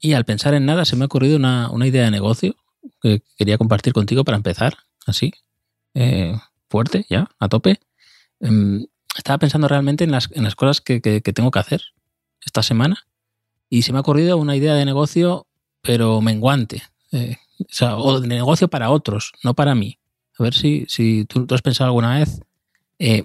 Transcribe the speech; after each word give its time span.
y 0.00 0.12
al 0.12 0.24
pensar 0.24 0.54
en 0.54 0.66
nada 0.66 0.84
se 0.84 0.96
me 0.96 1.04
ha 1.04 1.06
ocurrido 1.06 1.36
una, 1.36 1.86
idea 1.86 2.04
de 2.04 2.10
negocio 2.10 2.56
que 3.00 3.22
quería 3.36 3.58
compartir 3.58 3.92
contigo 3.92 4.24
para 4.24 4.36
empezar, 4.36 4.78
así, 5.06 5.32
eh, 5.94 6.34
fuerte, 6.68 7.06
ya, 7.08 7.30
a 7.38 7.48
tope. 7.48 7.80
Em, 8.40 8.86
estaba 9.16 9.38
pensando 9.38 9.66
realmente 9.68 10.04
en 10.04 10.12
las, 10.12 10.28
en 10.32 10.44
las 10.44 10.54
cosas 10.54 10.80
que, 10.80 11.00
tengo 11.00 11.50
que 11.50 11.58
hacer 11.58 11.82
esta 12.44 12.62
semana 12.62 13.06
y 13.68 13.82
se 13.82 13.92
me 13.92 13.98
ha 13.98 14.02
ocurrido 14.02 14.36
una 14.36 14.56
idea 14.56 14.74
de 14.74 14.84
negocio, 14.84 15.46
pero 15.82 16.20
menguante. 16.20 16.82
Eh, 17.12 17.36
o, 17.58 17.64
sea, 17.68 17.96
de 18.20 18.28
negocio 18.28 18.68
para 18.68 18.90
otros, 18.90 19.32
no 19.42 19.54
para 19.54 19.74
mí. 19.74 19.98
A 20.38 20.44
ver 20.44 20.54
si, 20.54 20.86
si 20.88 21.24
tú, 21.24 21.46
has 21.50 21.62
pensado 21.62 21.88
alguna 21.88 22.18
vez 22.18 22.40
eh, 23.00 23.24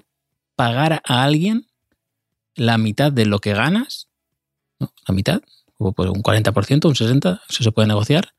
pagar 0.56 1.00
a 1.04 1.22
alguien 1.22 1.66
la 2.56 2.76
mitad 2.78 3.12
de 3.12 3.26
lo 3.26 3.38
que 3.38 3.54
ganas, 3.54 4.08
la 4.78 5.14
mitad, 5.14 5.42
o 5.78 5.92
por 5.92 6.08
un 6.08 6.22
40%, 6.22 6.86
un 6.86 6.94
60%, 6.94 7.40
eso 7.48 7.62
se 7.62 7.72
puede 7.72 7.88
negociar, 7.88 8.34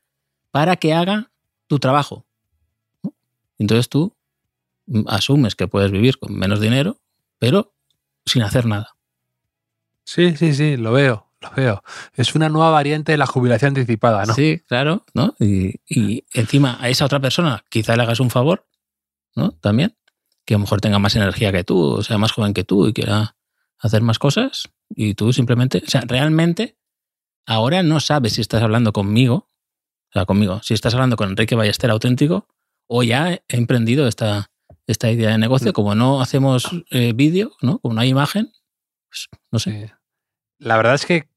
para 0.50 0.76
que 0.76 0.94
haga 0.94 1.30
tu 1.66 1.78
trabajo. 1.78 2.26
Entonces 3.58 3.88
tú 3.88 4.14
asumes 5.06 5.54
que 5.54 5.68
puedes 5.68 5.90
vivir 5.90 6.18
con 6.18 6.34
menos 6.34 6.60
dinero, 6.60 6.98
pero 7.38 7.74
sin 8.24 8.42
hacer 8.42 8.66
nada. 8.66 8.96
Sí, 10.04 10.36
sí, 10.36 10.54
sí, 10.54 10.76
lo 10.76 10.92
veo, 10.92 11.32
lo 11.40 11.50
veo. 11.56 11.82
Es 12.14 12.34
una 12.34 12.48
nueva 12.48 12.70
variante 12.70 13.12
de 13.12 13.18
la 13.18 13.26
jubilación 13.26 13.70
anticipada, 13.70 14.24
¿no? 14.24 14.34
Sí, 14.34 14.62
claro, 14.68 15.04
¿no? 15.14 15.34
Y, 15.40 15.80
y 15.88 16.24
encima 16.32 16.78
a 16.80 16.88
esa 16.88 17.04
otra 17.04 17.20
persona 17.20 17.64
quizá 17.68 17.96
le 17.96 18.02
hagas 18.02 18.20
un 18.20 18.30
favor, 18.30 18.66
¿no? 19.34 19.50
También, 19.50 19.96
que 20.44 20.54
a 20.54 20.58
lo 20.58 20.60
mejor 20.62 20.80
tenga 20.80 20.98
más 20.98 21.16
energía 21.16 21.50
que 21.52 21.64
tú, 21.64 21.78
o 21.78 22.02
sea 22.02 22.18
más 22.18 22.32
joven 22.32 22.54
que 22.54 22.64
tú 22.64 22.86
y 22.86 22.92
quiera 22.92 23.36
hacer 23.78 24.02
más 24.02 24.18
cosas, 24.18 24.68
y 24.88 25.14
tú 25.14 25.32
simplemente, 25.32 25.82
o 25.84 25.90
sea, 25.90 26.02
realmente 26.06 26.76
ahora 27.46 27.82
no 27.82 28.00
sabes 28.00 28.34
si 28.34 28.40
estás 28.40 28.62
hablando 28.62 28.92
conmigo, 28.92 29.48
o 30.10 30.12
sea, 30.12 30.24
conmigo, 30.26 30.60
si 30.62 30.74
estás 30.74 30.94
hablando 30.94 31.16
con 31.16 31.30
Enrique 31.30 31.54
Ballester 31.54 31.90
auténtico, 31.90 32.46
o 32.88 33.02
ya 33.02 33.32
he 33.32 33.42
emprendido 33.48 34.06
esta, 34.06 34.50
esta 34.86 35.10
idea 35.10 35.30
de 35.30 35.38
negocio. 35.38 35.72
Como 35.72 35.94
no 35.94 36.20
hacemos 36.20 36.70
eh, 36.90 37.12
vídeo, 37.14 37.52
¿no? 37.60 37.78
Como 37.78 37.94
no 37.94 38.00
hay 38.00 38.08
imagen, 38.08 38.52
pues 39.08 39.28
no 39.50 39.58
sé. 39.58 39.92
La 40.58 40.76
verdad 40.76 40.94
es 40.94 41.06
que 41.06 41.28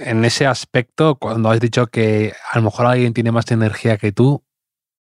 en 0.00 0.24
ese 0.24 0.46
aspecto, 0.46 1.16
cuando 1.16 1.50
has 1.50 1.60
dicho 1.60 1.86
que 1.88 2.32
a 2.52 2.58
lo 2.58 2.64
mejor 2.64 2.86
alguien 2.86 3.12
tiene 3.12 3.32
más 3.32 3.50
energía 3.50 3.96
que 3.96 4.12
tú, 4.12 4.44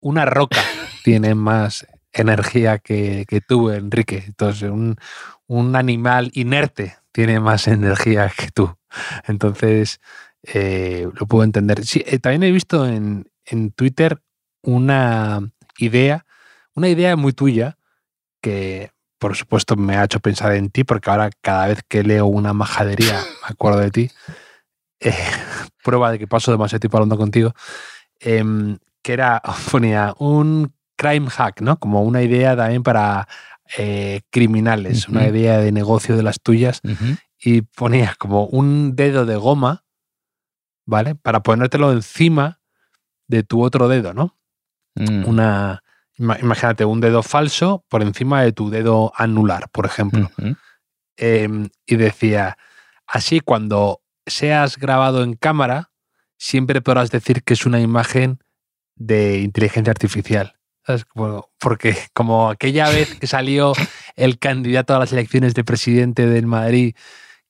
una 0.00 0.24
roca 0.24 0.60
tiene 1.04 1.34
más 1.34 1.86
energía 2.12 2.78
que, 2.78 3.24
que 3.26 3.40
tú, 3.40 3.70
Enrique. 3.70 4.24
Entonces, 4.26 4.70
un, 4.70 4.96
un, 5.46 5.76
animal 5.76 6.30
inerte 6.34 6.96
tiene 7.12 7.40
más 7.40 7.68
energía 7.68 8.30
que 8.36 8.50
tú. 8.50 8.76
Entonces, 9.26 10.00
eh, 10.42 11.08
lo 11.18 11.26
puedo 11.26 11.44
entender. 11.44 11.84
Sí, 11.84 12.02
eh, 12.06 12.18
también 12.18 12.42
he 12.44 12.52
visto 12.52 12.86
en, 12.86 13.30
en, 13.44 13.72
Twitter 13.72 14.22
una 14.62 15.40
idea, 15.78 16.26
una 16.74 16.88
idea 16.88 17.16
muy 17.16 17.32
tuya 17.32 17.76
que 18.40 18.92
por 19.18 19.36
supuesto 19.36 19.74
me 19.76 19.96
ha 19.96 20.04
hecho 20.04 20.20
pensar 20.20 20.54
en 20.54 20.70
ti 20.70 20.84
porque 20.84 21.10
ahora 21.10 21.30
cada 21.40 21.66
vez 21.66 21.80
que 21.88 22.04
leo 22.04 22.26
una 22.26 22.52
majadería 22.52 23.20
me 23.42 23.48
acuerdo 23.48 23.80
de 23.80 23.90
ti. 23.90 24.10
Eh, 25.00 25.12
prueba 25.82 26.10
de 26.12 26.18
que 26.18 26.26
paso 26.26 26.50
demasiado 26.50 26.80
tiempo 26.80 26.98
hablando 26.98 27.16
contigo. 27.16 27.52
Em, 28.20 28.78
que 29.02 29.12
era, 29.12 29.42
ponía 29.70 30.14
un 30.18 30.72
crime 30.96 31.30
hack, 31.30 31.60
¿no? 31.62 31.78
Como 31.78 32.02
una 32.02 32.22
idea 32.22 32.56
también 32.56 32.82
para 32.82 33.28
criminales, 34.30 35.10
una 35.10 35.28
idea 35.28 35.58
de 35.58 35.72
negocio 35.72 36.16
de 36.16 36.22
las 36.22 36.40
tuyas. 36.40 36.80
Y 37.38 37.60
ponía 37.60 38.14
como 38.18 38.46
un 38.46 38.96
dedo 38.96 39.26
de 39.26 39.36
goma 39.36 39.84
¿vale? 40.88 41.14
Para 41.14 41.42
ponértelo 41.42 41.92
encima 41.92 42.60
de 43.26 43.42
tu 43.42 43.62
otro 43.62 43.88
dedo, 43.88 44.14
¿no? 44.14 44.38
Mm. 44.94 45.28
Una, 45.28 45.84
imagínate, 46.16 46.86
un 46.86 47.00
dedo 47.02 47.22
falso 47.22 47.84
por 47.88 48.02
encima 48.02 48.42
de 48.42 48.52
tu 48.52 48.70
dedo 48.70 49.12
anular, 49.14 49.68
por 49.70 49.84
ejemplo. 49.84 50.30
Em, 51.18 51.68
y 51.86 51.96
decía, 51.96 52.56
así 53.06 53.40
cuando 53.40 54.00
seas 54.26 54.78
grabado 54.78 55.22
en 55.22 55.34
cámara, 55.34 55.90
siempre 56.38 56.80
podrás 56.80 57.10
decir 57.10 57.42
que 57.42 57.52
es 57.52 57.66
una 57.66 57.80
imagen 57.80 58.42
de 58.96 59.40
inteligencia 59.40 59.90
artificial. 59.90 60.54
porque 61.58 61.98
como 62.14 62.48
aquella 62.48 62.88
vez 62.96 63.14
que 63.16 63.26
salió 63.26 63.74
el 64.16 64.38
candidato 64.38 64.96
a 64.96 64.98
las 64.98 65.12
elecciones 65.12 65.52
de 65.52 65.64
presidente 65.64 66.26
del 66.26 66.46
Madrid 66.46 66.94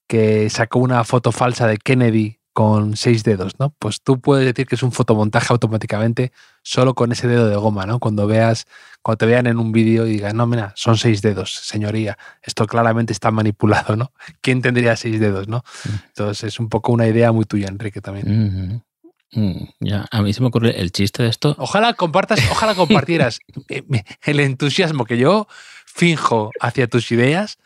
que 0.09 0.51
sacó 0.51 0.81
una 0.81 1.05
foto 1.05 1.31
falsa 1.31 1.69
de 1.69 1.77
Kennedy 1.77 2.38
con 2.59 2.97
seis 2.97 3.23
dedos, 3.23 3.53
¿no? 3.61 3.73
Pues 3.79 4.03
tú 4.03 4.21
puedes 4.21 4.45
decir 4.45 4.67
que 4.67 4.75
es 4.75 4.83
un 4.83 4.91
fotomontaje 4.91 5.53
automáticamente 5.53 6.33
solo 6.65 6.97
con 6.97 7.13
ese 7.13 7.29
dedo 7.29 7.49
de 7.49 7.55
goma, 7.55 7.87
¿no? 7.87 8.01
Cuando 8.01 8.27
veas, 8.27 8.67
cuando 9.01 9.19
te 9.19 9.27
vean 9.27 9.47
en 9.47 9.59
un 9.61 9.71
vídeo 9.71 10.09
y 10.09 10.15
digas, 10.15 10.35
no, 10.35 10.45
mira, 10.49 10.73
son 10.75 10.99
seis 10.99 11.23
dedos, 11.23 11.53
señoría, 11.53 12.19
esto 12.43 12.67
claramente 12.67 13.13
está 13.13 13.31
manipulado, 13.31 13.95
¿no? 13.95 14.11
¿Quién 14.41 14.61
tendría 14.61 14.97
seis 14.97 15.21
dedos, 15.21 15.47
no? 15.47 15.59
Mm. 15.85 15.89
Entonces 16.09 16.53
es 16.53 16.59
un 16.59 16.69
poco 16.69 16.91
una 16.91 17.07
idea 17.07 17.31
muy 17.31 17.45
tuya, 17.45 17.69
Enrique, 17.69 18.01
también. 18.01 18.83
Mm, 19.31 19.63
ya, 19.79 20.07
a 20.11 20.23
mí 20.23 20.33
se 20.33 20.41
me 20.41 20.49
ocurre 20.49 20.81
el 20.81 20.91
chiste 20.91 21.23
de 21.23 21.29
esto. 21.29 21.55
Ojalá 21.59 21.95
compartas, 21.95 22.41
ojalá 22.51 22.75
compartieras 22.75 23.39
el 24.25 24.41
entusiasmo 24.41 25.05
que 25.05 25.17
yo 25.17 25.47
finjo 25.87 26.51
hacia 26.61 26.89
tus 26.89 27.13
ideas 27.13 27.59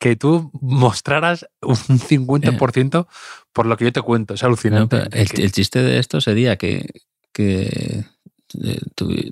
que 0.00 0.16
tú 0.16 0.50
mostraras 0.60 1.46
un 1.60 1.76
50% 1.76 3.06
por 3.52 3.66
lo 3.66 3.76
que 3.76 3.84
yo 3.84 3.92
te 3.92 4.00
cuento. 4.00 4.34
Es 4.34 4.42
alucinante. 4.42 5.02
el, 5.12 5.52
chiste 5.52 5.82
de 5.82 5.98
esto 5.98 6.20
sería 6.20 6.56
que, 6.56 6.88
que 7.32 8.06
eh, 8.62 8.80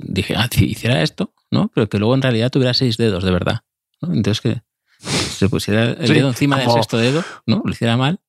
dije, 0.02 0.36
ah, 0.36 0.48
si 0.52 0.66
hiciera 0.66 1.02
esto, 1.02 1.32
¿no? 1.50 1.70
Pero 1.74 1.88
que 1.88 1.98
luego 1.98 2.14
en 2.14 2.22
realidad 2.22 2.50
tuviera 2.50 2.74
seis 2.74 2.98
dedos 2.98 3.24
de 3.24 3.30
verdad. 3.30 3.60
Entonces 4.02 4.42
que 4.42 4.62
se 5.00 5.48
pusiera 5.48 5.84
el 5.84 6.06
dedo 6.06 6.28
encima 6.28 6.58
del 6.58 6.70
sexto 6.70 6.98
dedo, 6.98 7.24
¿no? 7.46 7.62
Lo 7.64 7.70
hiciera 7.70 7.96
mal. 7.96 8.20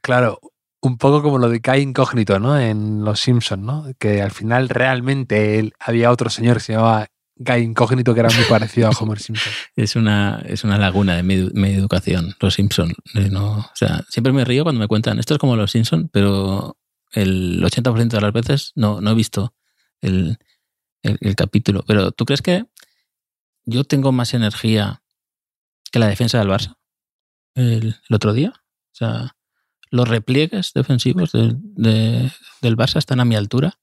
Claro, 0.00 0.40
un 0.80 0.98
poco 0.98 1.22
como 1.22 1.38
lo 1.38 1.48
de 1.48 1.60
Kai 1.60 1.80
Incógnito, 1.80 2.40
¿no? 2.40 2.58
En 2.58 3.04
Los 3.04 3.20
Simpsons, 3.20 3.62
¿no? 3.62 3.86
Que 4.00 4.20
al 4.20 4.32
final 4.32 4.68
realmente 4.68 5.60
él, 5.60 5.74
había 5.78 6.10
otro 6.10 6.28
señor 6.28 6.56
que 6.56 6.64
se 6.64 6.72
llamaba 6.72 7.06
Guy 7.36 7.62
Incógnito 7.62 8.14
que 8.14 8.20
era 8.20 8.30
muy 8.30 8.44
parecido 8.44 8.88
a 8.88 8.90
Homer 8.90 9.18
Simpson. 9.18 9.52
es, 9.76 9.96
una, 9.96 10.42
es 10.46 10.64
una 10.64 10.78
laguna 10.78 11.16
de 11.16 11.22
mi, 11.22 11.68
educación, 11.70 12.34
los 12.40 12.54
Simpson. 12.54 12.92
O 13.36 13.70
sea, 13.74 14.04
siempre 14.08 14.32
me 14.32 14.44
río 14.44 14.62
cuando 14.62 14.80
me 14.80 14.88
cuentan, 14.88 15.18
esto 15.18 15.34
es 15.34 15.38
como 15.38 15.56
los 15.56 15.72
Simpson, 15.72 16.08
pero 16.12 16.78
el 17.12 17.62
80% 17.62 18.08
de 18.08 18.20
las 18.20 18.32
veces 18.32 18.72
no, 18.74 19.00
no 19.00 19.10
he 19.10 19.14
visto 19.14 19.54
el, 20.00 20.38
capítulo. 21.36 21.84
Pero 21.86 22.12
¿tú 22.12 22.24
crees 22.24 22.42
que 22.42 22.64
yo 23.64 23.84
tengo 23.84 24.12
más 24.12 24.34
energía 24.34 25.02
que 25.90 25.98
la 25.98 26.08
defensa 26.08 26.38
del 26.38 26.48
Barça 26.48 26.76
el, 27.54 27.96
otro 28.10 28.32
día? 28.32 28.52
O 28.56 28.96
sea, 28.96 29.36
los 29.90 30.08
repliegues 30.08 30.72
defensivos 30.72 31.32
del 31.32 32.40
Barça 32.62 32.98
están 32.98 33.20
a 33.20 33.24
mi 33.24 33.34
altura 33.34 33.78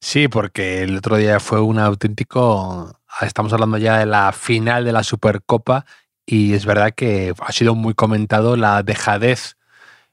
Sí, 0.00 0.28
porque 0.28 0.82
el 0.82 0.96
otro 0.96 1.16
día 1.16 1.40
fue 1.40 1.60
un 1.60 1.78
auténtico. 1.78 2.98
Estamos 3.20 3.52
hablando 3.52 3.76
ya 3.78 3.98
de 3.98 4.06
la 4.06 4.32
final 4.32 4.84
de 4.84 4.92
la 4.92 5.04
Supercopa 5.04 5.84
y 6.24 6.54
es 6.54 6.64
verdad 6.64 6.92
que 6.94 7.34
ha 7.38 7.52
sido 7.52 7.74
muy 7.74 7.94
comentado 7.94 8.56
la 8.56 8.82
dejadez 8.82 9.56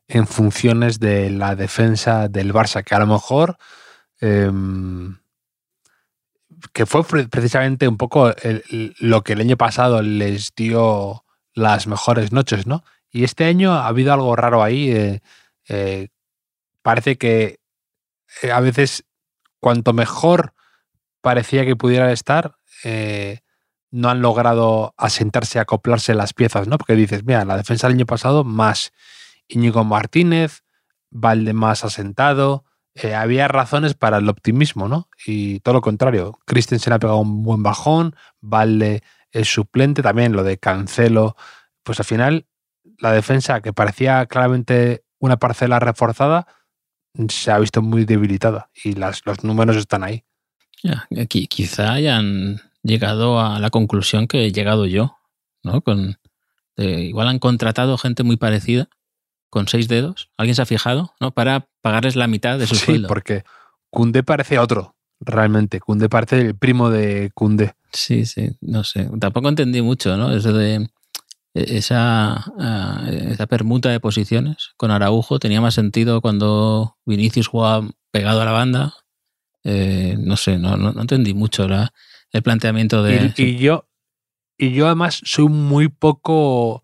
en 0.07 0.27
funciones 0.27 0.99
de 0.99 1.29
la 1.29 1.55
defensa 1.55 2.27
del 2.27 2.53
Barça, 2.53 2.83
que 2.83 2.95
a 2.95 2.99
lo 2.99 3.07
mejor 3.07 3.57
em, 4.19 5.17
que 6.73 6.85
fue 6.85 7.03
precisamente 7.29 7.87
un 7.87 7.97
poco 7.97 8.33
lo 8.99 9.23
que 9.23 9.33
el 9.33 9.41
año 9.41 9.57
pasado 9.57 10.01
les 10.01 10.53
dio 10.55 11.23
las 11.53 11.87
mejores 11.87 12.31
noches, 12.31 12.67
¿no? 12.67 12.83
Y 13.11 13.23
este 13.23 13.45
año 13.45 13.73
ha 13.73 13.87
habido 13.87 14.13
algo 14.13 14.35
raro 14.35 14.63
ahí. 14.63 14.91
Eh, 14.91 15.21
eh, 15.69 16.09
parece 16.81 17.17
que 17.17 17.59
eh, 18.41 18.51
a 18.51 18.59
veces 18.59 19.05
cuanto 19.59 19.93
mejor 19.93 20.53
parecía 21.21 21.65
que 21.65 21.75
pudieran 21.75 22.09
estar, 22.09 22.57
no 23.91 24.09
han 24.09 24.21
logrado 24.21 24.93
asentarse, 24.97 25.59
acoplarse 25.59 26.13
las 26.13 26.33
piezas, 26.33 26.67
¿no? 26.67 26.77
Porque 26.77 26.95
dices, 26.95 27.23
mira, 27.23 27.45
la 27.45 27.57
defensa 27.57 27.87
del 27.87 27.95
año 27.95 28.05
pasado 28.05 28.43
más 28.43 28.91
Íñigo 29.47 29.83
Martínez, 29.83 30.63
Valde 31.09 31.53
más 31.53 31.85
asentado, 31.85 32.65
eh, 32.93 33.15
había 33.15 33.47
razones 33.47 33.93
para 33.93 34.17
el 34.17 34.27
optimismo, 34.27 34.87
¿no? 34.87 35.09
Y 35.25 35.61
todo 35.61 35.75
lo 35.75 35.81
contrario, 35.81 36.39
Christensen 36.45 36.93
ha 36.93 36.99
pegado 36.99 37.19
un 37.19 37.43
buen 37.43 37.63
bajón, 37.63 38.15
Valde 38.41 39.03
es 39.31 39.47
suplente, 39.47 40.01
también 40.01 40.33
lo 40.33 40.43
de 40.43 40.57
Cancelo, 40.57 41.35
pues 41.83 41.99
al 41.99 42.05
final 42.05 42.47
la 42.99 43.11
defensa 43.11 43.61
que 43.61 43.71
parecía 43.71 44.25
claramente 44.25 45.05
una 45.19 45.37
parcela 45.37 45.79
reforzada 45.79 46.47
se 47.29 47.51
ha 47.51 47.59
visto 47.59 47.81
muy 47.81 48.05
debilitada 48.05 48.69
y 48.83 48.93
las, 48.93 49.25
los 49.25 49.43
números 49.43 49.75
están 49.77 50.03
ahí. 50.03 50.23
Ya, 50.83 51.07
aquí, 51.19 51.47
quizá 51.47 51.93
hayan 51.93 52.61
llegado 52.83 53.39
a 53.39 53.59
la 53.59 53.69
conclusión 53.69 54.27
que 54.27 54.45
he 54.45 54.51
llegado 54.51 54.85
yo, 54.85 55.17
¿no? 55.63 55.81
Con, 55.81 56.19
igual 56.77 57.27
han 57.27 57.39
contratado 57.39 57.97
gente 57.97 58.23
muy 58.23 58.37
parecida 58.37 58.89
con 59.49 59.67
seis 59.67 59.87
dedos. 59.87 60.29
¿Alguien 60.37 60.55
se 60.55 60.61
ha 60.61 60.65
fijado? 60.65 61.13
¿No? 61.19 61.31
Para 61.31 61.67
pagarles 61.81 62.15
la 62.15 62.27
mitad 62.27 62.59
de 62.59 62.67
su 62.67 62.75
sí, 62.75 63.03
porque 63.07 63.43
Kunde 63.89 64.23
parece 64.23 64.59
otro, 64.59 64.95
realmente. 65.19 65.79
Kunde 65.79 66.09
parece 66.09 66.41
el 66.41 66.55
primo 66.55 66.89
de 66.89 67.31
Kunde. 67.33 67.73
Sí, 67.91 68.25
sí, 68.25 68.51
no 68.61 68.83
sé. 68.83 69.09
Tampoco 69.19 69.49
entendí 69.49 69.81
mucho, 69.81 70.17
¿no? 70.17 70.31
Eso 70.35 70.53
de 70.53 70.89
esa, 71.77 72.45
esa 73.09 73.47
permuta 73.47 73.89
de 73.89 73.99
posiciones 73.99 74.71
con 74.77 74.91
Araujo 74.91 75.39
tenía 75.39 75.61
más 75.61 75.73
sentido 75.73 76.21
cuando 76.21 76.97
Vinicius 77.05 77.47
jugaba 77.47 77.87
pegado 78.11 78.41
a 78.41 78.45
la 78.45 78.51
banda. 78.51 78.93
Eh, 79.63 80.15
no 80.19 80.37
sé, 80.37 80.57
no, 80.57 80.77
no, 80.77 80.99
entendí 81.01 81.33
mucho 81.33 81.67
la, 81.67 81.93
el 82.31 82.43
planteamiento 82.43 83.03
de... 83.03 83.33
y, 83.35 83.57
yo, 83.57 83.87
y 84.57 84.71
yo 84.71 84.85
además 84.85 85.21
soy 85.23 85.49
muy 85.49 85.89
poco 85.89 86.83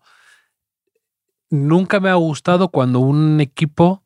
nunca 1.54 2.00
me 2.00 2.10
ha 2.10 2.14
gustado 2.14 2.68
cuando 2.68 3.00
un 3.00 3.40
equipo 3.40 4.04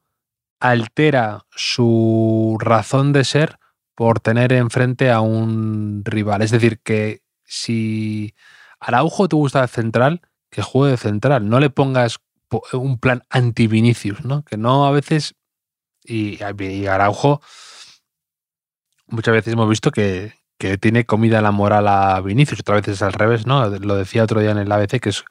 altera 0.61 1.47
su 1.51 2.57
razón 2.61 3.13
de 3.13 3.25
ser 3.25 3.59
por 3.95 4.21
tener 4.21 4.53
enfrente 4.53 5.11
a 5.11 5.21
un 5.21 6.03
rival. 6.05 6.43
Es 6.43 6.51
decir, 6.51 6.81
que 6.81 7.23
si 7.45 8.35
Araujo 8.79 9.29
te 9.29 9.37
gusta 9.37 9.63
de 9.63 9.69
central, 9.69 10.21
que 10.51 10.63
juegue 10.63 10.93
de 10.93 10.97
central. 10.97 11.49
No 11.49 11.61
le 11.61 11.71
pongas 11.71 12.19
un 12.73 12.99
plan 12.99 13.23
anti-Vinicius, 13.31 14.25
¿no? 14.25 14.45
Que 14.45 14.57
no 14.57 14.87
a 14.87 14.91
veces. 14.91 15.35
Y, 16.05 16.43
Araujo, 16.87 17.43
muchas 19.07 19.35
veces 19.35 19.53
hemos 19.53 19.69
visto 19.69 19.91
que, 19.91 20.33
que 20.59 20.79
tiene 20.79 21.05
comida 21.05 21.43
la 21.43 21.51
moral 21.51 21.87
a 21.89 22.21
Vinicius, 22.21 22.61
otras 22.61 22.81
veces 22.83 23.03
al 23.03 23.13
revés, 23.13 23.47
¿no? 23.47 23.69
Lo 23.69 23.97
decía 23.97 24.25
otro 24.25 24.41
día 24.41 24.53
en 24.53 24.59
el 24.59 24.73
ABC, 24.73 25.01
que 25.01 25.11
es 25.11 25.25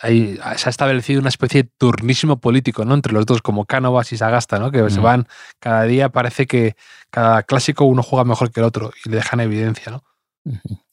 se 0.00 0.38
ha 0.42 0.70
establecido 0.70 1.20
una 1.20 1.28
especie 1.28 1.62
de 1.64 1.70
turnísimo 1.78 2.38
político 2.38 2.84
¿no? 2.84 2.94
entre 2.94 3.12
los 3.12 3.26
dos, 3.26 3.42
como 3.42 3.64
Cánovas 3.64 4.12
y 4.12 4.16
Sagasta, 4.16 4.58
¿no? 4.58 4.70
que 4.70 4.88
se 4.90 5.00
van 5.00 5.26
cada 5.58 5.84
día, 5.84 6.10
parece 6.10 6.46
que 6.46 6.76
cada 7.10 7.42
clásico 7.42 7.84
uno 7.84 8.02
juega 8.02 8.24
mejor 8.24 8.52
que 8.52 8.60
el 8.60 8.66
otro 8.66 8.92
y 9.04 9.08
le 9.08 9.16
dejan 9.16 9.40
evidencia. 9.40 9.92
¿no? 9.92 10.04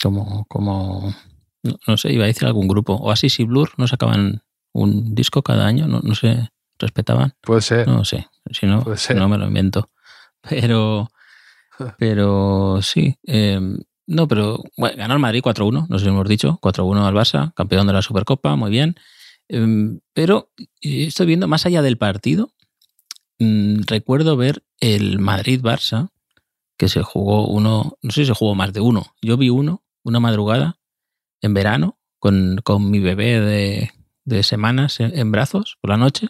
Como, 0.01 0.45
como 0.45 1.13
no, 1.87 1.97
sé, 1.97 2.13
iba 2.13 2.23
a 2.23 2.27
decir 2.27 2.45
algún 2.47 2.67
grupo, 2.67 2.95
Oasis 2.95 3.39
y 3.39 3.43
Blur 3.43 3.71
no 3.77 3.87
sacaban 3.87 4.43
un 4.73 5.15
disco 5.15 5.41
cada 5.41 5.65
año, 5.65 5.87
no, 5.87 6.01
no 6.01 6.15
sé, 6.15 6.49
respetaban. 6.77 7.33
Puede 7.41 7.61
ser. 7.61 7.87
No 7.87 8.03
sé, 8.03 8.27
si 8.51 8.65
no, 8.65 8.83
no 9.15 9.29
me 9.29 9.37
lo 9.37 9.47
invento. 9.47 9.89
Pero, 10.41 11.09
pero 11.97 12.79
sí. 12.81 13.17
Eh, 13.25 13.59
no, 14.07 14.27
pero 14.27 14.61
bueno, 14.77 14.97
ganó 14.97 15.13
el 15.15 15.19
Madrid 15.19 15.41
4-1, 15.41 15.87
nos 15.89 16.03
hemos 16.03 16.27
dicho, 16.27 16.59
4-1 16.61 17.07
al 17.07 17.13
Barça, 17.13 17.53
campeón 17.55 17.87
de 17.87 17.93
la 17.93 18.01
Supercopa, 18.01 18.55
muy 18.55 18.69
bien. 18.69 18.95
Em, 19.47 19.99
pero 20.13 20.51
estoy 20.81 21.25
viendo, 21.25 21.47
más 21.47 21.65
allá 21.65 21.81
del 21.81 21.97
partido, 21.97 22.51
mm, 23.39 23.81
recuerdo 23.87 24.37
ver 24.37 24.63
el 24.79 25.19
Madrid-Barça, 25.19 26.09
que 26.77 26.89
se 26.89 27.01
jugó 27.01 27.47
uno, 27.47 27.97
no 28.01 28.11
sé 28.11 28.21
si 28.21 28.27
se 28.27 28.33
jugó 28.33 28.53
más 28.53 28.73
de 28.73 28.81
uno. 28.81 29.15
Yo 29.21 29.37
vi 29.37 29.49
uno, 29.49 29.83
una 30.03 30.19
madrugada, 30.19 30.77
en 31.45 31.53
verano, 31.53 31.99
con, 32.19 32.61
mi 32.89 32.99
bebé 32.99 33.91
de, 34.25 34.43
semanas 34.43 34.99
en, 34.99 35.31
brazos 35.31 35.77
por 35.81 35.91
la 35.91 35.97
noche, 35.97 36.29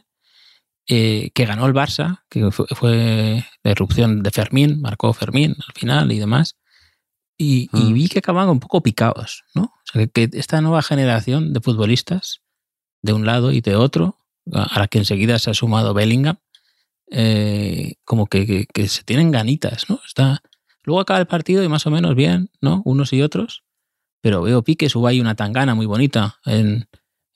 eh, 0.88 1.32
que 1.34 1.46
ganó 1.46 1.66
el 1.66 1.74
Barça, 1.74 2.24
que 2.30 2.52
fue, 2.52 2.68
fue 2.68 3.46
la 3.64 3.72
erupción 3.72 4.22
de 4.22 4.32
Fermín, 4.32 4.82
marcó 4.82 5.14
Fermín 5.14 5.56
al 5.68 5.74
final 5.74 6.12
y 6.12 6.20
demás. 6.20 6.58
Y, 7.38 7.70
mm. 7.72 7.94
vi 7.94 8.08
que 8.08 8.20
acababan 8.20 8.50
un 8.50 8.60
poco 8.60 8.82
picados, 8.82 9.44
¿no? 9.54 9.64
O 9.64 9.92
sea, 9.92 10.06
que, 10.08 10.30
esta 10.34 10.62
nueva 10.62 10.82
generación 10.82 11.54
de 11.54 11.62
futbolistas, 11.62 12.42
de 13.02 13.14
un 13.14 13.26
lado 13.26 13.52
y 13.52 13.62
de 13.62 13.76
otro, 13.76 14.20
a 14.54 14.80
la 14.80 14.88
que 14.88 15.00
enseguida 15.00 15.40
se 15.40 15.50
ha 15.50 15.54
sumado 15.54 15.94
Bellingham, 15.94 16.38
eh, 17.12 17.96
como 18.04 18.28
que, 18.28 18.68
se 18.88 19.04
tienen 19.04 19.32
ganitas, 19.32 19.90
¿no? 19.90 20.00
Está, 20.06 20.42
luego 20.84 21.02
acaba 21.02 21.20
el 21.20 21.28
partido 21.28 21.64
y 21.64 21.68
más 21.68 21.86
o 21.88 21.92
menos 21.92 22.16
bien, 22.16 22.52
¿no? 22.62 22.82
Unos 22.86 23.12
y 23.14 23.22
otros, 23.22 23.65
pero 24.26 24.42
veo 24.42 24.64
piques, 24.64 24.96
hubo 24.96 25.06
ahí 25.06 25.22
una 25.22 25.36
tangana 25.36 25.76
muy 25.76 25.86
bonita 25.86 26.40
en, 26.46 26.88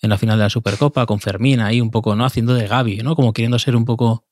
en 0.01 0.09
la 0.09 0.17
final 0.17 0.39
de 0.39 0.45
la 0.45 0.49
Supercopa, 0.49 1.05
con 1.05 1.19
Fermín 1.19 1.59
ahí 1.59 1.81
un 1.81 1.91
poco, 1.91 2.15
¿no? 2.15 2.25
Haciendo 2.25 2.55
de 2.55 2.67
Gaby, 2.67 3.03
¿no? 3.03 3.15
Como 3.15 3.31
queriendo 3.31 3.59
ser 3.59 3.75
un 3.75 3.85
poco 3.85 4.25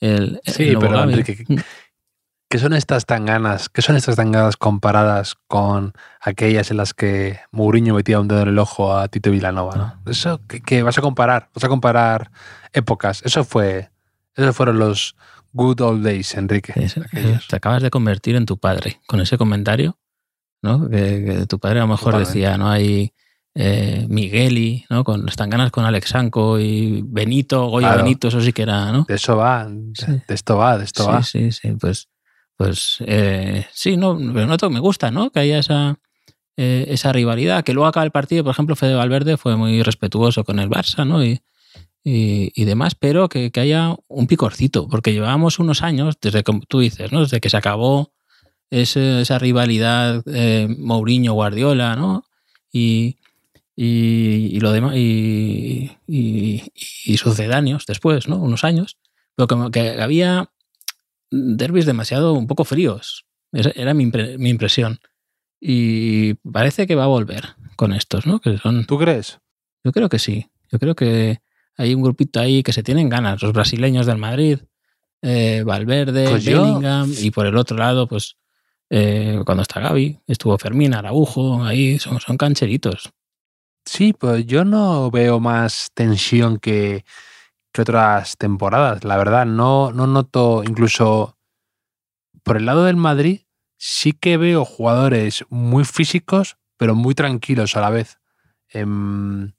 el... 0.00 0.40
Sí, 0.46 0.72
pero 0.80 1.02
Enrique. 1.02 1.44
¿Qué 2.48 2.58
son 2.58 2.72
estas 2.72 3.04
tanganas? 3.04 3.68
¿Qué 3.68 3.82
son 3.82 3.96
estas 3.96 4.16
tanganas 4.16 4.56
comparadas 4.56 5.36
con 5.46 5.92
aquellas 6.22 6.70
en 6.70 6.78
las 6.78 6.94
que 6.94 7.38
Mourinho 7.50 7.96
metía 7.96 8.18
un 8.18 8.28
dedo 8.28 8.40
en 8.40 8.48
el 8.48 8.58
ojo 8.58 8.96
a 8.96 9.06
Tito 9.08 9.30
Vilanova? 9.30 9.76
¿no? 9.76 10.10
Eso 10.10 10.40
¿qué, 10.48 10.82
vas 10.82 10.96
a 10.96 11.02
comparar, 11.02 11.50
vas 11.54 11.64
a 11.64 11.68
comparar 11.68 12.30
épocas. 12.72 13.20
Eso 13.26 13.44
fue, 13.44 13.90
esos 14.34 14.56
fueron 14.56 14.78
los 14.78 15.16
good 15.52 15.82
old 15.82 16.02
days, 16.02 16.34
Enrique. 16.34 16.72
te 17.46 17.56
acabas 17.56 17.82
de 17.82 17.90
convertir 17.90 18.36
en 18.36 18.46
tu 18.46 18.56
padre 18.56 19.02
con 19.06 19.20
ese 19.20 19.36
comentario, 19.36 19.98
¿no? 20.62 20.88
Que, 20.88 21.46
tu 21.48 21.58
padre 21.58 21.80
a 21.80 21.82
lo 21.82 21.88
mejor 21.88 22.18
decía, 22.18 22.56
¿no? 22.58 22.70
Hay 22.70 23.12
eh, 23.54 24.06
Migueli, 24.08 24.84
¿no? 24.90 25.04
Con 25.04 25.26
las 25.26 25.36
tanganas 25.36 25.70
con 25.70 25.84
Alexanco 25.84 26.58
y 26.58 27.02
Benito, 27.06 27.66
Goya 27.66 27.96
Benito, 27.96 28.28
eso 28.28 28.40
sí 28.40 28.52
que 28.52 28.62
era, 28.62 28.92
¿no? 28.92 29.04
De 29.08 29.14
eso 29.14 29.36
va, 29.36 29.66
de, 29.68 30.22
esto 30.28 30.56
va, 30.56 30.78
de 30.78 30.84
esto 30.84 31.06
va. 31.06 31.22
Sí, 31.22 31.50
sí, 31.52 31.72
pues 31.80 32.08
pues 32.60 32.98
eh, 33.06 33.64
sí, 33.72 33.96
no, 33.96 34.18
pero 34.34 34.46
no 34.46 34.70
me 34.70 34.80
gusta, 34.80 35.10
¿no? 35.10 35.30
Que 35.30 35.40
haya 35.40 35.60
esa, 35.60 35.98
eh, 36.58 36.84
esa 36.88 37.10
rivalidad, 37.10 37.64
que 37.64 37.72
luego 37.72 37.86
acaba 37.86 38.04
el 38.04 38.10
partido, 38.10 38.44
por 38.44 38.50
ejemplo, 38.50 38.76
Fede 38.76 38.92
Valverde 38.92 39.38
fue 39.38 39.56
muy 39.56 39.82
respetuoso 39.82 40.44
con 40.44 40.58
el 40.58 40.68
Barça, 40.68 41.06
¿no? 41.06 41.24
Y, 41.24 41.40
y, 42.04 42.64
demás, 42.66 42.94
pero 42.94 43.30
que, 43.30 43.50
haya 43.54 43.96
un 44.08 44.26
picorcito, 44.26 44.88
porque 44.88 45.14
llevábamos 45.14 45.58
unos 45.58 45.82
años, 45.82 46.18
desde 46.20 46.42
que 46.42 46.60
tú 46.68 46.80
dices, 46.80 47.12
¿no? 47.12 47.20
Desde 47.20 47.40
que 47.40 47.48
se 47.48 47.56
acabó 47.56 48.12
esa 48.70 49.38
rivalidad 49.38 50.22
eh, 50.26 50.68
Mourinho-Guardiola, 50.78 51.96
¿no? 51.96 52.24
Y, 52.72 53.16
y, 53.74 54.60
lo 54.60 54.72
demás, 54.72 54.94
y, 54.96 55.90
y, 56.06 57.16
sucedáneos 57.16 57.86
después, 57.86 58.28
¿no? 58.28 58.36
Unos 58.36 58.64
años, 58.64 58.96
pero 59.34 59.48
como 59.48 59.70
que 59.70 60.00
había 60.00 60.50
derbis 61.30 61.86
demasiado 61.86 62.34
un 62.34 62.46
poco 62.46 62.64
fríos. 62.64 63.26
Era 63.52 63.94
mi, 63.94 64.04
impresión. 64.04 65.00
Y 65.60 66.34
parece 66.34 66.86
que 66.86 66.94
va 66.94 67.04
a 67.04 67.08
volver 67.08 67.56
con 67.76 67.92
estos, 67.92 68.26
¿no? 68.26 68.40
Que 68.40 68.58
son, 68.58 68.86
¿Tú 68.86 68.98
crees? 68.98 69.40
Yo 69.84 69.92
creo 69.92 70.08
que 70.08 70.18
sí. 70.18 70.46
Yo 70.70 70.78
creo 70.78 70.94
que 70.94 71.40
hay 71.76 71.94
un 71.94 72.02
grupito 72.02 72.40
ahí 72.40 72.62
que 72.62 72.72
se 72.72 72.82
tienen 72.82 73.08
ganas. 73.08 73.42
Los 73.42 73.52
brasileños 73.52 74.06
del 74.06 74.18
Madrid, 74.18 74.60
eh, 75.22 75.62
Valverde, 75.64 76.28
pues 76.28 76.44
Bellingham, 76.44 77.12
y 77.18 77.30
por 77.30 77.46
el 77.46 77.56
otro 77.56 77.76
lado, 77.76 78.06
pues 78.06 78.36
eh, 78.90 79.40
cuando 79.46 79.62
está 79.62 79.80
Gaby, 79.80 80.20
estuvo 80.26 80.58
Fermín, 80.58 80.94
Araujo, 80.94 81.62
ahí 81.64 81.98
son, 81.98 82.20
son 82.20 82.36
cancheritos. 82.36 83.10
Sí, 83.84 84.12
pues 84.12 84.44
yo 84.46 84.64
no 84.64 85.10
veo 85.10 85.40
más 85.40 85.90
tensión 85.94 86.58
que, 86.58 87.04
que 87.72 87.82
otras 87.82 88.36
temporadas. 88.36 89.04
La 89.04 89.16
verdad, 89.16 89.46
no, 89.46 89.92
no 89.92 90.06
noto 90.06 90.62
incluso 90.64 91.36
por 92.42 92.56
el 92.56 92.66
lado 92.66 92.84
del 92.84 92.96
Madrid, 92.96 93.42
sí 93.78 94.12
que 94.12 94.36
veo 94.36 94.64
jugadores 94.64 95.44
muy 95.50 95.84
físicos, 95.84 96.56
pero 96.76 96.94
muy 96.94 97.14
tranquilos 97.14 97.76
a 97.76 97.80
la 97.80 97.90
vez. 97.90 98.18
Em, 98.68 99.52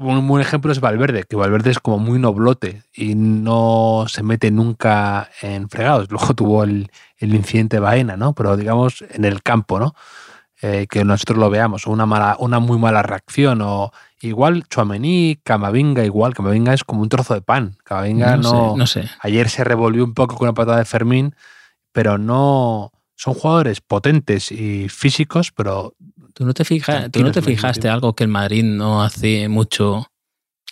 un 0.00 0.26
buen 0.26 0.42
ejemplo 0.42 0.72
es 0.72 0.80
Valverde, 0.80 1.24
que 1.24 1.36
Valverde 1.36 1.70
es 1.70 1.78
como 1.78 1.98
muy 1.98 2.18
noblote 2.18 2.82
y 2.92 3.14
no 3.14 4.04
se 4.08 4.22
mete 4.22 4.50
nunca 4.50 5.30
en 5.42 5.68
fregados. 5.68 6.10
Luego 6.10 6.34
tuvo 6.34 6.64
el, 6.64 6.90
el 7.18 7.34
incidente 7.34 7.78
Baena, 7.78 8.16
¿no? 8.16 8.34
Pero 8.34 8.56
digamos 8.56 9.04
en 9.10 9.24
el 9.24 9.42
campo, 9.42 9.78
¿no? 9.78 9.94
Eh, 10.62 10.86
que 10.90 11.04
nosotros 11.06 11.38
lo 11.38 11.48
veamos, 11.48 11.86
una, 11.86 12.04
mala, 12.04 12.36
una 12.38 12.58
muy 12.58 12.78
mala 12.78 13.02
reacción 13.02 13.62
o 13.62 13.92
igual 14.20 14.64
Chuamení, 14.68 15.40
Camavinga, 15.42 16.04
igual, 16.04 16.34
Camavinga 16.34 16.74
es 16.74 16.84
como 16.84 17.00
un 17.00 17.08
trozo 17.08 17.32
de 17.32 17.40
pan. 17.40 17.78
Camavinga 17.82 18.36
no, 18.36 18.76
no, 18.76 18.86
sé, 18.86 19.08
Ayer 19.20 19.48
se 19.48 19.64
revolvió 19.64 20.04
un 20.04 20.12
poco 20.12 20.36
con 20.36 20.48
una 20.48 20.54
patada 20.54 20.76
de 20.76 20.84
Fermín, 20.84 21.34
pero 21.92 22.18
no... 22.18 22.92
Son 23.14 23.34
jugadores 23.34 23.80
potentes 23.80 24.52
y 24.52 24.88
físicos, 24.90 25.50
pero... 25.50 25.94
¿Tú 26.40 26.46
no 26.46 26.54
te, 26.54 26.64
¿tú 27.10 27.22
no 27.22 27.32
te 27.32 27.42
fijaste 27.42 27.90
algo 27.90 28.14
que 28.14 28.24
el 28.24 28.30
Madrid 28.30 28.64
no 28.64 29.02
hace 29.02 29.50
mucho 29.50 30.10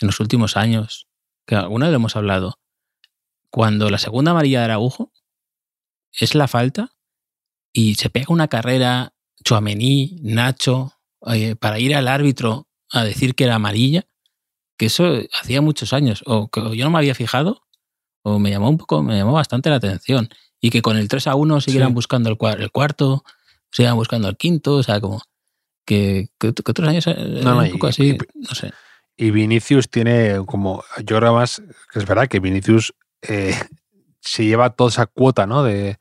en 0.00 0.06
los 0.06 0.18
últimos 0.18 0.56
años? 0.56 1.08
Que 1.46 1.56
alguna 1.56 1.84
vez 1.84 1.92
lo 1.92 1.96
hemos 1.96 2.16
hablado. 2.16 2.58
Cuando 3.50 3.90
la 3.90 3.98
segunda 3.98 4.30
amarilla 4.30 4.60
de 4.60 4.64
Araujo 4.64 5.12
es 6.10 6.34
la 6.34 6.48
falta 6.48 6.96
y 7.70 7.96
se 7.96 8.08
pega 8.08 8.28
una 8.30 8.48
carrera 8.48 9.12
Chuamení, 9.44 10.16
Nacho, 10.22 10.94
eh, 11.26 11.54
para 11.54 11.78
ir 11.78 11.94
al 11.94 12.08
árbitro 12.08 12.66
a 12.90 13.04
decir 13.04 13.34
que 13.34 13.44
era 13.44 13.56
amarilla, 13.56 14.06
que 14.78 14.86
eso 14.86 15.18
hacía 15.38 15.60
muchos 15.60 15.92
años, 15.92 16.22
o 16.24 16.48
que 16.48 16.62
yo 16.78 16.84
no 16.86 16.90
me 16.90 16.96
había 16.96 17.14
fijado, 17.14 17.66
o 18.22 18.38
me 18.38 18.48
llamó 18.48 18.70
un 18.70 18.78
poco, 18.78 19.02
me 19.02 19.18
llamó 19.18 19.32
bastante 19.32 19.68
la 19.68 19.76
atención. 19.76 20.30
Y 20.62 20.70
que 20.70 20.80
con 20.80 20.96
el 20.96 21.08
3 21.08 21.26
a 21.26 21.34
1 21.34 21.60
siguieran 21.60 21.92
buscando 21.92 22.30
el, 22.30 22.38
el, 22.58 22.70
cuarto, 22.70 23.22
siguieran 23.70 23.98
buscando 23.98 24.30
el 24.30 24.38
quinto, 24.38 24.76
o 24.76 24.82
sea, 24.82 24.98
como 24.98 25.20
que, 25.88 26.28
que, 26.38 26.48
otros 26.48 26.86
años 26.86 27.06
no, 27.06 27.60
un 27.60 27.70
poco 27.70 27.86
así, 27.86 28.18
no 28.34 28.54
sé. 28.54 28.70
Y 29.16 29.30
Vinicius 29.30 29.88
tiene 29.88 30.42
como, 30.44 30.84
yo 31.02 31.16
creo 31.16 31.32
más, 31.32 31.62
que 31.90 31.98
es 31.98 32.06
verdad 32.06 32.28
que 32.28 32.40
Vinicius 32.40 32.94
eh, 33.22 33.54
se 34.20 34.44
lleva 34.44 34.68
toda 34.70 34.90
esa 34.90 35.06
cuota, 35.06 35.46
¿no? 35.46 35.62
De, 35.62 35.98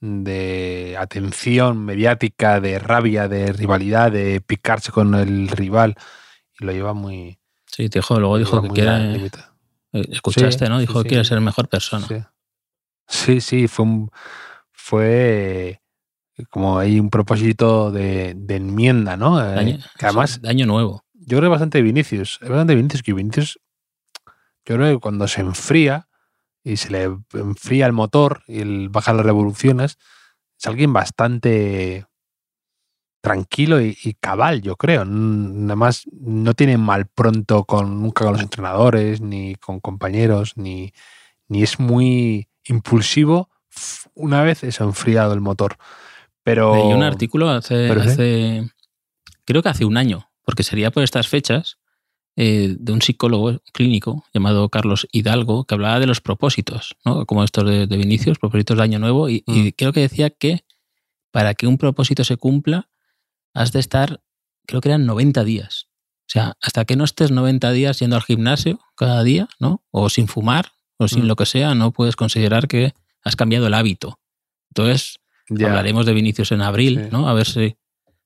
de 0.00 0.96
atención 0.98 1.84
mediática, 1.84 2.60
de 2.60 2.78
rabia, 2.78 3.28
de 3.28 3.52
rivalidad, 3.52 4.10
de 4.10 4.40
picarse 4.40 4.90
con 4.90 5.14
el 5.14 5.48
rival. 5.48 5.96
Y 6.58 6.64
lo 6.64 6.72
lleva 6.72 6.94
muy. 6.94 7.38
Sí, 7.66 7.88
dijo, 7.88 8.18
luego 8.18 8.38
dijo 8.38 8.62
que 8.62 8.70
quiere. 8.70 9.26
Eh, 9.92 10.06
escuchaste, 10.12 10.70
¿no? 10.70 10.78
Dijo 10.78 11.02
que 11.02 11.10
quiere 11.10 11.24
ser 11.24 11.42
mejor 11.42 11.68
persona. 11.68 12.06
Sí, 13.06 13.42
sí, 13.42 13.68
fue 13.68 13.84
un, 13.84 14.10
fue 14.72 15.82
como 16.50 16.78
hay 16.78 17.00
un 17.00 17.10
propósito 17.10 17.90
de, 17.90 18.36
enmienda, 18.48 19.16
¿no? 19.16 19.40
Eh, 19.40 19.78
además. 20.00 20.40
De 20.40 20.48
año 20.48 20.66
nuevo. 20.66 21.04
Yo 21.14 21.38
creo 21.38 21.50
bastante 21.50 21.82
Vinicius. 21.82 22.38
Es 22.42 22.48
bastante 22.48 22.74
Vinicius 22.74 23.02
que 23.02 23.12
Vinicius. 23.12 23.58
Yo 24.64 24.76
creo 24.76 24.94
que 24.94 25.00
cuando 25.00 25.28
se 25.28 25.40
enfría, 25.40 26.08
y 26.62 26.76
se 26.76 26.90
le 26.90 27.04
enfría 27.34 27.86
el 27.86 27.92
motor 27.92 28.42
y 28.48 28.60
el, 28.60 28.88
baja 28.88 29.12
las 29.12 29.24
revoluciones, 29.24 29.98
es 30.58 30.66
alguien 30.66 30.92
bastante 30.92 32.06
tranquilo 33.20 33.80
y, 33.80 34.16
cabal, 34.20 34.62
yo 34.62 34.76
creo. 34.76 35.04
Nada 35.04 35.76
más 35.76 36.02
no 36.12 36.54
tiene 36.54 36.78
mal 36.78 37.06
pronto 37.06 37.64
con, 37.64 38.02
nunca 38.02 38.24
con 38.24 38.34
los 38.34 38.42
entrenadores, 38.42 39.20
ni 39.20 39.54
con 39.56 39.80
compañeros, 39.80 40.56
ni, 40.56 40.92
ni 41.48 41.62
es 41.62 41.78
muy 41.80 42.48
impulsivo 42.64 43.48
una 44.14 44.42
vez 44.42 44.64
es 44.64 44.80
enfriado 44.80 45.32
el 45.32 45.40
motor. 45.40 45.76
Pero. 46.46 46.76
Leí 46.76 46.92
un 46.92 47.02
artículo 47.02 47.50
hace, 47.50 47.90
hace. 47.90 48.70
Creo 49.44 49.64
que 49.64 49.68
hace 49.68 49.84
un 49.84 49.96
año, 49.96 50.30
porque 50.44 50.62
sería 50.62 50.92
por 50.92 51.02
estas 51.02 51.26
fechas, 51.26 51.78
eh, 52.36 52.76
de 52.78 52.92
un 52.92 53.02
psicólogo 53.02 53.60
clínico 53.72 54.24
llamado 54.32 54.68
Carlos 54.68 55.08
Hidalgo 55.10 55.64
que 55.64 55.74
hablaba 55.74 55.98
de 55.98 56.06
los 56.06 56.20
propósitos, 56.20 56.94
¿no? 57.04 57.26
como 57.26 57.42
estos 57.42 57.64
de, 57.64 57.86
Vinicius, 57.86 58.38
propósitos 58.38 58.76
de 58.76 58.82
Año 58.84 59.00
Nuevo, 59.00 59.28
y, 59.28 59.42
mm. 59.44 59.70
creo 59.76 59.92
que 59.92 60.00
decía 60.00 60.30
que 60.30 60.64
para 61.32 61.54
que 61.54 61.66
un 61.66 61.78
propósito 61.78 62.22
se 62.22 62.36
cumpla, 62.36 62.88
has 63.52 63.72
de 63.72 63.80
estar, 63.80 64.22
creo 64.66 64.80
que 64.80 64.90
eran 64.90 65.04
90 65.04 65.42
días. 65.42 65.88
O 66.20 66.28
sea, 66.28 66.52
hasta 66.62 66.84
que 66.84 66.94
no 66.94 67.02
estés 67.02 67.32
90 67.32 67.72
días 67.72 67.98
yendo 67.98 68.14
al 68.14 68.22
gimnasio 68.22 68.78
cada 68.94 69.24
día, 69.24 69.48
¿no? 69.58 69.82
O 69.90 70.10
sin 70.10 70.28
fumar, 70.28 70.72
o 70.98 71.08
sin 71.08 71.24
mm. 71.24 71.26
lo 71.26 71.34
que 71.34 71.46
sea, 71.46 71.74
no 71.74 71.90
puedes 71.90 72.14
considerar 72.14 72.68
que 72.68 72.94
has 73.24 73.34
cambiado 73.34 73.66
el 73.66 73.74
hábito. 73.74 74.20
Entonces, 74.70 75.18
hablaremos 75.50 76.06
de 76.06 76.12
Vinicius 76.12 76.52
en 76.52 76.62
abril, 76.62 77.08
¿no? 77.10 77.28
A 77.28 77.34
ver 77.34 77.46
si, 77.46 77.76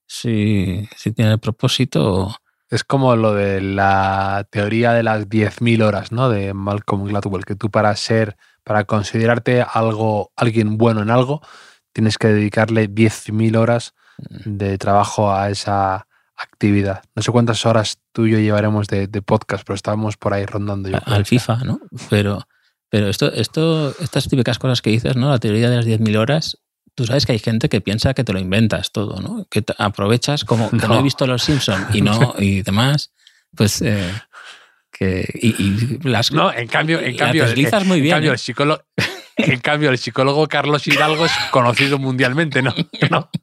si, 0.07 0.89
si 0.97 1.13
tiene 1.13 1.33
el 1.33 1.39
propósito 1.39 2.35
es 2.71 2.85
como 2.85 3.17
lo 3.17 3.35
de 3.35 3.61
la 3.61 4.47
teoría 4.51 4.93
de 4.93 5.03
las 5.03 5.29
10.000 5.29 5.83
horas, 5.83 6.13
¿no? 6.13 6.31
De 6.31 6.55
Malcolm 6.55 7.05
Gladwell, 7.05 7.45
que 7.45 7.57
tú 7.57 7.69
para 7.69 7.95
ser, 7.97 8.37
para 8.63 8.85
considerarte 8.85 9.63
algo, 9.63 10.31
alguien 10.37 10.79
bueno 10.79 11.03
en 11.03 11.11
algo, 11.11 11.43
tienes 11.93 12.17
que 12.17 12.29
dedicarle 12.29 12.89
10.000 12.89 13.57
horas 13.57 13.95
mm. 14.19 14.57
de 14.57 14.79
trabajo 14.79 15.33
a 15.35 15.51
esa 15.51 16.07
actividad. 16.37 17.03
No 17.17 17.23
sé 17.23 17.33
cuántas 17.33 17.67
horas 17.67 17.99
tú 18.13 18.27
y 18.27 18.33
yo 18.33 18.39
llevaremos 18.39 18.87
de, 18.87 19.09
podcast, 19.21 19.65
pero 19.67 19.75
estábamos 19.75 20.17
por 20.17 20.33
ahí 20.33 20.47
rondando. 20.47 20.89
Yo 20.89 20.99
Al 21.07 21.27
FIFA, 21.27 21.65
¿no? 21.65 21.81
Pero, 22.09 22.47
pero 22.89 23.09
esto, 23.09 23.33
esto, 23.33 23.91
estas 23.99 24.29
típicas 24.29 24.61
cosas 24.61 24.81
que 24.81 24.91
dices, 24.91 25.17
¿no? 25.17 25.31
La 25.31 25.39
teoría 25.39 25.69
de 25.71 25.77
las 25.77 25.87
10.000 25.87 26.17
horas, 26.17 26.59
tú 26.95 27.07
sabes 27.07 27.27
que 27.27 27.33
hay 27.33 27.39
gente 27.39 27.69
que 27.69 27.81
piensa 27.81 28.15
que 28.15 28.25
te 28.25 28.33
lo 28.33 28.39
inventas 28.39 28.93
todo, 28.93 29.21
¿no? 29.21 29.47
Que 29.51 29.65
aprovechas 29.79 30.45
como 30.45 30.71
que 30.71 30.77
no. 30.77 30.99
he 30.99 31.03
visto 31.03 31.27
Los 31.27 31.43
Simpsons 31.43 31.95
y 31.95 32.03
no 32.03 32.35
y 32.39 32.63
demás, 32.63 33.13
pues 33.55 33.83
eh, 33.83 34.13
que 34.91 35.29
y, 35.35 35.99
las 36.09 36.33
no, 36.33 36.53
en 36.53 36.69
cambio, 36.69 37.01
en 37.01 37.17
cambio, 37.17 37.45
deslizas 37.45 37.85
muy 37.87 38.01
bien. 38.01 38.13
En 38.13 38.17
cambio, 38.17 38.31
¿eh? 38.31 38.35
el 38.35 38.39
psicólogo, 38.39 38.83
en 39.37 39.61
cambio, 39.61 39.91
el 39.91 39.99
psicólogo 39.99 40.49
Carlos 40.49 40.87
Hidalgo 40.87 41.27
es 41.27 41.33
conocido 41.51 41.99
mundialmente, 41.99 42.63
¿no? 42.63 42.75
¿No? 43.11 43.31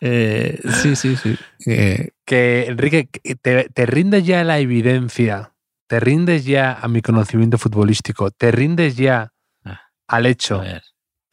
Eh, 0.00 0.60
sí, 0.82 0.96
sí, 0.96 1.16
sí. 1.16 1.38
que 1.64 2.66
Enrique, 2.66 3.08
te, 3.40 3.68
te 3.68 3.86
rindes 3.86 4.26
ya 4.26 4.40
a 4.40 4.44
la 4.44 4.58
evidencia, 4.58 5.52
te 5.86 6.00
rindes 6.00 6.44
ya 6.44 6.72
a 6.72 6.88
mi 6.88 7.02
conocimiento 7.02 7.56
futbolístico, 7.56 8.32
te 8.32 8.50
rindes 8.50 8.96
ya 8.96 9.32
ah, 9.64 9.82
al 10.08 10.26
hecho 10.26 10.62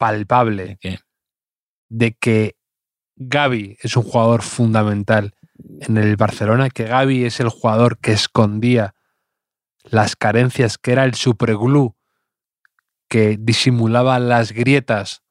palpable 0.04 0.78
¿De, 1.88 2.12
que 2.12 2.56
Gaby 3.16 3.78
es 3.80 3.96
un 3.96 4.02
jugador 4.02 4.42
fundamental 4.42 5.34
en 5.80 5.96
el 5.96 6.16
Barcelona, 6.16 6.68
que 6.68 6.84
Gaby 6.84 7.24
es 7.24 7.40
el 7.40 7.48
jugador 7.48 7.96
que 7.98 8.12
escondía 8.12 8.94
las 9.84 10.14
carencias, 10.14 10.76
que 10.76 10.92
era 10.92 11.04
el 11.04 11.14
superglue 11.14 11.94
que 13.08 13.38
disimulaba 13.40 14.18
las 14.18 14.52
grietas 14.52 15.22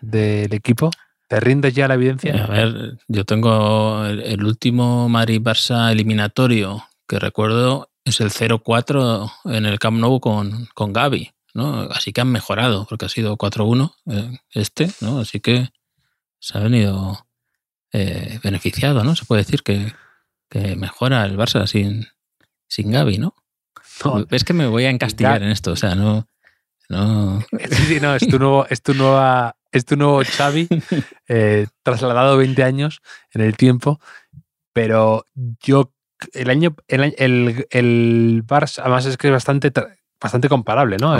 del 0.00 0.54
equipo. 0.54 0.90
¿Te 1.28 1.38
rindes 1.40 1.74
ya 1.74 1.88
la 1.88 1.94
evidencia? 1.94 2.44
A 2.44 2.46
ver, 2.46 2.98
yo 3.08 3.24
tengo 3.24 4.06
el, 4.06 4.44
último 4.44 5.10
Madrid-Barça 5.10 5.92
eliminatorio 5.92 6.84
que 7.06 7.18
recuerdo 7.18 7.90
es 8.04 8.20
el 8.20 8.30
0-4 8.30 9.30
en 9.44 9.66
el 9.66 9.78
Camp 9.78 9.98
Nou 9.98 10.20
con, 10.20 10.68
con 10.74 10.92
Gaby. 10.92 11.32
¿No? 11.54 11.82
Así 11.90 12.12
que 12.12 12.20
han 12.20 12.32
mejorado, 12.32 12.86
porque 12.88 13.06
ha 13.06 13.08
sido 13.08 13.36
4-1 13.36 13.94
eh, 14.06 14.38
este, 14.52 14.90
¿no? 15.00 15.20
Así 15.20 15.40
que 15.40 15.70
se 16.38 16.58
ha 16.58 16.60
venido 16.60 17.26
eh, 17.92 18.40
beneficiado, 18.42 19.04
¿no? 19.04 19.14
Se 19.14 19.24
puede 19.24 19.42
decir 19.42 19.62
que, 19.62 19.92
mejora 20.76 21.24
el 21.24 21.38
Barça 21.38 21.66
sin, 21.66 22.08
sin 22.68 22.90
Gaby, 22.90 23.18
¿no? 23.18 23.34
Es 24.30 24.44
que 24.44 24.52
me 24.52 24.66
voy 24.66 24.84
a 24.84 24.90
encastigar 24.90 25.42
en 25.42 25.50
esto, 25.50 25.72
o 25.72 25.76
sea, 25.76 25.94
no... 25.94 26.28
no... 26.88 27.42
Sí, 27.70 27.84
sí, 27.86 28.00
no, 28.00 28.14
es 28.14 28.26
tu 28.26 28.38
nuevo, 28.38 28.66
es 28.68 28.82
tu 28.82 28.94
nueva, 28.94 29.56
es 29.70 29.84
tu 29.84 29.96
nuevo 29.96 30.22
Xavi, 30.24 30.68
eh, 31.28 31.66
trasladado 31.82 32.36
20 32.36 32.62
años 32.62 33.00
en 33.32 33.42
el 33.42 33.56
tiempo, 33.56 34.00
pero 34.72 35.26
yo 35.60 35.92
el 36.34 36.50
año, 36.50 36.76
el, 36.88 37.14
el, 37.18 37.66
el 37.70 38.44
Barça, 38.46 38.80
además 38.80 39.06
es 39.06 39.16
que 39.16 39.28
es 39.28 39.32
bastante 39.32 39.72
bastante 40.22 40.48
comparable, 40.48 40.96
¿no? 40.98 41.16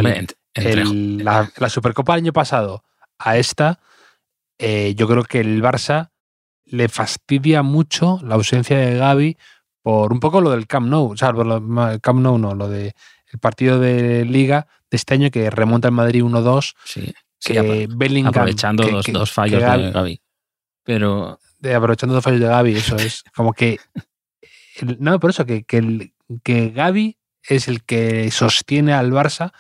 la, 0.55 1.69
Supercopa 1.69 2.15
del 2.15 2.25
año 2.25 2.33
pasado 2.33 2.85
a 3.19 3.37
esta, 3.37 3.81
eh, 4.59 4.95
yo 4.97 5.09
creo 5.09 5.25
que 5.25 5.41
el 5.41 5.63
Barça 5.63 6.11
le 6.65 6.89
fastidia 6.89 7.63
mucho 7.63 8.21
la 8.23 8.37
ausencia 8.37 8.79
de 8.79 8.97
Gaby 8.97 9.37
por 9.83 10.13
un 10.13 10.21
poco 10.21 10.41
lo 10.41 10.51
del 10.51 10.67
Camp 10.67 10.87
Nou, 10.87 11.13
o 11.13 11.17
sea, 11.17 11.31
el 11.31 12.01
Camp 12.01 12.21
Nou 12.21 12.39
no, 12.39 12.55
lo 12.55 12.69
del 12.69 12.95
partido 13.41 13.81
de 13.81 14.25
Liga 14.25 14.69
de 14.91 14.97
este 14.97 15.15
año 15.15 15.31
que 15.31 15.51
remonta 15.51 15.89
el 15.89 15.95
Madrid 15.95 16.23
1-2. 16.23 16.75
Sí, 16.85 17.13
que 17.41 17.89
Bellingham, 17.91 18.31
aprovechando 18.31 18.89
los 18.89 19.07
dos 19.07 19.33
fallos 19.33 19.61
de 19.61 19.91
Gaby. 19.91 20.21
Pero... 20.85 21.41
De, 21.59 21.75
aprovechando 21.75 22.15
dos 22.15 22.25
fallos 22.25 22.41
de 22.41 22.47
Gaby, 22.47 22.75
eso 22.77 22.97
es. 22.97 23.25
Como 23.35 23.53
que... 23.53 23.79
No, 24.99 25.19
por 25.19 25.31
eso, 25.31 25.45
que, 25.45 25.65
que, 25.65 26.13
que 26.43 26.71
Gaby 26.71 27.17
es 27.49 27.69
el 27.69 27.83
que 27.85 28.31
sostiene 28.31 28.93
al 28.93 29.13
Barça 29.13 29.53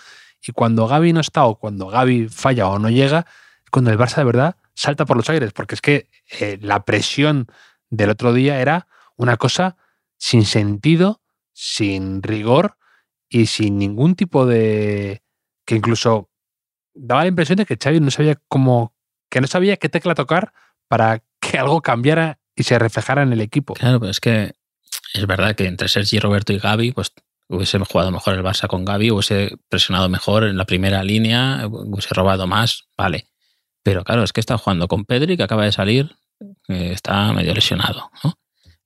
y 0.46 0.52
cuando 0.52 0.86
Gaby 0.86 1.12
no 1.12 1.20
está 1.20 1.44
o 1.44 1.58
cuando 1.58 1.86
Gaby 1.88 2.28
falla 2.28 2.68
o 2.68 2.78
no 2.78 2.90
llega, 2.90 3.26
cuando 3.70 3.90
el 3.90 3.98
Barça 3.98 4.16
de 4.16 4.24
verdad 4.24 4.56
salta 4.74 5.06
por 5.06 5.16
los 5.16 5.28
aires, 5.30 5.52
porque 5.52 5.74
es 5.74 5.80
que 5.80 6.08
eh, 6.40 6.58
la 6.60 6.84
presión 6.84 7.46
del 7.90 8.10
otro 8.10 8.32
día 8.32 8.60
era 8.60 8.88
una 9.16 9.36
cosa 9.36 9.76
sin 10.18 10.44
sentido 10.44 11.22
sin 11.52 12.22
rigor 12.22 12.76
y 13.28 13.46
sin 13.46 13.78
ningún 13.78 14.16
tipo 14.16 14.46
de... 14.46 15.22
que 15.64 15.76
incluso 15.76 16.30
daba 16.94 17.22
la 17.22 17.28
impresión 17.28 17.56
de 17.56 17.66
que 17.66 17.78
Xavi 17.80 18.00
no 18.00 18.10
sabía 18.10 18.36
cómo... 18.48 18.94
que 19.30 19.40
no 19.40 19.46
sabía 19.46 19.76
qué 19.76 19.88
tecla 19.88 20.14
tocar 20.14 20.52
para 20.88 21.22
que 21.40 21.58
algo 21.58 21.80
cambiara 21.82 22.38
y 22.54 22.64
se 22.64 22.78
reflejara 22.78 23.22
en 23.22 23.32
el 23.32 23.40
equipo. 23.40 23.74
Claro, 23.74 24.00
pero 24.00 24.10
es 24.10 24.20
que 24.20 24.52
es 25.14 25.26
verdad 25.26 25.54
que 25.54 25.66
entre 25.66 25.88
Sergi 25.88 26.18
Roberto 26.18 26.52
y 26.52 26.58
Gaby, 26.58 26.92
pues 26.92 27.12
hubiese 27.48 27.78
jugado 27.78 28.10
mejor 28.10 28.34
el 28.34 28.42
Barça 28.42 28.66
con 28.68 28.84
Gaby, 28.84 29.10
hubiese 29.10 29.56
presionado 29.68 30.08
mejor 30.08 30.44
en 30.44 30.56
la 30.56 30.64
primera 30.64 31.02
línea, 31.04 31.66
hubiese 31.68 32.14
robado 32.14 32.46
más, 32.46 32.84
vale. 32.96 33.26
Pero 33.82 34.04
claro, 34.04 34.22
es 34.22 34.32
que 34.32 34.40
está 34.40 34.58
jugando 34.58 34.88
con 34.88 35.04
Pedri, 35.04 35.36
que 35.36 35.42
acaba 35.42 35.64
de 35.64 35.72
salir, 35.72 36.16
está 36.68 37.32
medio 37.32 37.54
lesionado. 37.54 38.10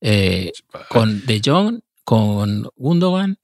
Eh, 0.00 0.52
con 0.88 1.24
De 1.26 1.40
Jong, 1.44 1.80
con 2.04 2.68
Gundogan, 2.76 3.38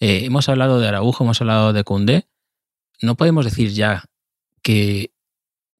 eh, 0.00 0.24
hemos 0.24 0.48
hablado 0.48 0.80
de 0.80 0.88
Araujo, 0.88 1.24
hemos 1.24 1.40
hablado 1.40 1.72
de 1.72 1.84
Koundé. 1.84 2.28
No 3.00 3.16
podemos 3.16 3.44
decir 3.44 3.70
ya 3.70 4.04
que 4.62 5.12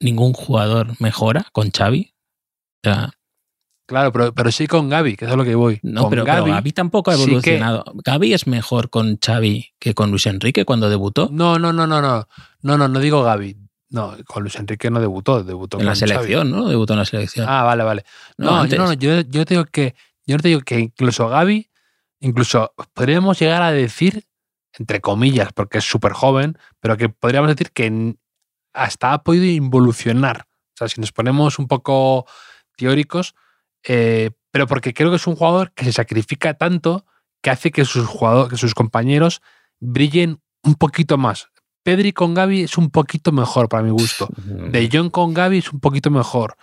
ningún 0.00 0.32
jugador 0.32 1.00
mejora 1.00 1.46
con 1.52 1.70
Xavi. 1.70 2.14
O 2.82 2.90
sea, 2.90 3.10
Claro, 3.86 4.12
pero, 4.12 4.32
pero 4.34 4.50
sí 4.50 4.66
con 4.66 4.88
Gaby, 4.88 5.16
que 5.16 5.26
es 5.26 5.30
a 5.30 5.36
lo 5.36 5.44
que 5.44 5.54
voy. 5.54 5.78
no, 5.82 6.02
con 6.02 6.10
pero, 6.10 6.24
pero 6.24 6.44
Gaby 6.46 6.72
tampoco 6.72 7.10
ha 7.10 7.14
sí 7.14 7.24
que- 7.24 7.30
evolucionado. 7.30 7.84
Gaby 8.04 8.32
es 8.32 8.46
mejor 8.46 8.88
con 8.88 9.18
Xavi 9.24 9.72
que 9.78 9.92
con 9.94 10.10
Luis 10.10 10.26
Enrique 10.26 10.64
cuando 10.64 10.88
debutó 10.88 11.28
No, 11.30 11.58
no, 11.58 11.72
no, 11.72 11.86
no, 11.86 12.00
no. 12.00 12.26
No, 12.62 12.78
no, 12.78 12.88
no 12.88 12.98
digo 13.00 13.22
Gaby. 13.22 13.58
No, 13.90 14.16
con 14.26 14.42
Luis 14.42 14.56
Enrique 14.56 14.90
no 14.90 15.00
debutó, 15.00 15.44
debutó 15.44 15.78
en 15.78 15.84
la 15.86 15.92
con 15.92 16.00
Xavi. 16.00 16.10
selección, 16.12 16.50
¿no? 16.50 16.68
Debutó 16.68 16.94
en 16.94 16.98
la 17.00 17.04
selección. 17.04 17.46
Ah, 17.48 17.62
vale, 17.62 17.84
vale. 17.84 18.04
No, 18.38 18.64
No, 18.66 18.76
no, 18.86 18.92
yo, 18.94 19.20
yo 19.20 19.44
te 19.44 19.54
digo 19.54 19.66
que 19.66 19.94
yo 20.26 20.36
no 20.36 20.42
te 20.42 20.48
digo 20.48 20.60
que 20.62 20.80
incluso 20.80 21.28
Gaby, 21.28 21.70
incluso 22.20 22.72
podríamos 22.94 23.38
llegar 23.38 23.60
a 23.62 23.70
decir, 23.70 24.24
entre 24.78 25.02
comillas, 25.02 25.52
porque 25.52 25.78
es 25.78 25.84
súper 25.84 26.12
joven, 26.12 26.56
pero 26.80 26.96
que 26.96 27.10
podríamos 27.10 27.50
decir 27.50 27.70
que 27.72 28.14
hasta 28.72 29.12
ha 29.12 29.22
podido 29.22 29.44
involucionar. 29.44 30.46
O 30.48 30.76
sea, 30.78 30.88
si 30.88 31.00
nos 31.02 31.12
ponemos 31.12 31.58
un 31.58 31.68
poco 31.68 32.26
teóricos, 32.76 33.34
eh, 33.86 34.30
pero 34.50 34.66
porque 34.66 34.94
creo 34.94 35.10
que 35.10 35.16
es 35.16 35.26
un 35.26 35.36
jugador 35.36 35.72
que 35.72 35.84
se 35.84 35.92
sacrifica 35.92 36.54
tanto 36.54 37.04
que 37.42 37.50
hace 37.50 37.70
que 37.70 37.84
sus, 37.84 38.06
jugador- 38.06 38.48
que 38.48 38.56
sus 38.56 38.74
compañeros 38.74 39.42
brillen 39.80 40.40
un 40.62 40.74
poquito 40.76 41.18
más. 41.18 41.48
Pedri 41.82 42.12
con 42.12 42.32
Gaby 42.32 42.62
es 42.62 42.78
un 42.78 42.90
poquito 42.90 43.30
mejor 43.32 43.68
para 43.68 43.82
mi 43.82 43.90
gusto. 43.90 44.28
De 44.36 44.88
Jong 44.90 45.10
con 45.10 45.34
Gaby 45.34 45.58
es 45.58 45.70
un 45.72 45.80
poquito 45.80 46.10
mejor. 46.10 46.56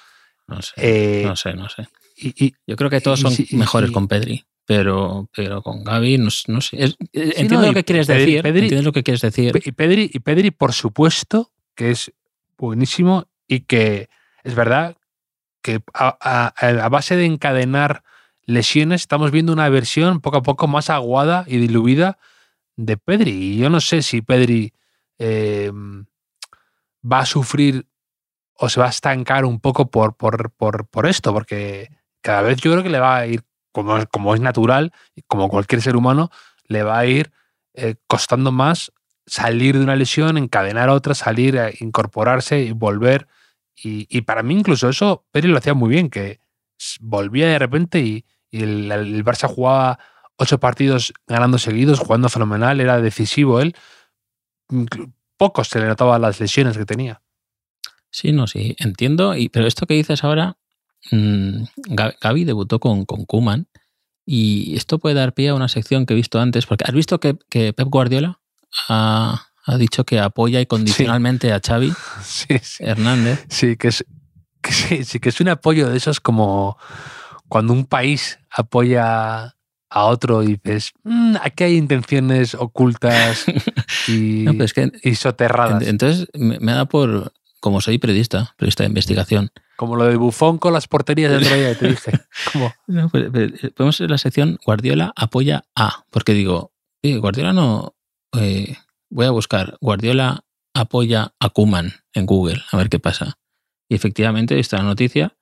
No 0.47 0.61
sé, 0.61 0.73
Eh, 0.77 1.23
no 1.25 1.35
sé, 1.35 1.53
no 1.53 1.69
sé. 1.69 1.87
y, 2.17 2.45
y- 2.47 2.53
Yo 2.65 2.75
creo 2.75 2.89
que 2.89 3.01
todos 3.01 3.19
son 3.19 3.31
y 3.37 3.55
mejores 3.55 3.91
con 3.91 4.07
Pedri, 4.07 4.43
pero, 4.65 5.29
pero 5.35 5.61
con 5.61 5.83
Gaby 5.83 6.17
no, 6.17 6.31
sé. 6.31 6.83
Es- 6.83 6.95
eh, 7.13 7.33
entiendo 7.37 7.61
no, 7.61 7.67
lo 7.67 7.73
que 7.75 7.83
quieres 7.83 8.09
Pedri- 8.09 8.17
decir. 8.17 8.43
Pedri- 8.43 8.61
entiendo 8.63 8.83
lo 8.85 8.91
que 8.91 9.03
quieres 9.03 9.21
decir. 9.21 9.61
y 9.63 9.71
Pedri, 9.73 10.09
y 10.11 10.19
Pedri, 10.19 10.49
por 10.49 10.73
supuesto, 10.73 11.51
que 11.75 11.91
es 11.91 12.11
buenísimo 12.57 13.27
y 13.47 13.61
que 13.61 14.09
es 14.43 14.55
verdad 14.55 14.97
que 15.61 15.81
a, 15.93 16.17
a- 16.21 16.53
a 16.85 16.89
base 16.89 17.15
de 17.15 17.25
encadenar 17.25 18.03
lesiones 18.45 19.01
estamos 19.01 19.31
viendo 19.31 19.53
una 19.53 19.69
versión 19.69 20.19
poco 20.21 20.37
a 20.37 20.43
poco 20.43 20.67
más 20.67 20.89
aguada 20.89 21.45
y 21.47 21.57
diluida 21.57 22.17
de 22.75 22.97
Pedri. 22.97 23.31
Y 23.31 23.57
yo 23.57 23.69
no 23.69 23.79
sé 23.81 24.01
si 24.01 24.21
Pedri 24.21 24.73
eh, 25.19 25.71
va 27.09 27.19
a 27.19 27.25
sufrir 27.25 27.87
o 28.55 28.69
se 28.69 28.79
va 28.79 28.87
a 28.87 28.89
estancar 28.89 29.45
un 29.45 29.59
poco 29.59 29.89
por, 29.89 30.15
por, 30.15 30.51
por, 30.51 30.87
por 30.87 31.07
esto, 31.07 31.33
porque 31.33 31.89
cada 32.21 32.41
vez 32.41 32.57
yo 32.61 32.71
creo 32.71 32.83
que 32.83 32.89
le 32.89 32.99
va 32.99 33.17
a 33.17 33.27
ir, 33.27 33.43
como, 33.71 34.05
como 34.07 34.35
es 34.35 34.41
natural, 34.41 34.91
como 35.27 35.49
cualquier 35.49 35.81
ser 35.81 35.95
humano, 35.95 36.29
le 36.65 36.83
va 36.83 36.99
a 36.99 37.05
ir 37.05 37.31
eh, 37.73 37.95
costando 38.07 38.51
más 38.51 38.91
salir 39.25 39.77
de 39.77 39.83
una 39.83 39.95
lesión, 39.95 40.37
encadenar 40.37 40.89
otra, 40.89 41.15
salir, 41.15 41.55
eh, 41.55 41.75
incorporarse 41.79 42.61
y 42.61 42.71
volver. 42.71 43.27
Y, 43.83 44.21
para 44.21 44.43
mí 44.43 44.53
incluso 44.53 44.89
eso, 44.89 45.25
Pedri 45.31 45.49
lo 45.49 45.57
hacía 45.57 45.73
muy 45.73 45.89
bien, 45.89 46.09
que 46.09 46.39
volvía 46.99 47.47
de 47.47 47.59
repente 47.59 47.99
y, 47.99 48.25
el, 48.51 49.23
Barça 49.23 49.47
jugaba 49.47 49.97
ocho 50.35 50.59
partidos 50.59 51.13
ganando 51.25 51.57
seguidos, 51.57 51.99
jugando 51.99 52.29
fenomenal, 52.29 52.81
era 52.81 53.01
decisivo 53.01 53.61
él. 53.61 53.75
Pocos 55.37 55.69
se 55.69 55.79
le 55.79 55.87
notaban 55.87 56.21
las 56.21 56.39
lesiones 56.39 56.77
que 56.77 56.85
tenía. 56.85 57.21
Sí, 58.09 58.31
no, 58.33 58.47
sí, 58.47 58.75
entiendo. 58.79 59.35
Y, 59.35 59.49
pero 59.49 59.65
esto 59.67 59.85
que 59.85 59.93
dices 59.93 60.23
ahora, 60.23 60.57
mm, 61.11 61.63
Ga- 61.95 62.15
Gaby 62.19 62.43
debutó 62.43 62.79
con, 62.79 63.05
con 63.05 63.25
Kuman 63.25 63.67
y 64.25 64.75
esto 64.75 64.99
puede 64.99 65.15
dar 65.15 65.33
pie 65.33 65.49
a 65.49 65.55
una 65.55 65.69
sección 65.69 66.05
que 66.05 66.13
he 66.13 66.17
visto 66.17 66.39
antes, 66.39 66.65
porque 66.65 66.83
has 66.87 66.93
visto 66.93 67.19
que, 67.19 67.37
que 67.49 67.73
Pep 67.73 67.87
Guardiola 67.87 68.39
ha, 68.89 69.50
ha 69.65 69.77
dicho 69.77 70.03
que 70.05 70.19
apoya 70.19 70.59
incondicionalmente 70.61 71.51
a 71.53 71.59
Xavi 71.65 71.93
Sí, 72.23 72.57
sí. 72.61 72.83
Hernández. 72.83 73.45
Sí, 73.49 73.77
que 73.77 73.89
es, 73.89 74.05
que 74.61 74.71
sí, 74.71 75.03
sí, 75.03 75.19
que 75.19 75.29
es 75.29 75.39
un 75.41 75.49
apoyo 75.49 75.89
de 75.89 75.97
esos 75.97 76.19
como 76.19 76.77
cuando 77.47 77.73
un 77.73 77.85
país 77.85 78.39
apoya 78.49 79.55
a 79.93 80.05
otro 80.05 80.41
y 80.43 80.55
dices, 80.63 80.93
"Mm, 81.03 81.35
aquí 81.41 81.63
hay 81.65 81.75
intenciones 81.77 82.55
ocultas 82.55 83.45
y, 84.07 84.43
No, 84.45 84.53
pero 84.53 84.63
es 84.65 84.73
que 84.73 84.91
y 85.03 85.15
soterradas. 85.15 85.83
ent- 85.83 85.87
entonces 85.87 86.27
me, 86.33 86.59
me 86.59 86.71
da 86.71 86.85
por, 86.85 87.33
como 87.59 87.81
soy 87.81 87.97
periodista, 87.97 88.53
periodista 88.57 88.83
de 88.83 88.87
investigación, 88.89 89.51
Como 89.75 89.95
lo 89.95 90.05
de 90.05 90.15
Bufón 90.15 90.59
con 90.59 90.73
las 90.73 90.87
porterías 90.87 91.31
del 91.31 91.43
otro 91.43 91.55
día, 91.57 91.75
te 91.75 91.87
dije. 91.89 92.11
Como, 92.53 92.73
No, 92.87 93.09
pues, 93.09 93.29
pues, 93.31 93.51
podemos 93.75 93.99
en 93.99 94.11
la 94.11 94.17
sección 94.17 94.57
Guardiola 94.65 95.11
apoya 95.15 95.63
a, 95.75 96.05
porque 96.11 96.33
digo, 96.33 96.71
"Oye, 97.03 97.17
Guardiola 97.17 97.51
no. 97.51 97.93
eh, 98.39 98.77
voy 99.11 99.27
a 99.27 99.31
buscar 99.31 99.77
Guardiola 99.81 100.43
apoya 100.73 101.35
a 101.39 101.49
Kuman 101.49 101.93
en 102.13 102.25
Google, 102.25 102.63
a 102.71 102.77
ver 102.77 102.89
qué 102.89 102.97
pasa. 102.97 103.37
Y 103.87 103.95
efectivamente 103.95 104.57
está 104.59 104.77
la 104.77 104.83
noticia 104.83 105.37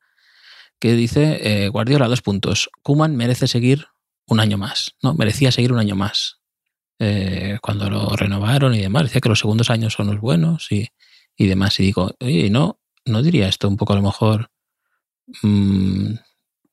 que 0.80 0.94
dice 0.94 1.40
eh, 1.44 1.70
Guardiola 1.70 2.08
dos 2.08 2.22
puntos. 2.22 2.70
Kuman 2.82 3.16
merece 3.16 3.48
seguir 3.48 3.88
un 4.26 4.40
año 4.40 4.58
más, 4.58 4.96
¿no? 5.02 5.14
Merecía 5.14 5.52
seguir 5.52 5.72
un 5.72 5.80
año 5.80 5.96
más. 5.96 6.40
Eh, 7.00 7.60
cuando 7.62 7.90
lo 7.90 8.16
renovaron 8.16 8.76
y 8.76 8.80
demás, 8.80 9.04
decía 9.04 9.22
que 9.22 9.30
los 9.30 9.40
segundos 9.40 9.70
años 9.70 9.94
son 9.94 10.08
los 10.08 10.20
buenos 10.20 10.72
y, 10.72 10.90
y 11.38 11.48
demás. 11.48 11.80
Y 11.80 11.84
digo, 11.84 12.16
oye, 12.20 12.48
¿y 12.48 12.50
no, 12.50 12.80
no 13.06 13.22
diría 13.22 13.48
esto 13.48 13.68
un 13.68 13.78
poco 13.78 13.94
a 13.94 13.98
lo 13.98 14.02
mejor 14.02 14.52
mm, 15.44 16.14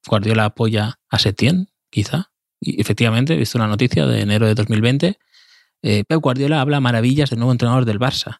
Guardiola 0.06 0.46
apoya 0.46 0.98
a 1.08 1.18
Setién, 1.18 1.68
quizá. 1.90 2.30
Y 2.60 2.80
efectivamente, 2.80 3.34
he 3.34 3.36
visto 3.36 3.58
una 3.58 3.66
noticia 3.66 4.06
de 4.06 4.20
enero 4.20 4.46
de 4.46 4.54
2020. 4.54 5.18
Eh, 5.88 6.04
Pep 6.04 6.20
Guardiola 6.20 6.60
habla 6.60 6.80
maravillas 6.80 7.30
del 7.30 7.38
nuevo 7.38 7.52
entrenador 7.52 7.84
del 7.84 7.98
Barça. 8.00 8.38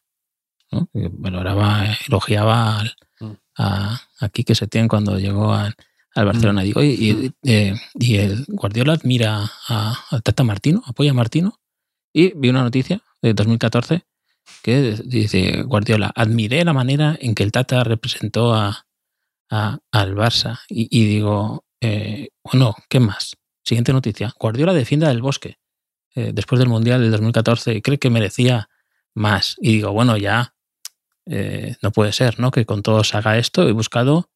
¿no? 0.73 0.89
Valoraba, 0.93 1.85
elogiaba 2.09 2.81
al- 2.81 2.95
Mm. 3.21 3.33
a, 3.57 4.01
a 4.21 4.29
Quique 4.29 4.55
Setién 4.55 4.89
cuando 4.89 5.19
llegó 5.19 5.55
al, 5.55 5.75
al 6.15 6.27
Barcelona. 6.27 6.61
Digo, 6.63 6.83
y, 6.83 7.33
eh, 7.45 7.75
y 7.95 8.17
el 8.17 8.45
Guardiola 8.49 8.93
admira 8.93 9.51
a, 9.69 9.95
a 10.11 10.21
Tata 10.21 10.45
Martino, 10.45 10.83
apoya 10.87 11.13
a 11.13 11.15
Martino. 11.15 11.59
Y 12.13 12.33
vi 12.37 12.51
una 12.51 12.63
noticia 12.63 13.01
de 13.23 13.33
2014 13.33 14.03
que 14.63 14.97
dice 15.05 15.63
Guardiola, 15.63 16.13
admiré 16.15 16.63
la 16.65 16.73
manera 16.75 17.17
en 17.21 17.35
que 17.35 17.43
el 17.43 17.53
Tata 17.53 17.85
representó 17.85 18.55
a, 18.55 18.87
a- 19.51 19.79
al 19.93 20.15
Barça. 20.15 20.61
Y, 20.69 20.89
y 20.91 21.07
digo, 21.07 21.65
eh, 21.81 22.29
bueno, 22.45 22.75
¿qué 22.91 23.01
más? 23.01 23.37
Siguiente 23.65 23.93
noticia. 23.95 24.35
Guardiola 24.39 24.75
defiende 24.75 25.07
del 25.07 25.23
bosque 25.23 25.57
eh, 26.17 26.33
después 26.35 26.59
del 26.59 26.69
Mundial 26.69 27.01
del 27.03 27.13
2014 27.13 27.75
y 27.75 27.83
cree 27.83 27.99
que 27.99 28.11
merecía 28.11 28.69
más. 29.15 29.57
Y 29.61 29.75
digo, 29.75 29.93
bueno, 29.93 30.17
ya 30.17 30.55
eh, 31.27 31.77
no 31.83 31.93
puede 31.93 32.13
ser, 32.13 32.41
¿no? 32.41 32.51
Que 32.51 32.67
con 32.67 32.83
todos 32.83 33.15
haga 33.15 33.39
esto. 33.39 33.69
He 33.69 33.73
buscado 33.73 34.29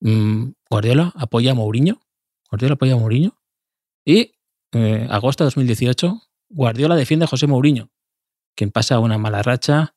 mm, 0.00 0.48
Guardiola 0.70 1.12
apoya 1.16 1.52
a 1.52 1.54
Mourinho. 1.54 2.00
Guardiola 2.50 2.74
apoya 2.74 2.94
a 2.94 2.96
Mourinho. 2.96 3.38
Y 4.04 4.32
eh, 4.72 5.06
agosto 5.10 5.44
de 5.44 5.46
2018, 5.46 6.22
Guardiola 6.48 6.96
defiende 6.96 7.24
a 7.24 7.28
José 7.28 7.46
Mourinho, 7.46 7.90
quien 8.54 8.70
pasa 8.70 8.98
una 8.98 9.18
mala 9.18 9.42
racha. 9.42 9.94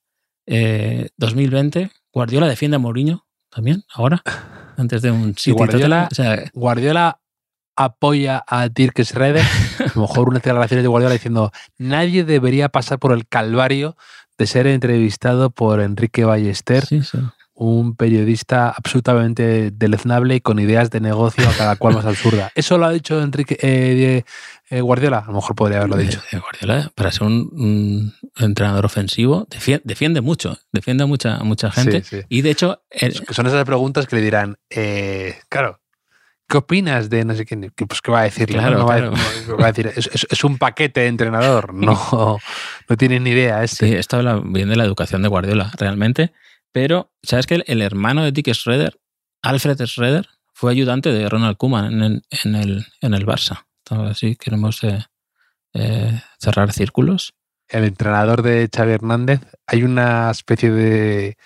Eh, 0.48 1.10
2020, 1.18 1.92
Guardiola 2.12 2.48
defiende 2.48 2.76
a 2.76 2.80
Mourinho 2.80 3.28
también, 3.50 3.84
ahora, 3.94 4.24
antes 4.78 5.02
de 5.02 5.12
un 5.12 5.36
City 5.36 5.56
Guardiola- 5.56 6.08
Tottenham. 6.10 6.36
O 6.38 6.40
sea, 6.40 6.52
Guardiola 6.54 7.22
apoya 7.80 8.44
a 8.46 8.68
Dirk 8.70 9.02
Schroeder. 9.04 9.44
A 9.80 9.92
lo 9.96 10.02
mejor 10.02 10.28
unas 10.30 10.44
declaraciones 10.44 10.84
de 10.84 10.88
Guardiola 10.90 11.14
diciendo, 11.14 11.52
nadie 11.78 12.24
debería 12.26 12.70
pasar 12.70 13.00
por 13.00 13.14
el 13.14 13.28
calvario 13.28 13.96
de 14.38 14.46
ser 14.48 14.68
entrevistado 14.68 15.50
por 15.50 15.80
Enrique 15.82 16.24
Ballester, 16.26 16.86
sí, 16.86 17.02
sí. 17.04 17.18
un 17.54 17.96
periodista 17.96 18.70
absolutamente 18.70 19.72
deleznable 19.72 20.36
y 20.36 20.42
con 20.42 20.60
ideas 20.60 20.90
de 20.92 21.00
negocio 21.02 21.48
a 21.50 21.54
cada 21.54 21.76
cual 21.78 21.96
más 21.96 22.06
absurda. 22.06 22.52
¿Eso 22.56 22.78
lo 22.78 22.86
ha 22.86 22.92
dicho 22.92 23.22
Enrique 23.22 23.58
eh, 23.62 24.24
eh, 24.70 24.82
Guardiola? 24.82 25.20
A 25.20 25.28
lo 25.28 25.34
mejor 25.34 25.56
podría 25.56 25.78
haberlo 25.80 25.98
dicho. 25.98 26.22
Eh, 26.32 26.38
Guardiola, 26.40 26.92
para 26.96 27.12
ser 27.12 27.24
un, 27.24 27.50
un 27.54 28.14
entrenador 28.38 28.86
ofensivo, 28.86 29.46
defiende, 29.50 29.84
defiende 29.86 30.22
mucho, 30.22 30.58
defiende 30.72 31.04
a 31.04 31.08
mucha, 31.08 31.40
mucha 31.40 31.72
gente. 31.72 32.04
Sí. 32.04 32.22
Y 32.30 32.42
de 32.42 32.52
hecho, 32.52 32.82
el- 32.92 33.14
son 33.32 33.48
esas 33.48 33.64
preguntas 33.66 34.08
que 34.08 34.18
le 34.18 34.22
dirán, 34.22 34.58
claro, 35.50 35.80
¿qué 36.50 36.58
opinas 36.58 37.10
de 37.10 37.24
no 37.24 37.34
sé 37.36 37.46
quién? 37.46 37.72
Pues, 37.88 38.02
¿qué 38.02 38.12
va 38.12 38.22
a 38.22 38.24
decir? 38.24 38.48
Claro, 38.48 38.86
va, 38.86 38.96
a- 38.96 38.98
claro. 38.98 39.14
va 39.58 39.66
a 39.66 39.72
decir, 39.72 39.88
es, 39.96 40.10
es- 40.14 40.28
es 40.30 40.44
un 40.44 40.58
paquete 40.58 41.02
de 41.02 41.08
entrenador, 41.08 41.74
no, 41.76 42.38
no 42.90 42.98
tiene 42.98 43.20
ni 43.20 43.30
idea 43.30 43.64
este. 43.64 43.88
Sí, 43.88 43.96
esto 43.96 44.18
habla 44.18 44.42
bien 44.44 44.68
de 44.70 44.76
la 44.76 44.84
educación 44.84 45.22
de 45.22 45.30
Guardiola, 45.30 45.72
realmente. 45.78 46.34
Pero, 46.72 47.12
¿sabes 47.24 47.48
que 47.48 47.56
el, 47.56 47.64
el 47.68 47.82
hermano 47.82 48.24
de 48.24 48.32
Dick 48.32 48.52
Schroeder, 48.54 49.00
Alfred 49.42 49.78
Schroeder, 49.86 50.28
fue 50.54 50.72
ayudante 50.72 51.12
de 51.12 51.30
Ronald 51.30 51.58
Koeman 51.58 51.94
en 51.94 52.02
el, 52.04 52.22
en 52.44 52.56
el, 52.56 52.86
en 53.02 53.14
el 53.14 53.26
Barça? 53.26 53.66
Entonces, 53.86 54.18
sí, 54.18 54.36
queremos 54.36 54.84
eh, 54.84 55.00
eh, 55.74 56.22
cerrar 56.40 56.72
círculos. 56.74 57.34
El 57.68 57.84
entrenador 57.86 58.42
de 58.42 58.70
Xavi 58.76 58.92
Hernández, 58.94 59.42
hay 59.68 59.84
una 59.84 60.30
especie 60.32 60.72
de... 60.72 61.38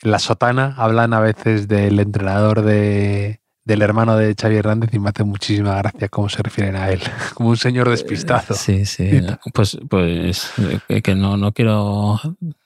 En 0.00 0.10
la 0.12 0.18
sotana 0.18 0.74
hablan 0.78 1.12
a 1.12 1.20
veces 1.20 1.66
del 1.66 1.98
entrenador 1.98 2.62
de, 2.62 3.40
del 3.68 3.82
hermano 3.82 4.16
de 4.16 4.34
Xavi 4.34 4.56
Hernández 4.56 4.94
y 4.94 4.98
me 4.98 5.10
hace 5.10 5.24
muchísima 5.24 5.76
gracia 5.76 6.08
cómo 6.08 6.30
se 6.30 6.42
refieren 6.42 6.74
a 6.74 6.88
él, 6.88 7.00
como 7.34 7.50
un 7.50 7.58
señor 7.58 7.90
despistado. 7.90 8.54
Sí, 8.54 8.86
sí. 8.86 9.20
Pues, 9.52 9.78
pues 9.90 10.50
eh, 10.88 11.02
que 11.02 11.14
no, 11.14 11.36
no 11.36 11.52
quiero. 11.52 12.18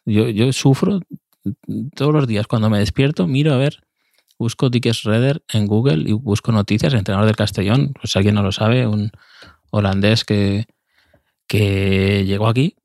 Yo, 0.07 0.29
yo 0.29 0.53
sufro 0.53 1.01
todos 1.97 2.15
los 2.15 2.29
días 2.29 2.47
cuando 2.47 2.71
me 2.71 2.79
despierto, 2.79 3.27
miro 3.27 3.53
a 3.53 3.57
ver, 3.57 3.81
busco 4.39 4.71
Dick 4.71 4.93
Schroeder 4.93 5.43
en 5.53 5.67
Google 5.67 6.09
y 6.09 6.13
busco 6.13 6.53
noticias, 6.53 6.95
entrenador 6.95 7.27
del 7.27 7.37
Castellón, 7.37 7.93
pues 8.01 8.15
alguien 8.15 8.37
no 8.37 8.45
lo 8.45 8.53
sabe, 8.53 8.87
un 8.87 9.11
holandés 9.71 10.25
que, 10.25 10.67
que 11.49 12.25
llegó 12.25 12.47
aquí 12.47 12.77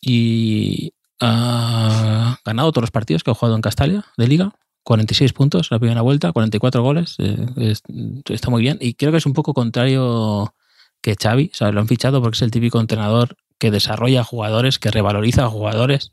y 0.00 0.94
ha 1.20 2.38
ganado 2.46 2.72
todos 2.72 2.84
los 2.84 2.90
partidos 2.90 3.22
que 3.22 3.30
ha 3.30 3.34
jugado 3.34 3.56
en 3.56 3.62
Castalia 3.62 4.06
de 4.16 4.26
liga. 4.26 4.52
46 4.84 5.32
puntos 5.32 5.70
la 5.70 5.78
primera 5.78 6.00
vuelta, 6.02 6.32
44 6.32 6.82
goles, 6.82 7.16
eh, 7.18 7.36
es- 7.56 7.82
está 8.28 8.50
muy 8.50 8.62
bien. 8.62 8.78
Y 8.80 8.94
creo 8.94 9.10
que 9.12 9.18
es 9.18 9.26
un 9.26 9.34
poco 9.34 9.52
contrario 9.54 10.54
que 11.02 11.14
Xavi, 11.20 11.50
o 11.52 11.56
sea, 11.56 11.70
lo 11.72 11.80
han 11.80 11.88
fichado 11.88 12.20
porque 12.22 12.36
es 12.36 12.42
el 12.42 12.50
típico 12.50 12.80
entrenador 12.80 13.36
que 13.58 13.70
desarrolla 13.70 14.24
jugadores, 14.24 14.78
que 14.78 14.90
revaloriza 14.90 15.44
a 15.44 15.48
jugadores, 15.48 16.10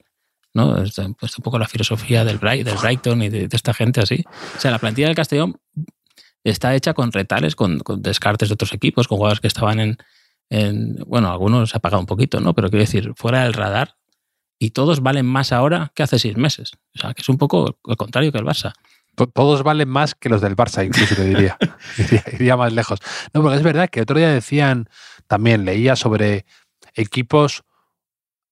¿no? 0.54 0.82
Es 0.82 0.98
un 0.98 1.16
poco 1.44 1.60
la 1.60 1.68
filosofía 1.68 2.26
del, 2.26 2.38
Bright, 2.38 2.66
del 2.66 2.78
Brighton 2.78 3.22
y 3.24 3.30
de, 3.30 3.48
esta 3.52 3.74
gente 3.74 4.02
así. 4.02 4.24
O 4.58 4.60
sea, 4.60 4.72
la 4.72 4.80
plantilla 4.80 5.08
del 5.08 5.16
Castellón 5.16 5.58
está 6.44 6.76
hecha 6.76 6.94
con 6.94 7.12
retales, 7.12 7.56
con, 7.56 7.82
descartes 7.98 8.50
de 8.50 8.54
otros 8.54 8.74
equipos, 8.74 9.08
con 9.08 9.18
jugadores 9.18 9.42
que 9.42 9.48
estaban 9.48 9.80
en, 9.80 9.98
en- 10.50 10.96
bueno, 11.08 11.32
algunos 11.32 11.70
se 11.72 11.78
ha 11.78 11.80
pagado 11.80 12.00
un 12.02 12.06
poquito, 12.08 12.40
¿no? 12.40 12.54
Pero 12.54 12.70
quiero 12.70 12.84
decir, 12.84 13.14
fuera 13.16 13.44
del 13.44 13.54
radar 13.54 13.96
y 14.60 14.72
todos 14.72 15.02
valen 15.02 15.26
más 15.26 15.52
ahora 15.52 15.92
que 15.96 16.04
hace 16.04 16.20
seis 16.20 16.38
meses. 16.38 16.72
O 16.96 17.00
sea, 17.00 17.14
que 17.14 17.22
es 17.22 17.30
un 17.30 17.38
poco 17.38 17.78
lo 17.84 17.96
contrario 17.96 18.32
que 18.32 18.38
el 18.38 18.46
Barça. 18.46 18.74
To- 19.16 19.28
Todos 19.28 19.64
valen 19.64 19.90
más 19.90 20.16
que 20.16 20.30
los 20.30 20.42
del 20.42 20.56
Barça, 20.56 20.86
incluso 20.86 21.16
te 21.16 21.26
diría. 21.26 21.58
iría, 21.98 22.24
iría 22.34 22.58
más 22.58 22.74
lejos. 22.74 23.00
No, 23.34 23.42
porque 23.42 23.58
es 23.58 23.64
verdad 23.64 23.90
que 23.90 24.02
otro 24.02 24.18
día 24.18 24.30
decían, 24.30 24.90
también 25.28 25.66
leía 25.66 25.96
sobre 25.96 26.46
equipos 26.94 27.64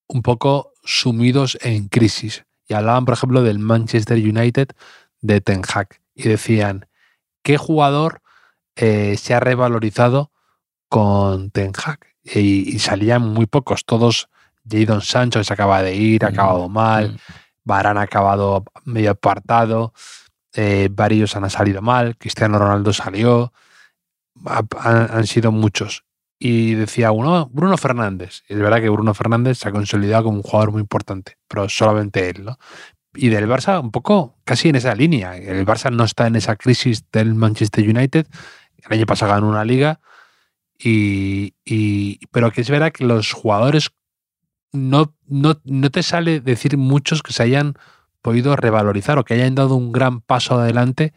un 0.08 0.22
poco 0.22 0.74
sumidos 0.84 1.58
en 1.62 1.88
crisis. 1.88 2.46
Y 2.68 2.74
hablaban, 2.74 3.06
por 3.06 3.14
ejemplo, 3.16 3.42
del 3.44 3.60
Manchester 3.60 4.18
United 4.18 4.70
de 5.22 5.42
Ten 5.42 5.62
Hag. 5.74 6.00
Y 6.16 6.24
decían, 6.30 6.86
¿qué 7.44 7.58
jugador 7.58 8.22
eh, 8.76 9.16
se 9.18 9.34
ha 9.34 9.40
revalorizado 9.40 10.32
con 10.90 11.50
Ten 11.52 11.72
Hag? 11.84 12.00
Y, 12.24 12.76
y 12.76 12.80
salían 12.80 13.22
muy 13.22 13.46
pocos, 13.48 13.86
todos. 13.86 14.30
Jadon 14.70 15.02
Sancho 15.02 15.44
se 15.44 15.54
acaba 15.54 15.82
de 15.82 15.96
ir, 15.96 16.24
ha 16.26 16.30
Mm, 16.30 16.34
acabado 16.34 16.70
mal. 16.70 17.14
Mm. 17.14 17.18
Varane 17.66 18.00
ha 18.00 18.04
acabado 18.04 18.64
medio 18.86 19.12
apartado, 19.12 19.94
eh, 20.54 20.90
varios 20.92 21.36
han 21.36 21.50
salido 21.50 21.82
mal, 21.82 22.18
Cristiano 22.18 22.60
Ronaldo 22.60 22.92
salió, 22.94 23.54
ha- 24.46 24.64
han, 24.80 25.12
han 25.12 25.28
sido 25.28 25.52
muchos. 25.52 26.04
Y 26.40 26.74
decía 26.74 27.12
uno, 27.12 27.50
Bruno 27.54 27.78
Fernández. 27.78 28.42
Es 28.50 28.58
verdad 28.60 28.82
que 28.82 28.90
Bruno 28.90 29.14
Fernández 29.14 29.60
se 29.60 29.70
ha 29.70 29.72
consolidado 29.72 30.26
como 30.26 30.38
un 30.38 30.44
jugador 30.44 30.72
muy 30.74 30.82
importante, 30.82 31.38
pero 31.48 31.70
solamente 31.70 32.30
él, 32.30 32.44
¿no? 32.44 32.58
Y 33.16 33.30
del 33.30 33.48
Barça, 33.48 33.80
un 33.80 33.92
poco 33.92 34.36
casi 34.44 34.70
en 34.70 34.76
esa 34.76 34.94
línea. 34.96 35.38
El 35.38 35.66
Barça 35.66 35.90
no 35.92 36.04
está 36.04 36.28
en 36.28 36.36
esa 36.36 36.56
crisis 36.58 37.06
del 37.12 37.34
Manchester 37.36 37.88
United. 37.88 38.26
El 38.78 38.94
año 38.98 39.06
pasado 39.06 39.32
ganó 39.34 39.48
una 39.48 39.64
liga. 39.64 40.00
Y, 40.78 41.54
y- 41.64 42.20
pero 42.32 42.52
que 42.52 42.62
es 42.62 42.70
verdad 42.70 42.92
que 42.92 43.06
los 43.06 43.32
jugadores 43.32 43.92
no, 44.74 45.14
no, 45.28 45.60
no 45.64 45.92
te 45.92 46.04
sale 46.04 46.40
decir 46.42 46.78
muchos 46.78 47.24
que 47.24 47.34
se 47.34 47.44
hayan 47.44 47.76
podido 48.22 48.56
revalorizar 48.56 49.18
o 49.20 49.24
que 49.24 49.36
hayan 49.36 49.56
dado 49.56 49.76
un 49.76 49.92
gran 49.92 50.22
paso 50.22 50.60
adelante 50.60 51.14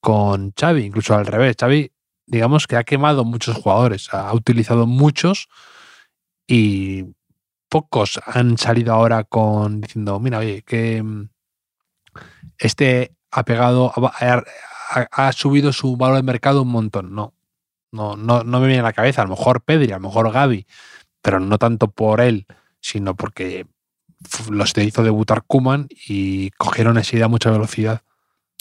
con 0.00 0.52
Xavi, 0.58 0.84
incluso 0.84 1.14
al 1.14 1.26
revés. 1.26 1.56
Xavi, 1.58 1.92
digamos 2.26 2.66
que 2.66 2.76
ha 2.76 2.84
quemado 2.84 3.24
muchos 3.24 3.56
jugadores, 3.56 4.12
ha 4.12 4.32
utilizado 4.34 4.86
muchos 4.86 5.48
y 6.46 7.04
pocos 7.68 8.20
han 8.26 8.58
salido 8.58 8.92
ahora 8.92 9.24
con 9.24 9.80
diciendo, 9.80 10.20
mira, 10.20 10.38
oye, 10.38 10.62
que 10.62 11.02
mm, 11.02 11.28
este 12.58 13.14
ha 13.30 13.44
pegado, 13.44 13.92
ha, 13.96 14.42
ha- 15.10 15.32
subido 15.32 15.72
su 15.72 15.96
valor 15.96 16.16
de 16.16 16.22
mercado 16.22 16.62
un 16.62 16.68
montón. 16.68 17.14
No, 17.14 17.34
no, 17.90 18.16
no, 18.16 18.44
no 18.44 18.60
me 18.60 18.66
viene 18.66 18.80
a 18.80 18.84
la 18.84 18.92
cabeza. 18.92 19.22
A 19.22 19.24
lo 19.24 19.30
mejor 19.30 19.62
Pedri, 19.62 19.90
a 19.92 19.96
lo 19.96 20.08
mejor 20.08 20.30
Gaby, 20.30 20.66
pero 21.22 21.40
no 21.40 21.58
tanto 21.58 21.90
por 21.90 22.20
él, 22.20 22.46
sino 22.84 23.16
porque 23.16 23.66
los 24.50 24.74
te 24.74 24.84
hizo 24.84 25.02
debutar 25.02 25.44
Kuman 25.46 25.88
y 26.06 26.50
cogieron 26.50 26.98
enseguida 26.98 27.28
mucha 27.28 27.50
velocidad. 27.50 28.02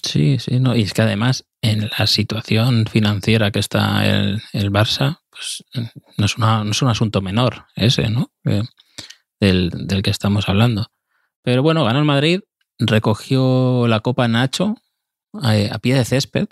Sí, 0.01 0.39
sí, 0.39 0.62
no. 0.62 0.75
Y 0.77 0.83
es 0.83 0.93
que 0.93 1.01
además, 1.01 1.45
en 1.62 1.89
la 1.97 2.07
situación 2.07 2.86
financiera 2.86 3.51
que 3.51 3.59
está 3.59 4.05
el, 4.05 4.41
el 4.53 4.71
Barça, 4.71 5.19
pues 5.29 5.65
eh, 5.73 5.89
no 6.17 6.25
es, 6.25 6.38
una, 6.38 6.63
no 6.63 6.71
es 6.71 6.81
un 6.81 6.88
asunto 6.88 7.21
menor 7.21 7.65
ese, 7.75 8.09
¿no? 8.09 8.31
Eh, 8.45 8.63
del, 9.41 9.69
del 9.71 10.01
que 10.01 10.09
estamos 10.09 10.47
hablando. 10.47 10.88
Pero 11.41 11.62
bueno, 11.62 11.83
ganó 11.83 11.99
el 11.99 12.05
Madrid, 12.05 12.39
recogió 12.79 13.88
la 13.89 13.99
Copa 13.99 14.29
Nacho 14.29 14.77
eh, 15.43 15.69
a 15.69 15.79
pie 15.79 15.95
de 15.95 16.05
césped, 16.05 16.47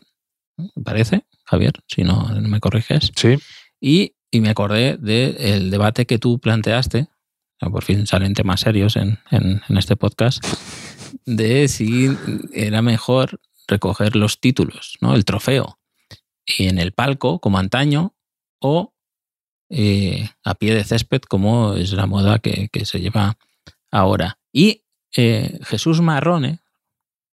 parece, 0.83 1.25
Javier, 1.45 1.73
si 1.87 2.03
no, 2.03 2.29
no 2.29 2.47
me 2.49 2.59
corriges. 2.59 3.11
Sí. 3.15 3.37
Y, 3.79 4.15
y 4.29 4.41
me 4.41 4.49
acordé 4.49 4.97
del 4.97 5.71
debate 5.71 6.05
que 6.05 6.19
tú 6.19 6.39
planteaste, 6.39 7.07
por 7.69 7.83
fin 7.83 8.07
salen 8.07 8.33
temas 8.33 8.61
serios 8.61 8.95
en, 8.95 9.19
en- 9.29 9.61
este 9.77 9.95
podcast, 9.95 10.43
de 11.25 11.67
si 11.67 12.09
era 12.53 12.81
mejor 12.81 13.39
recoger 13.67 14.15
los 14.15 14.39
títulos, 14.39 14.97
¿no? 15.01 15.15
el 15.15 15.25
trofeo, 15.25 15.79
en 16.57 16.79
el 16.79 16.91
palco, 16.91 17.39
como 17.39 17.59
antaño, 17.59 18.15
o 18.59 18.93
eh, 19.69 20.29
a 20.43 20.55
pie 20.55 20.73
de 20.73 20.83
césped, 20.83 21.21
como 21.21 21.75
es 21.75 21.93
la 21.93 22.05
moda 22.07 22.39
que, 22.39 22.69
que 22.71 22.85
se 22.85 22.99
lleva 22.99 23.37
ahora. 23.91 24.39
Y 24.51 24.83
eh, 25.15 25.59
Jesús 25.63 26.01
Marrone, 26.01 26.59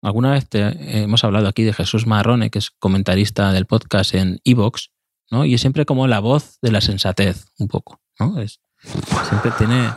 alguna 0.02 0.32
vez 0.32 0.48
hemos 0.52 1.24
hablado 1.24 1.48
aquí 1.48 1.64
de 1.64 1.74
Jesús 1.74 2.08
Marrone, 2.08 2.50
que 2.50 2.60
es 2.60 2.70
comentarista 2.72 3.52
del 3.52 3.66
podcast 3.66 4.14
en 4.14 4.40
Evox, 4.46 4.92
¿no? 5.30 5.46
Y 5.46 5.54
es 5.56 5.62
siempre 5.62 5.86
como 5.86 6.08
la 6.08 6.20
voz 6.20 6.60
de 6.62 6.72
la 6.72 6.82
sensatez, 6.82 7.46
un 7.58 7.68
poco, 7.68 8.02
¿no? 8.20 8.40
Es, 8.40 8.60
siempre 8.84 9.52
tiene, 9.58 9.90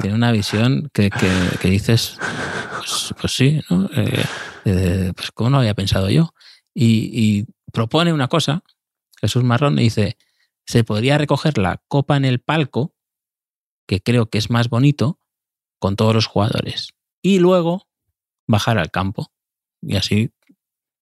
tiene 0.00 0.14
una 0.14 0.32
visión 0.32 0.90
que, 0.92 1.10
que- 1.10 1.58
que 1.60 1.68
dices, 1.68 2.16
pues, 2.76 3.14
pues 3.20 3.32
sí, 3.34 3.60
¿no? 3.70 3.88
Eh, 3.94 4.24
eh, 4.64 5.12
pues 5.16 5.30
cómo 5.32 5.50
no 5.50 5.58
había 5.58 5.74
pensado 5.74 6.08
yo. 6.10 6.32
Y, 6.74 7.10
y 7.12 7.46
propone 7.72 8.12
una 8.12 8.28
cosa, 8.28 8.62
Jesús 9.20 9.42
Marrón, 9.42 9.78
y 9.78 9.82
dice, 9.84 10.16
se 10.66 10.84
podría 10.84 11.18
recoger 11.18 11.58
la 11.58 11.82
copa 11.88 12.16
en 12.16 12.24
el 12.24 12.40
palco, 12.40 12.94
que 13.86 14.00
creo 14.00 14.30
que 14.30 14.38
es 14.38 14.50
más 14.50 14.68
bonito, 14.68 15.18
con 15.80 15.96
todos 15.96 16.14
los 16.14 16.26
jugadores. 16.26 16.90
Y 17.22 17.38
luego 17.40 17.88
bajar 18.46 18.78
al 18.78 18.90
campo. 18.90 19.32
Y 19.82 19.96
así, 19.96 20.32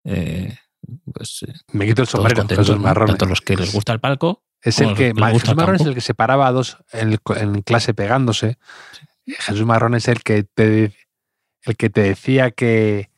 eh, 0.03 0.57
pues 1.13 1.45
Me 1.71 1.85
quito 1.85 2.01
el 2.01 2.07
sombrero, 2.07 2.45
Jesús. 2.47 2.77
Marrón. 2.77 3.07
Tanto 3.07 3.25
los 3.25 3.39
que 3.41 3.55
les 3.55 3.71
gusta 3.73 3.93
el 3.93 3.99
palco 4.01 4.43
Es 4.63 4.79
el 4.79 4.95
que, 4.95 5.13
Jesús 5.13 5.55
Marrón 5.55 5.75
es 5.75 5.81
el 5.81 5.93
que 5.93 6.01
se 6.01 6.13
paraba 6.13 6.47
a 6.47 6.51
dos 6.53 6.77
en, 6.93 7.61
clase 7.63 7.93
pegándose. 7.93 8.57
Jesús 9.25 9.65
Marrón 9.65 9.93
es 9.93 10.07
el 10.07 10.23
que 10.23 10.43
te, 10.43 10.93
el 11.63 11.75
que 11.77 11.89
te 11.89 12.01
decía 12.01 12.51
que, 12.51 13.09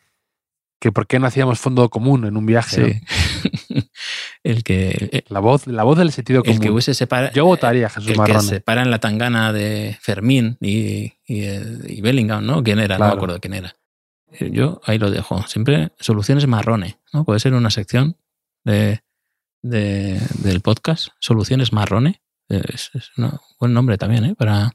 que 0.80 0.92
por 0.92 1.06
qué 1.06 1.20
no 1.20 1.28
hacíamos 1.28 1.60
fondo 1.60 1.88
común 1.90 2.26
en 2.26 2.36
un 2.36 2.48
viaje. 2.48 3.04
el 4.44 4.64
que 4.64 5.24
La 5.30 5.40
voz, 5.40 5.68
la 5.68 5.84
voz 5.84 6.00
del 6.00 6.12
sentido 6.12 6.40
el 6.40 6.54
que 6.54 6.58
común. 6.58 6.74
hubiese 6.74 6.96
separa, 6.96 7.32
Yo 7.32 7.46
votaría 7.46 7.86
a 7.86 7.90
Jesús 7.90 8.10
el 8.10 8.24
que 8.24 8.40
se 8.40 8.62
para 8.62 8.82
en 8.82 8.90
la 8.90 9.00
tangana 9.00 9.54
de 9.54 9.98
Fermín 10.02 10.58
y, 10.60 11.14
y, 11.28 11.46
y 11.88 12.02
Bellingham, 12.02 12.44
¿no? 12.44 12.64
¿Quién 12.64 12.80
era? 12.80 12.98
No 12.98 13.06
me 13.06 13.14
acuerdo 13.14 13.40
quién 13.40 13.54
era. 13.54 13.76
Eh, 14.32 14.50
Yo 14.52 14.82
ahí 14.86 14.98
lo 14.98 15.12
dejo. 15.12 15.46
Siempre 15.48 15.92
soluciones 16.00 16.48
marrones, 16.48 16.98
¿no? 17.14 17.24
Puede 17.24 17.40
ser 17.40 17.54
una 17.54 17.70
sección 17.70 18.18
de, 18.64 19.05
de- 19.69 20.21
del 20.43 20.62
podcast, 20.62 21.08
soluciones 21.19 21.73
marrones. 21.73 22.17
Es, 22.49 22.91
es 22.93 23.12
un 23.17 23.32
buen 23.60 23.73
nombre 23.73 23.97
también, 23.97 24.23
¿eh? 24.25 24.36
Para 24.36 24.71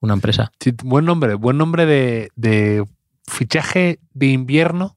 una 0.00 0.14
empresa. 0.14 0.52
Sí, 0.60 0.72
buen 0.84 1.04
nombre, 1.06 1.34
buen 1.34 1.56
nombre 1.56 1.86
de, 1.86 2.30
de 2.36 2.84
fichaje 3.26 4.00
de 4.12 4.26
invierno 4.26 4.96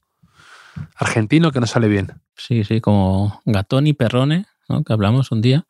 argentino 0.95 1.51
que 1.51 1.59
no 1.59 1.67
sale 1.67 1.87
bien. 1.87 2.11
Sí, 2.35 2.63
sí, 2.63 2.81
como 2.81 3.41
Gatoni 3.45 3.93
Perrone, 3.93 4.45
¿no? 4.67 4.83
que 4.83 4.91
hablamos 4.93 5.31
un 5.31 5.41
día. 5.41 5.65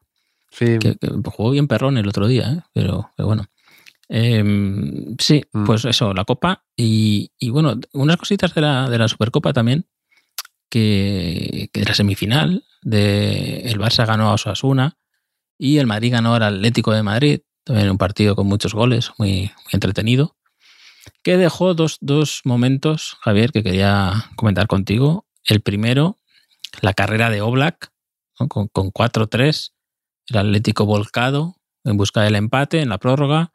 Sí, 0.51 0.77
Que, 0.79 0.95
que 0.95 1.09
jugó 1.25 1.51
bien 1.51 1.67
Perrone 1.67 1.99
el 1.99 2.07
otro 2.07 2.27
día, 2.27 2.51
¿eh? 2.53 2.61
pero, 2.73 3.09
pero 3.15 3.27
bueno. 3.27 3.45
Em, 4.09 5.15
sí, 5.19 5.43
Mm. 5.53 5.65
pues 5.65 5.85
eso, 5.85 6.13
la 6.13 6.25
Copa. 6.25 6.63
Y, 6.75 7.31
y 7.39 7.49
bueno, 7.49 7.79
unas 7.93 8.17
cositas 8.17 8.53
de 8.53 8.61
la, 8.61 8.89
de 8.89 8.97
la 8.97 9.07
Supercopa 9.07 9.53
también, 9.53 9.85
que, 10.73 11.69
que 11.71 11.93
semifinal, 11.93 12.65
de 12.81 13.59
el 13.69 13.77
Barça 13.77 14.07
ganó 14.07 14.29
a 14.29 14.33
Osasuna 14.33 14.97
y 15.59 15.77
el 15.77 15.85
Madrid 15.85 16.13
ganó 16.13 16.33
al 16.33 16.41
Atlético 16.41 16.93
de 16.93 17.03
Madrid, 17.03 17.41
también 17.63 17.91
un 17.91 17.99
partido 17.99 18.35
con 18.35 18.47
muchos 18.47 18.73
goles, 18.73 19.11
muy, 19.19 19.41
muy 19.41 19.71
entretenido, 19.71 20.35
que 21.21 21.37
dejó 21.37 21.75
dos, 21.75 21.99
dos 22.01 22.41
momentos, 22.43 23.17
Javier, 23.21 23.51
que 23.51 23.61
quería 23.61 24.31
comentar 24.35 24.65
contigo. 24.65 25.27
El 25.45 25.61
primero, 25.61 26.17
la 26.81 26.93
carrera 26.93 27.29
de 27.29 27.41
Oblak, 27.41 27.91
con, 28.49 28.67
con 28.67 28.91
4-3, 28.91 29.73
el 30.29 30.37
Atlético 30.37 30.87
volcado 30.87 31.57
en 31.83 31.97
busca 31.97 32.23
del 32.23 32.33
empate 32.35 32.81
en 32.81 32.89
la 32.89 32.97
prórroga. 32.97 33.53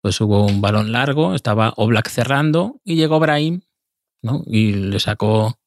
Pues 0.00 0.18
hubo 0.22 0.46
un 0.46 0.62
balón 0.62 0.90
largo, 0.90 1.34
estaba 1.34 1.74
Oblak 1.76 2.08
cerrando 2.08 2.80
y 2.82 2.94
llegó 2.94 3.20
Brahim 3.20 3.60
¿no? 4.22 4.42
y 4.46 4.72
le 4.72 5.00
sacó 5.00 5.58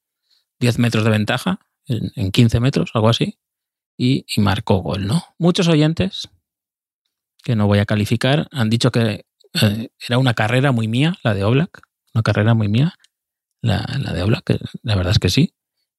10 0.60 0.80
metros 0.80 1.04
de 1.04 1.10
ventaja, 1.10 1.60
en, 1.86 2.12
en 2.16 2.32
15 2.32 2.60
metros, 2.60 2.92
algo 2.94 3.10
así, 3.10 3.40
y, 4.00 4.26
marcó 4.38 4.78
gol. 4.78 5.06
¿no? 5.06 5.24
Muchos 5.38 5.68
oyentes, 5.68 6.30
que 7.44 7.56
no 7.56 7.68
voy 7.68 7.80
a 7.80 7.86
calificar, 7.86 8.48
han 8.52 8.70
dicho 8.70 8.92
que 8.92 9.26
eh, 9.62 9.90
era 10.08 10.18
una 10.18 10.34
carrera 10.34 10.72
muy 10.72 10.88
mía, 10.88 11.16
la 11.24 11.34
de 11.34 11.44
Oblak, 11.44 11.82
una 12.14 12.24
carrera 12.24 12.54
muy 12.54 12.70
mía, 12.70 12.94
la, 13.62 13.86
de 14.14 14.24
Oblak, 14.24 14.58
la 14.84 14.96
verdad 14.96 15.12
es 15.12 15.20
que 15.20 15.30
sí. 15.30 15.54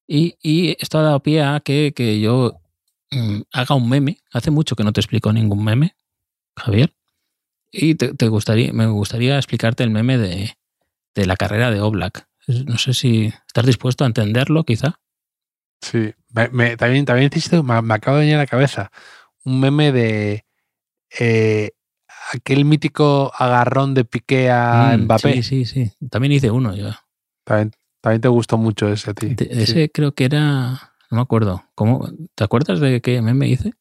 Y, 0.06 0.76
esto 0.80 0.98
ha 0.98 1.02
dado 1.02 1.22
pie 1.22 1.42
a 1.42 1.60
que, 1.60 1.92
que 1.94 2.18
yo 2.18 2.60
mm, 3.12 3.42
haga 3.52 3.76
un 3.76 3.88
meme. 3.88 4.18
Hace 4.32 4.50
mucho 4.50 4.74
que 4.74 4.82
no 4.82 4.92
te 4.92 5.00
explico 5.00 5.32
ningún 5.32 5.62
meme, 5.62 5.94
Javier. 6.56 6.96
Y 7.70 7.94
te, 7.94 8.14
te 8.14 8.26
gustaría, 8.26 8.72
me 8.72 8.86
gustaría 8.86 9.36
explicarte 9.36 9.84
el 9.84 9.90
meme 9.90 10.18
de, 10.18 10.56
de 11.14 11.26
la 11.26 11.36
carrera 11.36 11.70
de 11.70 11.80
Oblak. 11.80 12.29
No 12.66 12.78
sé 12.78 12.94
si 12.94 13.32
estás 13.46 13.66
dispuesto 13.66 14.04
a 14.04 14.06
entenderlo, 14.06 14.64
quizá. 14.64 15.00
sí. 15.80 16.12
Me- 16.32 16.48
me- 16.50 16.76
también, 16.76 17.04
también 17.04 17.30
me, 17.64 17.82
me 17.82 17.94
acaba 17.94 18.18
de 18.18 18.22
venir 18.22 18.36
a 18.36 18.38
la 18.38 18.46
cabeza 18.46 18.92
un 19.44 19.58
meme 19.60 19.90
de 19.92 20.44
eh, 21.18 21.70
aquel 22.32 22.64
mítico 22.64 23.32
agarrón 23.36 23.94
de 23.94 24.04
Piqué 24.04 24.50
a 24.50 24.94
Mm, 24.96 25.02
Mbappé. 25.04 25.42
Sí, 25.42 25.42
sí, 25.42 25.64
sí. 25.64 25.92
También 26.10 26.32
hice 26.32 26.50
uno 26.50 26.74
yo. 26.76 26.90
También, 27.44 27.72
también 28.00 28.20
te 28.20 28.28
gustó 28.28 28.58
mucho 28.58 28.88
ese 28.92 29.10
a 29.10 29.14
ti. 29.14 29.28
Sí. 29.36 29.48
Ese 29.50 29.90
creo 29.90 30.12
que 30.12 30.26
era. 30.26 30.92
No 31.10 31.16
me 31.16 31.20
acuerdo. 31.22 31.64
¿Cómo, 31.74 32.08
¿Te 32.36 32.44
acuerdas 32.44 32.78
de 32.78 33.00
qué 33.00 33.20
meme 33.22 33.48
hice? 33.48 33.72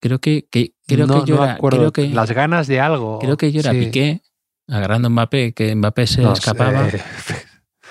Creo 0.00 0.18
que, 0.20 0.46
que- 0.50 0.74
creo 0.86 1.06
no, 1.06 1.24
que 1.24 1.30
yo 1.30 1.36
no 1.36 1.44
era. 1.44 1.54
acuerdo. 1.54 1.78
Creo 1.78 1.92
que, 1.92 2.08
Las 2.08 2.30
ganas 2.32 2.66
de 2.66 2.80
algo. 2.80 3.18
creo 3.20 3.36
que 3.36 3.50
yo 3.52 3.60
era 3.60 3.72
Sí. 3.72 3.78
Piqué 3.86 4.22
agarrando 4.68 5.06
a 5.06 5.10
Mbappé, 5.10 5.54
que 5.54 5.74
Mbappé 5.74 6.06
se 6.06 6.22
No 6.22 6.34
sé. 6.36 6.42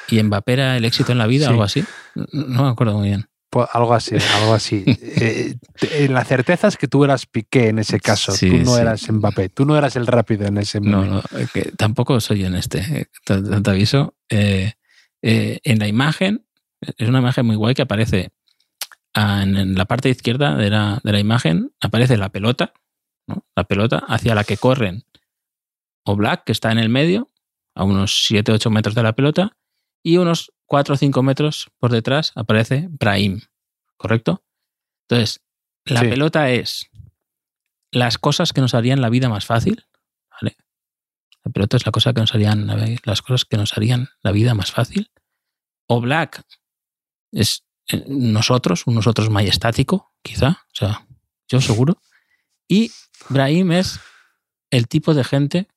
y 0.09 0.21
Mbappé 0.23 0.53
era 0.53 0.77
el 0.77 0.85
éxito 0.85 1.11
en 1.11 1.17
la 1.17 1.27
vida, 1.27 1.45
Sí. 1.45 1.51
algo 1.51 1.63
así. 1.63 1.83
No, 2.15 2.25
no 2.33 2.63
me 2.63 2.69
acuerdo 2.69 2.97
muy 2.97 3.09
bien. 3.09 3.27
Pues 3.49 3.67
algo 3.71 3.93
así, 3.93 4.15
algo 4.41 4.53
así. 4.53 4.83
Eh, 5.01 5.55
te- 5.79 6.09
la 6.09 6.23
certeza 6.25 6.67
es 6.67 6.75
que 6.77 6.87
tú 6.87 7.03
eras 7.05 7.25
Piqué 7.25 7.69
en 7.69 7.79
ese 7.79 7.99
caso. 7.99 8.31
Sí, 8.33 8.49
tú 8.49 8.57
no 8.57 8.75
sí. 8.75 8.81
eras 8.81 9.09
Mbappé. 9.11 9.49
Tú 9.49 9.65
no 9.65 9.77
eras 9.77 9.95
el 9.95 10.05
rápido 10.07 10.45
en 10.45 10.57
ese 10.57 10.79
No, 10.81 11.01
meme. 11.01 11.13
no, 11.31 11.39
es 11.39 11.51
que 11.51 11.71
tampoco 11.77 12.19
soy 12.19 12.43
en 12.45 12.55
este, 12.55 12.79
eh, 12.79 13.05
te, 13.25 13.41
te 13.41 13.69
aviso. 13.69 14.15
Eh, 14.29 14.73
eh, 15.21 15.59
en 15.63 15.79
la 15.79 15.87
imagen, 15.87 16.45
es 16.81 17.07
una 17.07 17.19
imagen 17.19 17.45
muy 17.45 17.55
guay 17.55 17.73
que 17.73 17.81
aparece 17.83 18.31
ah, 19.13 19.41
en, 19.43 19.55
en 19.57 19.75
la 19.75 19.85
parte 19.85 20.09
izquierda 20.09 20.55
de 20.55 20.69
la, 20.69 20.99
de 21.03 21.11
la 21.13 21.19
imagen, 21.19 21.71
aparece 21.81 22.17
la 22.17 22.29
pelota, 22.29 22.73
¿no? 23.27 23.45
la 23.55 23.63
pelota 23.63 24.03
hacia 24.07 24.35
la 24.35 24.43
que 24.43 24.57
corren 24.57 25.03
o 26.05 26.15
Black, 26.15 26.43
que 26.45 26.51
está 26.51 26.71
en 26.71 26.77
el 26.79 26.89
medio, 26.89 27.31
a 27.75 27.83
unos 27.83 28.27
7-8 28.29 28.69
metros 28.69 28.93
de 28.95 29.03
la 29.03 29.13
pelota, 29.13 29.56
y 30.07 30.17
unos 30.17 30.53
4 30.67 30.93
o 30.93 30.97
5 30.97 31.21
metros 31.21 31.69
por 31.79 31.91
detrás 31.91 32.31
aparece 32.35 32.87
Brahim, 32.89 33.41
¿correcto? 33.97 34.45
Entonces, 35.09 35.41
la 35.83 35.99
Sí. 36.01 36.07
pelota 36.07 36.49
es 36.49 36.89
las 37.91 38.17
cosas 38.17 38.53
que 38.53 38.61
nos 38.61 38.73
harían 38.73 39.01
la 39.01 39.09
vida 39.09 39.27
más 39.27 39.45
fácil, 39.45 39.85
¿vale? 40.31 40.55
La 41.43 41.51
pelota 41.51 41.75
es 41.75 41.85
la 41.85 41.91
cosa 41.91 42.13
que 42.13 42.21
nos 42.21 42.33
harían 42.33 42.67
las 43.03 43.21
cosas 43.21 43.43
que 43.43 43.57
nos 43.57 43.75
harían 43.75 44.09
la 44.21 44.31
vida 44.31 44.53
más 44.53 44.71
fácil. 44.71 45.11
O 45.87 45.99
Black 45.99 46.43
es 47.33 47.65
eh, 47.89 48.05
nosotros, 48.07 48.87
un 48.87 48.95
nosotros 48.95 49.29
majestático, 49.29 50.13
quizá, 50.21 50.65
o 50.71 50.75
sea, 50.75 51.05
yo 51.49 51.59
seguro. 51.59 52.01
Y 52.69 52.91
Brahim 53.29 53.73
es 53.73 53.99
el 54.71 54.87
tipo 54.87 55.13
de 55.13 55.25
gente 55.25 55.67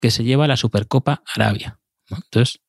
que 0.00 0.12
se 0.12 0.22
lleva 0.22 0.46
la 0.46 0.56
Supercopa 0.56 1.22
Arabia. 1.34 1.80
¿no? 2.10 2.18
Entonces, 2.18 2.60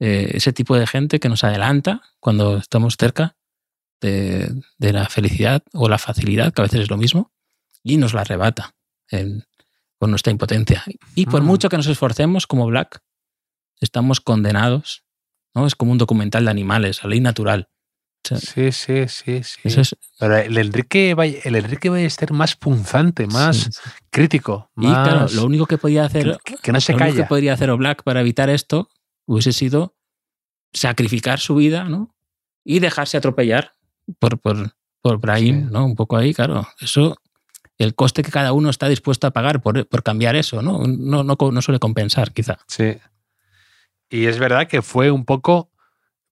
eh, 0.00 0.30
ese 0.34 0.52
tipo 0.52 0.76
de 0.76 0.86
gente 0.86 1.20
que 1.20 1.28
nos 1.28 1.44
adelanta 1.44 2.02
cuando 2.20 2.56
estamos 2.58 2.96
cerca 2.98 3.36
de, 4.00 4.50
de 4.78 4.92
la 4.92 5.08
felicidad 5.08 5.62
o 5.72 5.88
la 5.88 5.98
facilidad, 5.98 6.52
que 6.52 6.60
a 6.62 6.64
veces 6.64 6.80
es 6.80 6.90
lo 6.90 6.96
mismo, 6.96 7.32
y 7.82 7.96
nos 7.96 8.12
la 8.14 8.22
arrebata 8.22 8.74
en- 9.10 9.44
con 9.98 10.10
nuestra 10.10 10.32
impotencia. 10.32 10.82
Y 11.14 11.26
por 11.26 11.42
Mm. 11.42 11.46
mucho 11.46 11.68
que 11.68 11.76
nos 11.76 11.86
esforcemos 11.86 12.46
como 12.46 12.66
Black, 12.66 13.00
estamos 13.80 14.20
condenados. 14.20 15.02
¿no? 15.54 15.66
Es 15.66 15.76
como 15.76 15.92
un 15.92 15.98
documental 15.98 16.44
de 16.46 16.50
animales, 16.50 17.02
la 17.04 17.10
ley 17.10 17.20
natural. 17.20 17.68
O 18.24 18.28
sea, 18.28 18.38
Sí, 18.38 18.72
sí, 18.72 19.06
sí, 19.06 19.42
sí. 19.44 19.60
eso 19.62 19.82
es, 19.82 19.94
Pero 20.18 20.36
el 20.38 20.58
Enrique, 20.58 21.14
Valle- 21.14 21.40
el 21.44 21.54
Enrique 21.54 21.88
Ballester 21.90 22.32
más 22.32 22.56
punzante, 22.56 23.26
más 23.28 23.56
sí, 23.58 23.70
sí. 23.70 23.90
crítico. 24.10 24.70
Y 24.76 24.86
claro, 24.88 25.20
más- 25.20 25.34
lo 25.34 25.44
único 25.44 25.66
que 25.66 25.78
podía 25.78 26.04
hacer 26.06 26.38
que, 26.44 26.56
que 26.56 26.72
no 26.72 26.80
se 26.80 26.92
lo 26.92 26.96
único 26.98 27.10
que 27.12 27.16
calla. 27.18 27.28
podría 27.28 27.52
hacer 27.52 27.70
Oblak 27.70 28.02
para 28.02 28.20
evitar 28.22 28.50
esto 28.50 28.88
hubiese 29.26 29.52
sido 29.52 29.94
sacrificar 30.72 31.38
su 31.40 31.54
vida, 31.54 31.84
¿no? 31.84 32.14
Y 32.64 32.80
dejarse 32.80 33.16
atropellar 33.16 33.74
por, 34.18 34.38
por, 34.38 34.74
por 35.00 35.18
Brahim, 35.18 35.66
Sí. 35.66 35.72
¿no? 35.72 35.84
Un 35.86 35.94
poco 35.94 36.16
ahí, 36.16 36.34
claro. 36.34 36.66
Eso, 36.80 37.16
el 37.78 37.94
coste 37.94 38.22
que 38.22 38.30
cada 38.30 38.52
uno 38.52 38.70
está 38.70 38.88
dispuesto 38.88 39.26
a 39.26 39.30
pagar 39.30 39.62
por, 39.62 39.86
por 39.86 40.02
cambiar 40.02 40.36
eso, 40.36 40.62
¿no? 40.62 40.82
No, 40.86 41.22
no, 41.22 41.36
no 41.52 41.62
suele 41.62 41.78
compensar, 41.78 42.32
quizá. 42.32 42.58
Sí. 42.66 42.96
Y 44.10 44.26
es 44.26 44.38
verdad 44.38 44.66
que 44.68 44.82
fue 44.82 45.10
un 45.10 45.24
poco 45.24 45.70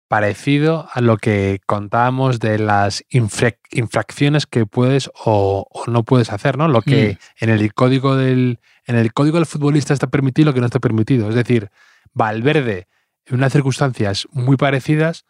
parecido 0.09 0.89
a 0.93 1.01
lo 1.01 1.17
que 1.17 1.61
contábamos 1.65 2.39
de 2.39 2.59
las 2.59 3.03
infra- 3.11 3.57
infracciones 3.71 4.47
que 4.47 4.67
puedes 4.67 5.11
o, 5.25 5.67
o 5.71 5.91
no 5.91 6.03
puedes 6.05 6.31
hacer, 6.33 6.59
¿no? 6.59 6.69
Lo 6.69 6.83
que 6.83 7.17
en 7.41 7.49
el 7.49 7.73
código 7.73 8.15
del 8.17 8.61
en 8.87 8.97
el 8.97 9.13
código 9.15 9.39
del 9.39 9.47
futbolista 9.47 9.95
está 9.95 10.09
permitido 10.09 10.43
y 10.43 10.47
lo 10.51 10.55
que 10.55 10.61
no 10.61 10.67
está 10.67 10.81
permitido. 10.81 11.29
Es 11.31 11.35
decir, 11.35 11.71
Valverde, 12.15 12.89
en 13.27 13.37
unas 13.37 13.53
circunstancias 13.53 14.27
muy 14.33 14.57
parecidas, 14.57 15.25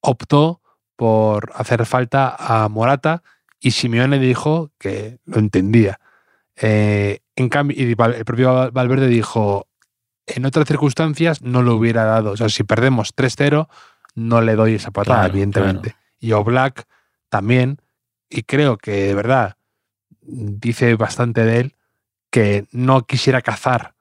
optó 0.00 0.60
por 0.96 1.52
hacer 1.54 1.84
falta 1.86 2.34
a 2.38 2.68
Morata 2.68 3.22
y 3.58 3.72
Simeone 3.72 4.18
dijo 4.18 4.70
que 4.78 5.18
lo 5.24 5.38
entendía. 5.38 6.00
Eh, 6.56 7.20
en 7.36 7.48
cambio, 7.48 7.76
y 7.78 7.90
el 7.90 8.24
propio 8.24 8.52
Val- 8.52 8.70
Valverde 8.70 9.06
dijo, 9.08 9.66
en 10.26 10.44
otras 10.46 10.66
circunstancias 10.68 11.42
no 11.42 11.62
lo 11.62 11.74
hubiera 11.74 12.04
dado. 12.04 12.32
O 12.32 12.36
sea, 12.36 12.48
si 12.48 12.64
perdemos 12.64 13.14
3-0, 13.14 13.68
no 14.14 14.40
le 14.40 14.54
doy 14.56 14.74
esa 14.74 14.90
patada, 14.90 15.20
Claro, 15.20 15.32
evidentemente. 15.32 15.96
Y 16.18 16.32
Oblak 16.32 16.86
también, 17.28 17.80
y 18.28 18.42
creo 18.42 18.76
que 18.76 18.92
de 19.08 19.14
verdad 19.14 19.56
dice 20.20 20.94
bastante 20.96 21.44
de 21.44 21.60
él, 21.60 21.76
que 22.30 22.66
no 22.72 23.06
quisiera 23.06 23.40
cazar 23.42 23.94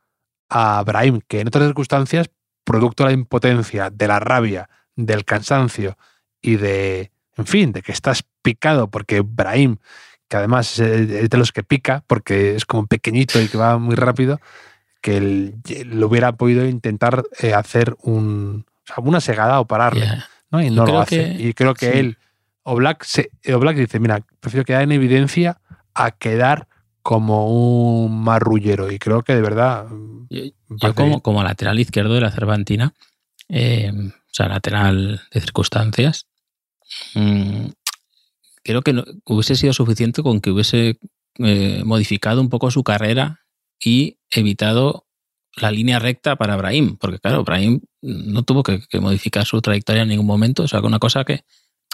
a 0.50 0.84
Brahim, 0.84 1.22
que 1.28 1.42
en 1.42 1.48
otras 1.48 1.66
circunstancias, 1.66 2.30
producto 2.64 3.04
de 3.04 3.10
la 3.10 3.14
impotencia, 3.14 3.90
de 3.90 4.08
la 4.08 4.20
rabia, 4.20 4.70
del 4.96 5.26
cansancio 5.26 5.98
y 6.42 6.56
de, 6.58 7.12
en 7.38 7.46
fin, 7.46 7.72
de 7.72 7.82
que 7.82 7.92
estás 7.92 8.24
picado 8.42 8.90
porque 8.90 9.22
Brahim, 9.22 9.78
que 10.28 10.38
además 10.38 10.80
es 10.80 11.10
es 11.10 11.30
de 11.30 11.38
los 11.38 11.52
que 11.52 11.64
pica, 11.64 12.04
porque 12.08 12.56
es 12.56 12.66
como 12.66 12.86
pequeñito 12.88 13.42
y 13.42 13.48
que 13.48 13.58
va 13.58 13.78
muy 13.78 13.96
rápido, 13.96 14.40
que 15.02 15.18
él 15.18 15.56
lo 15.86 16.08
hubiera 16.08 16.34
podido 16.34 16.66
intentar 16.66 17.24
eh, 17.42 17.54
hacer 17.54 17.96
un, 18.02 18.66
o 18.68 18.88
sea, 18.94 18.96
una 19.04 19.22
segada 19.22 19.60
o 19.60 19.66
pararle. 19.66 20.08
¿no? 20.52 20.62
Y 20.62 20.70
no 20.70 20.86
lo 20.86 21.00
hace. 21.00 21.36
que- 21.38 21.44
y 21.48 21.54
creo 21.54 21.74
que 21.74 21.92
sí. 21.92 21.98
él, 21.98 22.18
Oblak, 22.64 23.04
se, 23.04 23.32
Oblak 23.54 23.78
dice, 23.78 24.00
mira, 24.00 24.22
prefiero 24.40 24.66
quedar 24.66 24.82
en 24.84 24.92
evidencia 24.92 25.62
a 25.94 26.12
quedar 26.12 26.68
como 27.02 28.06
un 28.06 28.22
marrullero. 28.22 28.92
Y 28.92 29.00
creo 29.00 29.24
que 29.24 29.36
de 29.36 29.42
verdad... 29.42 29.88
Yo, 30.30 30.94
como, 30.94 31.22
como 31.22 31.44
lateral 31.44 31.80
izquierdo 31.80 32.14
de 32.14 32.22
la 32.22 32.32
Cervantina, 32.32 32.94
eh, 33.48 33.92
o 33.96 34.32
sea, 34.32 34.48
lateral 34.48 35.22
de 35.32 35.42
circunstancias, 35.42 36.28
mm, 37.16 37.66
creo 38.64 38.82
que 38.84 38.94
no- 38.94 39.06
hubiese 39.26 39.56
sido 39.56 39.74
suficiente 39.74 40.22
con 40.22 40.40
que 40.40 40.52
hubiese 40.52 41.00
eh, 41.40 41.82
modificado 41.86 42.42
un 42.42 42.50
poco 42.50 42.70
su 42.70 42.84
carrera 42.84 43.40
y 43.84 44.20
evitado 44.30 45.08
la 45.56 45.72
línea 45.72 46.00
recta 46.00 46.36
para 46.36 46.58
Brahim, 46.58 46.98
porque 46.98 47.20
claro, 47.20 47.44
Brahim 47.44 47.82
no 48.02 48.44
tuvo 48.44 48.62
que, 48.62 48.82
modificar 49.00 49.46
su 49.46 49.62
trayectoria 49.62 50.04
en 50.04 50.10
ningún 50.10 50.28
momento, 50.28 50.64
o 50.64 50.68
sea, 50.68 50.82
una 50.82 51.00
cosa 51.00 51.24
que, 51.24 51.44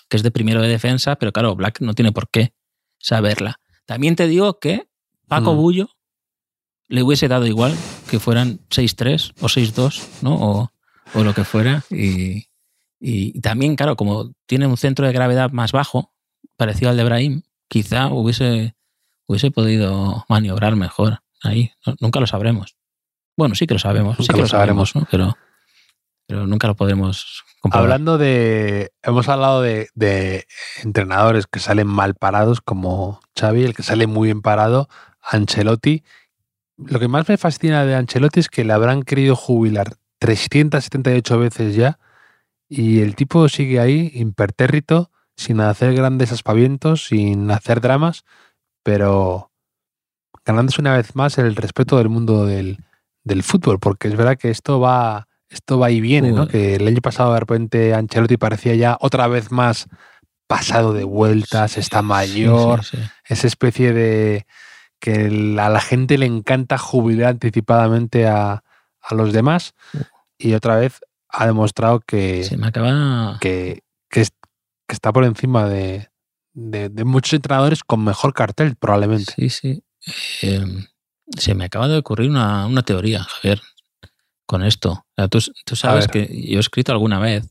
que, 0.10 0.18
es 0.18 0.24
de 0.24 0.32
primero 0.32 0.62
de 0.62 0.68
defensa, 0.68 1.16
pero 1.16 1.32
claro, 1.32 1.56
Black 1.56 1.80
no 1.82 1.94
tiene 1.94 2.12
por 2.12 2.30
qué 2.30 2.54
saberla. 3.00 3.60
También 3.86 4.16
te 4.16 4.28
digo 4.28 4.60
que 4.60 4.88
Paco 5.28 5.54
mm. 5.54 5.58
Bullo 5.58 5.90
le 6.88 7.04
hubiese 7.04 7.28
dado 7.28 7.48
igual 7.48 7.76
que 8.10 8.20
fueran 8.20 8.60
6-3 8.70 9.34
o 9.42 9.48
6-2, 9.48 10.22
¿no? 10.22 10.36
O, 10.36 10.72
o, 11.14 11.24
lo 11.24 11.34
que 11.34 11.44
fuera. 11.44 11.84
Y, 11.90 12.48
y, 13.00 13.40
también, 13.42 13.76
claro, 13.76 13.96
como 13.96 14.34
tiene 14.46 14.68
un 14.68 14.78
centro 14.78 15.08
de 15.08 15.14
gravedad 15.14 15.52
más 15.52 15.72
bajo, 15.72 16.14
parecido 16.58 16.92
al 16.92 16.98
de 16.98 17.04
Brahim, 17.04 17.42
quizá 17.68 18.08
hubiese, 18.08 18.76
hubiese 19.28 19.52
podido 19.52 20.26
maniobrar 20.30 20.76
mejor 20.76 21.22
ahí. 21.44 21.72
nunca 22.00 22.20
lo 22.20 22.28
sabremos. 22.28 22.76
Bueno, 23.38 23.56
sí 23.56 23.68
que 23.68 23.74
lo 23.74 23.80
sabemos, 23.80 24.18
sí 24.18 24.28
que 24.28 24.42
lo, 24.42 24.48
sabremos, 24.48 24.94
pero, 25.12 25.38
pero 26.26 26.48
nunca 26.48 26.68
lo 26.68 26.76
podremos 26.76 27.44
comprobar. 27.60 27.84
Hablando 27.84 28.18
de. 28.18 28.94
Hemos 29.04 29.28
hablado 29.28 29.62
de, 29.62 29.90
de, 29.94 30.48
entrenadores 30.84 31.46
que 31.46 31.60
salen 31.60 31.88
mal 31.88 32.16
parados, 32.16 32.62
como 32.62 33.20
Xavi, 33.38 33.64
el 33.64 33.76
que 33.76 33.84
sale 33.84 34.08
muy 34.08 34.28
bien 34.28 34.42
parado, 34.42 34.88
Ancelotti. 35.26 36.04
Lo 36.78 37.00
que 37.00 37.08
más 37.08 37.28
me 37.30 37.38
fascina 37.38 37.86
de 37.86 37.96
Ancelotti 37.96 38.40
es 38.40 38.50
que 38.50 38.66
le 38.66 38.74
habrán 38.74 39.04
querido 39.04 39.36
jubilar 39.36 39.96
378 40.20 41.40
veces 41.40 41.76
ya 41.76 42.00
y 42.68 43.02
el 43.02 43.16
tipo 43.16 43.48
sigue 43.50 43.80
ahí, 43.80 44.12
impertérrito, 44.16 45.12
sin 45.38 45.60
hacer 45.62 45.94
grandes 45.94 46.32
aspavientos, 46.32 47.06
sin 47.06 47.52
hacer 47.52 47.82
dramas, 47.82 48.24
pero 48.84 49.52
ganándose 50.46 50.82
una 50.82 50.96
vez 50.96 51.16
más 51.16 51.38
el 51.38 51.56
respeto 51.56 51.98
del 51.98 52.10
mundo 52.10 52.46
del, 52.46 52.80
del 53.24 53.44
fútbol, 53.44 53.80
porque 53.80 54.08
es 54.08 54.16
verdad 54.16 54.38
que 54.38 54.50
esto 54.50 54.80
va, 54.80 55.28
esto 55.50 55.80
va 55.80 55.92
y 55.92 56.02
viene, 56.02 56.32
¿no? 56.32 56.48
Que 56.48 56.76
el 56.76 56.88
año 56.88 57.02
pasado 57.02 57.34
de 57.34 57.40
repente 57.40 57.94
Ancelotti 57.94 58.38
parecía 58.38 58.76
ya 58.76 58.98
otra 59.00 59.28
vez 59.28 59.52
más 59.52 59.88
pasado 60.48 60.94
de 60.94 61.04
vueltas, 61.04 61.78
está 61.78 62.02
mayor, 62.02 62.82
esa 63.28 63.48
especie 63.48 63.94
de 63.94 64.46
que 65.06 65.56
a 65.60 65.70
la 65.70 65.82
gente 65.82 66.18
le 66.18 66.26
encanta 66.26 66.80
jubilar 66.80 67.30
anticipadamente 67.30 68.26
a, 68.26 68.64
a 69.02 69.14
los 69.14 69.34
demás 69.34 69.76
y 70.40 70.56
otra 70.56 70.78
vez 70.78 71.00
ha 71.30 71.46
demostrado 71.46 72.00
que, 72.00 72.44
Se 72.44 72.58
me 72.58 72.66
acaba... 72.66 73.38
que, 73.40 73.84
que, 74.10 74.26
está 74.88 75.14
por 75.14 75.24
encima 75.24 75.70
de, 75.70 76.10
de, 76.54 77.04
muchos 77.04 77.34
entrenadores 77.34 77.84
con 77.84 78.04
mejor 78.04 78.34
cartel, 78.34 78.76
probablemente. 78.78 79.32
Sí, 79.36 79.50
sí. 79.52 79.84
Em, 80.42 80.88
se 81.38 81.54
me 81.54 81.66
acaba 81.66 81.88
de 81.88 81.98
ocurrir 82.00 82.32
una, 82.32 82.82
teoría, 82.84 83.26
Javier, 83.26 83.62
con 84.48 84.64
esto. 84.64 85.06
tú, 85.30 85.76
sabes 85.76 86.08
que 86.08 86.26
yo 86.50 86.58
he 86.58 86.62
escrito 86.62 86.92
alguna 86.92 87.20
vez 87.20 87.48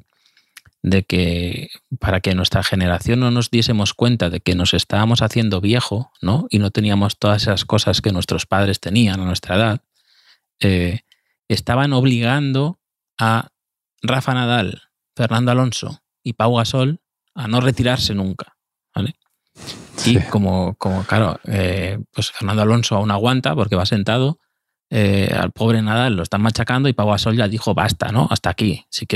de 0.84 1.02
que 1.02 1.70
para 1.98 2.20
que 2.20 2.34
nuestra 2.34 2.62
generación 2.62 3.20
no 3.20 3.30
nos 3.30 3.50
diésemos 3.50 3.94
cuenta 3.94 4.28
de 4.28 4.40
que 4.40 4.54
nos 4.54 4.74
estábamos 4.74 5.22
haciendo 5.22 5.62
viejo, 5.62 6.12
¿no? 6.20 6.46
Y 6.50 6.58
no 6.58 6.70
teníamos 6.70 7.18
todas 7.18 7.40
esas 7.40 7.64
cosas 7.64 8.02
que 8.02 8.12
nuestros 8.12 8.44
padres 8.44 8.80
tenían 8.80 9.18
a 9.18 9.24
nuestra 9.24 9.56
edad, 9.56 9.80
eh, 10.60 11.00
estaban 11.48 11.94
obligando 11.94 12.80
a 13.18 13.48
Rafa 14.02 14.34
Nadal, 14.34 14.82
Fernando 15.16 15.52
Alonso 15.52 16.02
y 16.22 16.34
Pau 16.34 16.54
Gasol 16.56 17.00
a 17.34 17.48
no 17.48 17.62
retirarse 17.62 18.14
nunca, 18.14 18.58
¿vale? 18.94 19.16
Y 20.04 20.20
como, 20.24 20.74
como, 20.74 21.02
claro, 21.04 21.40
eh, 21.44 21.98
pues 22.12 22.30
Fernando 22.30 22.60
Alonso 22.60 22.96
aún 22.96 23.10
aguanta 23.10 23.54
porque 23.54 23.74
va 23.74 23.86
sentado, 23.86 24.38
eh, 24.90 25.34
al 25.34 25.50
pobre 25.50 25.80
Nadal 25.80 26.14
lo 26.14 26.22
están 26.22 26.42
machacando 26.42 26.90
y 26.90 26.92
Pau 26.92 27.08
Gasol 27.08 27.38
ya 27.38 27.48
dijo 27.48 27.72
basta, 27.72 28.12
¿no? 28.12 28.28
Hasta 28.30 28.50
aquí. 28.50 28.84
Si 28.90 29.06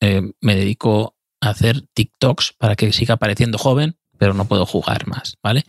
eh, 0.00 0.22
me 0.40 0.54
dedico 0.54 1.15
hacer 1.50 1.82
TikToks 1.94 2.54
para 2.58 2.76
que 2.76 2.92
siga 2.92 3.16
pareciendo 3.16 3.58
joven, 3.58 3.96
pero 4.18 4.34
no 4.34 4.46
puedo 4.46 4.66
jugar 4.66 5.06
más, 5.06 5.36
¿vale? 5.42 5.64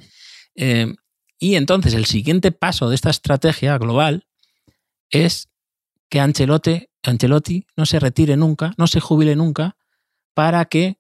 y 1.39 1.53
entonces 1.53 1.93
el 1.93 2.05
siguiente 2.05 2.51
paso 2.51 2.89
de 2.89 2.95
esta 2.95 3.11
estrategia 3.11 3.77
global 3.77 4.25
es 5.11 5.49
que 6.09 6.19
Ancelotti, 6.19 6.89
Ancelotti 7.03 7.67
no 7.75 7.85
se 7.85 7.99
retire 7.99 8.37
nunca, 8.37 8.73
no 8.77 8.87
se 8.87 8.99
jubile 8.99 9.35
nunca, 9.35 9.77
para 10.33 10.65
que 10.65 10.99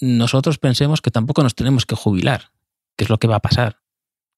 nosotros 0.00 0.58
pensemos 0.58 1.00
que 1.00 1.10
tampoco 1.10 1.42
nos 1.42 1.54
tenemos 1.54 1.86
que 1.86 1.96
jubilar, 1.96 2.52
que 2.96 3.04
es 3.04 3.10
lo 3.10 3.18
que 3.18 3.26
va 3.26 3.36
a 3.36 3.42
pasar, 3.42 3.80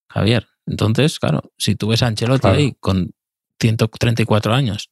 Javier. 0.08 0.48
Entonces, 0.66 1.18
claro, 1.18 1.52
si 1.58 1.76
tú 1.76 1.88
ves 1.88 2.02
a 2.02 2.06
Ancelotti 2.06 2.48
ahí 2.48 2.76
con 2.80 3.12
134 3.60 4.54
años, 4.54 4.90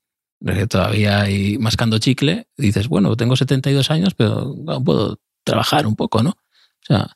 todavía 0.68 1.22
hay 1.22 1.58
mascando 1.58 1.98
chicle, 1.98 2.48
dices, 2.56 2.88
bueno, 2.88 3.16
tengo 3.16 3.36
72 3.36 3.90
años, 3.90 4.14
pero 4.14 4.54
aún 4.66 4.84
puedo 4.84 5.18
trabajar 5.42 5.86
un 5.86 5.96
poco, 5.96 6.22
¿no? 6.22 6.30
O 6.30 6.86
sea, 6.86 7.14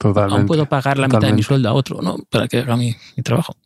aún 0.00 0.46
puedo 0.46 0.66
pagar 0.66 0.98
la 0.98 1.08
mitad 1.08 1.20
de 1.28 1.32
mi 1.32 1.42
sueldo 1.42 1.68
a 1.68 1.72
otro, 1.72 2.00
¿no? 2.02 2.18
Para 2.30 2.46
que 2.48 2.58
haga 2.58 2.76
mi, 2.76 2.94
trabajo. 3.22 3.56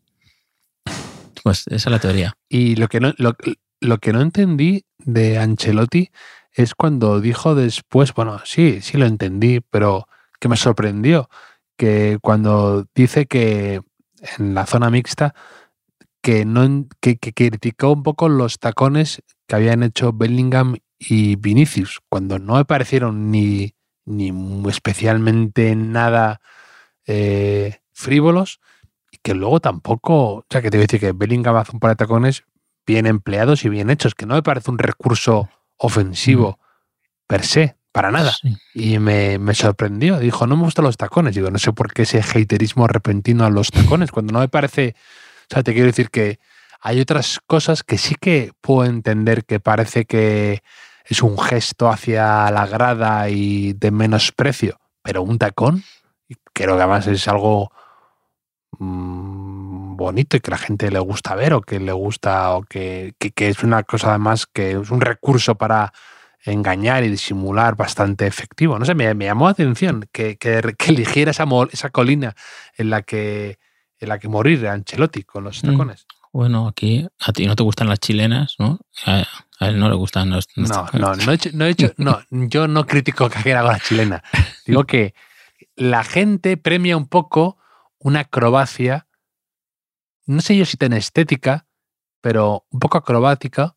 Pues 1.43 1.67
esa 1.69 1.75
es 1.77 1.93
la 1.93 1.99
teoría. 1.99 2.35
Y 2.49 2.77
lo 2.77 2.89
que 2.89 3.01
no, 3.01 3.15
lo, 3.19 3.37
lo 3.81 3.99
que 3.99 4.13
no 4.13 4.21
entendí 4.21 4.85
de 4.99 5.39
Ancelotti 5.39 6.11
es 6.53 6.75
cuando 6.75 7.21
dijo 7.21 7.55
después, 7.55 8.13
bueno, 8.15 8.41
sí, 8.45 8.81
sí 8.81 8.97
lo 8.97 9.07
entendí, 9.07 9.61
pero 9.61 10.09
que 10.41 10.49
me 10.49 10.57
sorprendió, 10.57 11.29
que 11.77 12.19
cuando 12.21 12.87
dice 12.95 13.27
que 13.27 13.81
en 14.39 14.55
la 14.55 14.67
zona 14.67 14.91
mixta, 14.91 15.35
que, 16.29 16.45
no, 16.45 16.87
que, 17.01 17.17
criticó 17.19 17.91
un 17.91 18.03
poco 18.03 18.29
los 18.29 18.59
tacones 18.59 19.23
que 19.47 19.57
habían 19.57 19.83
hecho 19.83 20.13
Bellingham 20.13 20.77
y 20.99 21.37
Vinicius, 21.37 22.01
cuando 22.11 22.39
no 22.39 22.57
me 22.57 22.67
parecieron 22.67 23.31
ni, 23.31 23.73
ni 24.05 24.31
especialmente 24.69 25.75
nada 25.75 26.43
eh, 27.07 27.79
frívolos, 27.95 28.61
y 29.11 29.17
que 29.23 29.33
luego 29.33 29.61
tampoco, 29.61 30.35
o 30.35 30.45
sea, 30.51 30.61
que 30.61 30.69
te 30.71 30.77
voy 30.77 30.83
a 30.83 30.87
decir 30.89 31.01
que 31.01 31.13
Bellingham 31.13 31.57
hace 31.57 31.73
un 31.73 31.81
par 31.81 31.93
de 31.93 31.97
tacones 31.97 32.45
bien 32.87 33.07
empleados 33.07 33.65
y 33.65 33.71
bien 33.71 33.89
hechos, 33.89 34.15
que 34.15 34.27
no 34.27 34.35
me 34.35 34.43
parece 34.43 34.71
un 34.71 34.77
recurso 34.77 35.49
ofensivo 35.79 36.59
per 37.27 37.43
se, 37.43 37.79
para 37.91 38.11
nada. 38.11 38.35
Y 38.75 38.99
me, 38.99 39.39
sorprendió. 39.55 40.19
Dijo, 40.19 40.47
no 40.47 40.59
me 40.59 40.65
gustan 40.65 40.85
los 40.85 40.99
tacones. 40.99 41.35
Digo, 41.35 41.51
no 41.51 41.59
sé 41.59 41.73
por 41.73 41.95
qué 41.95 42.03
ese 42.03 42.21
haterismo 42.21 42.87
repentino 42.87 43.47
a 43.47 43.51
los 43.51 43.71
tacones, 43.71 44.13
cuando 44.13 44.35
no 44.35 44.41
me 44.41 44.49
parece. 44.49 44.95
O 45.51 45.55
sea, 45.55 45.63
te 45.63 45.73
quiero 45.73 45.87
decir 45.87 46.11
que 46.11 46.39
hay 46.81 47.01
otras 47.01 47.41
cosas 47.47 47.83
que 47.83 47.99
sí 47.99 48.15
que 48.21 48.53
puedo 48.61 48.89
entender 48.89 49.45
que 49.45 49.61
parece 49.61 50.05
que 50.05 50.63
es 51.05 51.23
un 51.23 51.39
gesto 51.39 51.89
hacia 51.89 52.51
la 52.51 52.67
grada 52.67 53.29
y 53.31 53.73
de 53.73 53.91
menosprecio, 53.91 54.79
pero 55.03 55.23
un 55.23 55.39
tacón, 55.39 55.85
creo 56.53 56.77
que 56.77 56.83
además 56.83 57.07
es 57.07 57.27
algo 57.29 57.73
mm, 58.79 59.97
bonito 59.97 60.37
y 60.37 60.41
que 60.41 60.51
la 60.51 60.59
gente 60.59 60.91
le 60.91 60.99
gusta 60.99 61.35
ver 61.35 61.55
o 61.55 61.63
que 61.63 61.81
le 61.81 61.93
gusta 61.93 62.55
o 62.55 62.63
que, 62.63 63.15
que 63.19 63.49
es 63.49 63.63
una 63.63 63.83
cosa 63.85 64.11
además 64.11 64.47
que 64.47 64.73
es 64.73 64.91
un 64.91 65.01
recurso 65.01 65.57
para 65.57 65.93
engañar 66.45 67.05
y 67.05 67.09
disimular 67.09 67.75
bastante 67.75 68.27
efectivo. 68.27 68.79
No 68.79 68.85
sé, 68.85 68.95
me, 68.95 69.13
llamó 69.15 69.47
la 69.47 69.53
atención 69.53 70.07
que, 70.13 70.37
que, 70.37 70.61
eligiera 70.87 71.31
esa, 71.31 71.45
esa 71.73 71.91
colina 71.91 72.35
en 72.77 72.91
la 72.91 73.03
que 73.03 73.59
en 74.01 74.09
la 74.09 74.19
que 74.19 74.29
morir 74.29 74.67
Ancelotti 74.67 75.25
con 75.25 75.45
los 75.45 75.63
mm. 75.63 75.71
tacones. 75.71 76.07
Bueno, 76.33 76.69
aquí 76.69 77.07
a 77.21 77.33
ti 77.33 77.47
no 77.47 77.57
te 77.57 77.63
gustan 77.63 77.89
las 77.89 78.01
chilenas, 78.01 78.57
¿no? 78.59 78.79
A, 79.07 79.25
él 79.61 79.79
no 79.79 79.89
le 79.89 79.97
gustan 79.97 80.31
los, 80.31 80.47
no, 80.55 80.87
no, 80.93 81.17
no, 81.17 81.33
he 81.33 81.35
hecho, 81.35 81.51
no, 81.53 81.65
he 81.65 81.71
hecho, 81.71 81.93
no, 81.97 82.21
yo 82.31 82.69
no 82.69 82.87
critico 82.87 83.29
que 83.29 83.39
haga 83.53 83.63
la 83.63 83.81
chilena. 83.81 84.23
Digo 84.67 84.85
que 84.85 85.15
la 85.75 86.05
gente 86.05 86.57
premia 86.57 86.97
un 86.97 87.09
poco 87.09 87.59
una 87.99 88.21
acrobacia, 88.21 89.09
no 90.27 90.41
sé 90.43 90.57
yo 90.57 90.65
si 90.65 90.77
tan 90.77 90.93
estética, 90.93 91.67
pero 92.21 92.67
un 92.71 92.79
poco 92.79 92.99
acrobática, 92.99 93.75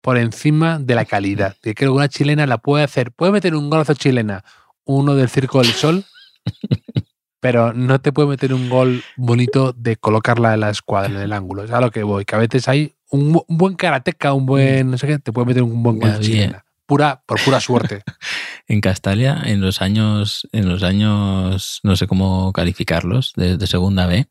por 0.00 0.16
encima 0.16 0.78
de 0.78 0.94
la 0.94 1.04
calidad. 1.04 1.56
Que 1.62 1.74
creo 1.74 1.92
que 1.92 1.96
una 1.96 2.08
chilena 2.08 2.46
la 2.46 2.58
puede 2.58 2.84
hacer. 2.84 3.12
Puede 3.12 3.32
meter 3.32 3.54
un 3.54 3.70
golazo 3.70 3.94
chilena, 3.94 4.44
uno 4.84 5.14
del 5.14 5.28
Circo 5.28 5.60
del 5.60 5.72
Sol, 5.72 6.04
pero 7.40 7.72
no 7.72 8.00
te 8.00 8.12
puede 8.12 8.28
meter 8.28 8.54
un 8.54 8.68
gol 8.68 9.02
bonito 9.16 9.72
de 9.72 9.96
colocarla 9.96 10.54
en 10.54 10.60
la 10.60 10.70
escuadra, 10.70 11.10
en 11.10 11.16
el 11.16 11.32
ángulo. 11.32 11.64
Es 11.64 11.70
a 11.70 11.80
lo 11.80 11.90
que 11.90 12.02
voy. 12.02 12.24
Que 12.24 12.36
a 12.36 12.38
veces 12.38 12.68
hay 12.68 12.94
un, 13.10 13.42
buen 13.48 13.74
karateca, 13.74 14.32
un 14.32 14.46
buen. 14.46 14.90
no 14.90 14.98
sé 14.98 15.06
qué, 15.06 15.18
te 15.18 15.32
puede 15.32 15.46
meter 15.46 15.62
un 15.62 15.82
buen 15.82 15.98
gol 15.98 16.20
chilena. 16.20 16.64
Pura, 16.86 17.22
por 17.24 17.40
pura 17.42 17.60
suerte. 17.60 18.02
en 18.68 18.80
Castalia, 18.80 19.40
en 19.44 19.60
los 19.60 19.80
años, 19.80 20.48
en 20.52 20.68
los 20.68 20.82
años, 20.82 21.80
no 21.82 21.96
sé 21.96 22.06
cómo 22.06 22.52
calificarlos, 22.52 23.32
de, 23.36 23.64
segunda 23.66 24.06
B, 24.06 24.26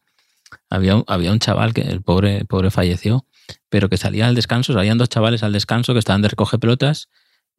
había, 0.70 1.02
había 1.08 1.32
un 1.32 1.40
chaval 1.40 1.74
que 1.74 1.82
el 1.82 2.02
pobre, 2.02 2.38
el 2.38 2.48
pobre 2.48 2.70
falleció 2.70 3.26
pero 3.70 3.90
que 3.90 3.98
salían 3.98 4.30
al 4.30 4.36
descanso, 4.36 4.74
salían 4.74 4.98
dos 4.98 5.10
chavales 5.10 5.44
al 5.44 5.54
descanso 5.54 5.94
que 5.94 6.00
estaban 6.00 6.22
de 6.22 6.30
recoge 6.30 6.58
pelotas 6.58 7.10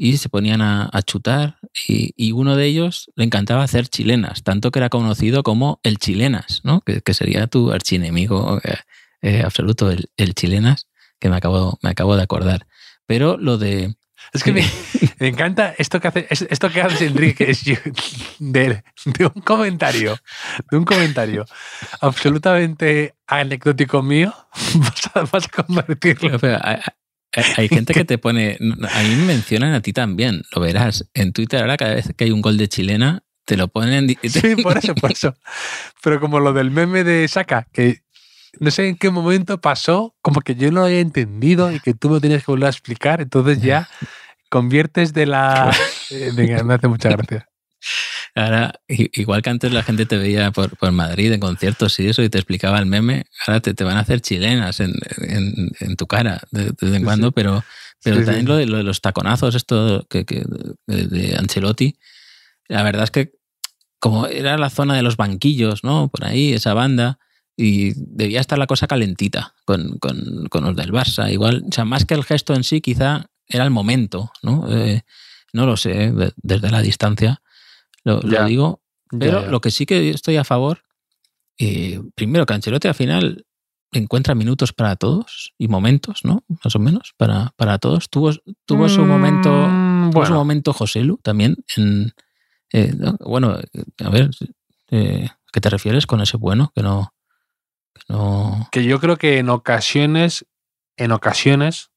y 0.02 0.16
se 0.16 0.30
ponían 0.30 0.62
a, 0.62 0.88
chutar 1.02 1.58
y, 1.86 2.32
uno 2.32 2.56
de 2.56 2.64
ellos 2.64 3.10
le 3.16 3.24
encantaba 3.24 3.64
hacer 3.64 3.86
chilenas, 3.86 4.42
tanto 4.42 4.70
que 4.70 4.78
era 4.78 4.88
conocido 4.88 5.42
como 5.42 5.78
el 5.82 5.98
chilenas, 5.98 6.62
¿no? 6.64 6.80
que, 6.80 7.12
sería 7.12 7.48
tu 7.48 7.70
archienemigo 7.70 8.62
eh, 8.64 8.76
eh, 9.20 9.42
absoluto, 9.44 9.90
el, 9.90 10.34
chilenas, 10.34 10.86
que 11.18 11.28
me 11.28 11.36
acabo, 11.36 11.78
me 11.82 11.90
acabo 11.90 12.16
de 12.16 12.22
acordar. 12.22 12.66
Pero 13.06 13.36
lo 13.36 13.58
de. 13.58 13.94
Es 14.32 14.42
que 14.42 14.52
me, 14.52 14.64
me 15.20 15.28
encanta 15.28 15.74
esto 15.76 16.00
que 16.00 16.08
hace, 16.08 16.26
es- 16.30 16.46
esto 16.48 16.70
que 16.70 16.80
hace 16.80 17.04
Enrique 17.04 17.50
es 17.50 17.62
de, 18.38 18.82
de 19.04 19.26
un 19.26 19.42
comentario, 19.42 20.16
de 20.70 20.78
un 20.78 20.86
comentario 20.86 21.44
absolutamente 22.00 23.16
anecdótico 23.26 24.02
mío, 24.02 24.32
vas 24.76 25.10
a, 25.14 25.20
vas 25.30 25.44
a 25.44 25.62
convertirlo. 25.62 26.38
Pero 26.38 26.58
hay, 26.62 26.78
hay- 27.56 27.68
gente 27.68 27.94
que 27.94 28.04
te 28.04 28.18
pone. 28.18 28.58
A 28.60 29.02
mí 29.02 29.16
me 29.16 29.24
mencionan 29.24 29.74
a 29.74 29.80
ti 29.82 29.92
también, 29.92 30.42
lo 30.54 30.60
verás. 30.60 31.08
En 31.14 31.32
Twitter 31.32 31.60
ahora, 31.60 31.76
cada 31.76 31.94
vez 31.94 32.12
que 32.16 32.24
hay 32.24 32.30
un 32.30 32.40
gol 32.42 32.56
de 32.56 32.68
chilena, 32.68 33.22
te 33.44 33.56
lo 33.56 33.68
ponen. 33.68 34.08
Sí, 34.22 34.56
por 34.62 34.78
eso, 34.78 34.94
por 34.94 35.12
eso. 35.12 35.34
Pero 36.02 36.20
como 36.20 36.40
lo 36.40 36.52
del 36.52 36.70
meme 36.70 37.04
de 37.04 37.26
Saka, 37.28 37.66
que 37.72 38.00
no 38.58 38.70
sé 38.70 38.88
en 38.88 38.96
qué 38.96 39.10
momento 39.10 39.60
pasó, 39.60 40.14
como 40.22 40.40
que 40.40 40.54
yo 40.54 40.70
no 40.70 40.80
lo 40.80 40.86
había 40.86 41.00
entendido 41.00 41.72
y 41.72 41.80
que 41.80 41.94
tú 41.94 42.10
me 42.10 42.20
tenías 42.20 42.44
que 42.44 42.50
volver 42.50 42.66
a 42.66 42.70
explicar, 42.70 43.20
entonces 43.20 43.60
ya 43.62 43.88
conviertes 44.50 45.12
de 45.12 45.26
la... 45.26 45.72
Eh, 46.10 46.30
Venga, 46.34 46.62
me 46.64 46.74
hace 46.74 46.88
mucha 46.88 47.10
gracia. 47.10 47.46
Ahora, 48.44 48.72
igual 48.88 49.42
que 49.42 49.50
antes 49.50 49.72
la 49.72 49.82
gente 49.82 50.06
te 50.06 50.16
veía 50.16 50.50
por, 50.50 50.76
por 50.76 50.92
Madrid 50.92 51.32
en 51.32 51.40
conciertos 51.40 51.98
y 52.00 52.08
eso 52.08 52.22
y 52.22 52.28
te 52.30 52.38
explicaba 52.38 52.78
el 52.78 52.86
meme, 52.86 53.24
ahora 53.46 53.60
te, 53.60 53.74
te 53.74 53.84
van 53.84 53.96
a 53.96 54.00
hacer 54.00 54.20
chilenas 54.20 54.80
en, 54.80 54.92
en- 55.18 55.70
en 55.80 55.96
tu 55.96 56.06
cara 56.06 56.40
de, 56.50 56.64
de 56.64 56.70
vez 56.80 56.92
en 56.94 56.98
Sí, 56.98 57.04
cuando, 57.04 57.26
sí. 57.28 57.32
pero, 57.34 57.62
pero 58.02 58.16
Sí, 58.16 58.22
sí. 58.22 58.26
también 58.26 58.46
Lo, 58.46 58.56
de, 58.56 58.66
lo 58.66 58.76
de 58.78 58.82
los 58.84 59.00
taconazos, 59.00 59.54
esto 59.54 60.06
que, 60.08 60.24
que- 60.24 60.44
de, 60.86 61.36
Ancelotti, 61.36 61.96
la 62.68 62.82
verdad 62.82 63.04
es 63.04 63.10
que 63.10 63.32
como 63.98 64.26
era 64.26 64.56
la 64.56 64.70
zona 64.70 64.94
de 64.96 65.02
los 65.02 65.16
banquillos, 65.18 65.84
¿no? 65.84 66.08
Por 66.08 66.24
ahí, 66.24 66.52
esa 66.54 66.72
banda, 66.72 67.18
y 67.56 67.92
debía 67.96 68.40
estar 68.40 68.58
la 68.58 68.66
cosa 68.66 68.86
calentita 68.86 69.54
con, 69.66 69.98
con- 69.98 70.46
con 70.48 70.64
los 70.64 70.74
del 70.76 70.92
Barça. 70.92 71.30
Igual, 71.30 71.64
o 71.68 71.72
sea, 71.72 71.84
más 71.84 72.06
que 72.06 72.14
el 72.14 72.24
gesto 72.24 72.54
en 72.54 72.64
sí, 72.64 72.80
quizá 72.80 73.26
era 73.46 73.64
el 73.64 73.70
momento, 73.70 74.32
¿no? 74.42 74.64
Eh, 74.74 75.02
no 75.52 75.66
lo 75.66 75.76
sé, 75.76 76.12
de- 76.12 76.32
desde 76.36 76.70
la 76.70 76.80
distancia 76.80 77.42
lo, 78.04 78.20
digo, 78.44 78.82
pero 79.18 79.46
lo 79.50 79.60
que 79.60 79.70
sí 79.70 79.86
que 79.86 80.10
estoy 80.10 80.36
a 80.36 80.44
favor, 80.44 80.82
eh, 81.58 82.00
primero 82.14 82.46
que 82.46 82.54
Ancelotti 82.54 82.88
al 82.88 82.94
final 82.94 83.46
encuentra 83.92 84.34
minutos 84.34 84.72
para 84.72 84.96
todos 84.96 85.52
y 85.58 85.68
momentos, 85.68 86.24
¿no? 86.24 86.44
Más 86.64 86.74
o 86.76 86.78
menos, 86.78 87.14
para, 87.16 87.52
para 87.56 87.78
todos. 87.78 88.08
Tuvo, 88.08 88.32
tuvo 88.64 88.88
su 88.88 89.04
momento, 89.04 89.50
Mm, 90.10 90.10
tuvo 90.10 90.26
su 90.26 90.34
momento 90.34 90.72
Joselu 90.72 91.18
también. 91.18 91.56
En, 91.76 92.12
eh, 92.72 92.92
no, 92.96 93.16
bueno, 93.20 93.58
a 93.98 94.10
ver, 94.10 94.30
eh, 94.90 95.28
¿qué 95.52 95.60
te 95.60 95.70
refieres 95.70 96.06
con 96.06 96.20
ese 96.20 96.36
bueno? 96.36 96.72
Que 96.74 96.82
no. 96.82 97.14
Que 97.94 98.00
no 98.08 98.68
que 98.70 98.84
yo 98.84 99.00
creo 99.00 99.16
que 99.16 99.38
en 99.38 99.48
ocasiones, 99.48 100.46
en 100.96 101.12
ocasiones, 101.12 101.90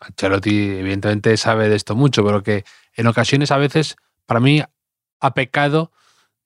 Ancelotti 0.00 0.68
evidentemente 0.78 1.36
sabe 1.36 1.68
de 1.68 1.76
esto 1.76 1.94
mucho, 1.94 2.24
pero 2.24 2.42
que 2.42 2.64
en 2.94 3.06
ocasiones 3.06 3.50
a 3.50 3.58
veces, 3.58 3.96
para 4.26 4.40
mí, 4.40 4.62
ha 5.20 5.34
pecado 5.34 5.92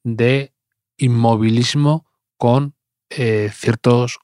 de 0.04 0.52
inmovilismo 0.96 2.06
con 2.36 2.74
eh, 3.10 3.50
ciertos 3.52 4.18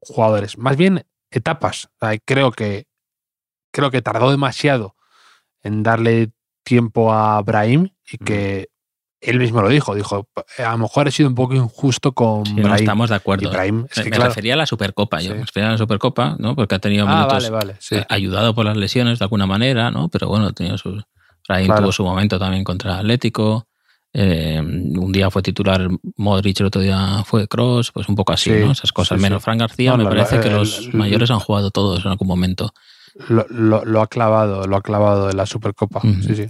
jugadores. 0.00 0.58
Más 0.58 0.76
bien 0.76 1.04
etapas. 1.30 1.86
O 2.00 2.06
sea, 2.06 2.18
creo 2.24 2.52
que 2.52 2.86
creo 3.72 3.90
que 3.90 4.02
tardó 4.02 4.30
demasiado 4.30 4.94
en 5.62 5.82
darle 5.82 6.30
tiempo 6.64 7.12
a 7.12 7.40
Brahim 7.42 7.88
y 8.10 8.18
que 8.18 8.68
él 9.20 9.38
mismo 9.38 9.62
lo 9.62 9.68
dijo. 9.68 9.94
Dijo, 9.94 10.28
a 10.58 10.72
lo 10.72 10.78
mejor 10.78 11.08
he 11.08 11.10
sido 11.12 11.28
un 11.28 11.34
poco 11.34 11.54
injusto 11.54 12.12
con 12.12 12.44
sí, 12.44 12.54
no 12.54 12.62
Brahim. 12.64 12.74
estamos 12.76 13.10
de 13.10 13.16
acuerdo. 13.16 13.50
Brahim, 13.50 13.86
es 13.90 13.96
me 13.98 14.04
que 14.04 14.10
me 14.10 14.16
claro. 14.16 14.30
refería 14.30 14.54
a 14.54 14.56
la 14.58 14.66
Supercopa, 14.66 15.20
yo. 15.20 15.30
Sí. 15.32 15.38
Me 15.38 15.44
refería 15.46 15.68
a 15.68 15.72
la 15.72 15.78
Supercopa, 15.78 16.36
¿no? 16.38 16.54
Porque 16.54 16.74
ha 16.74 16.78
tenido 16.80 17.06
Ah, 17.08 17.14
minutos 17.14 17.34
vale, 17.34 17.50
vale. 17.50 17.76
Sí. 17.80 17.96
ayudado 18.08 18.54
por 18.54 18.66
las 18.66 18.76
lesiones 18.76 19.18
de 19.18 19.24
alguna 19.24 19.46
manera, 19.46 19.90
¿no? 19.90 20.08
Pero 20.08 20.28
bueno, 20.28 20.46
ha 20.46 20.52
tenido 20.52 20.76
sus. 20.78 21.02
Claro. 21.46 21.76
tuvo 21.82 21.92
su 21.92 22.04
momento 22.04 22.38
también 22.38 22.64
contra 22.64 22.98
Atlético. 22.98 23.66
eh, 24.14 24.60
un 24.60 25.10
día 25.10 25.30
fue 25.30 25.40
titular 25.42 25.88
Modric, 26.16 26.60
el 26.60 26.66
otro 26.66 26.82
día 26.82 27.22
fue 27.24 27.48
Cross, 27.48 27.92
pues 27.92 28.08
un 28.10 28.14
poco 28.14 28.32
así, 28.34 28.50
Sí, 28.50 28.60
¿no? 28.64 28.72
Esas 28.72 28.92
cosas. 28.92 29.16
sí, 29.18 29.22
Menos 29.22 29.40
sí. 29.40 29.44
Fran 29.44 29.56
García, 29.56 29.92
No, 29.92 29.96
me 29.98 30.04
parece 30.04 30.38
que 30.38 30.48
el- 30.48 30.54
los 30.54 30.78
el- 30.88 30.92
mayores 30.94 31.30
han 31.30 31.38
jugado 31.38 31.70
todos 31.70 32.04
en 32.04 32.10
algún 32.10 32.28
momento. 32.28 32.74
Lo, 33.28 33.46
lo- 33.48 33.84
lo 33.86 34.02
ha 34.02 34.06
clavado, 34.08 34.66
lo 34.66 34.76
ha 34.76 34.82
clavado 34.82 35.30
en 35.30 35.36
la 35.38 35.46
Supercopa. 35.46 36.02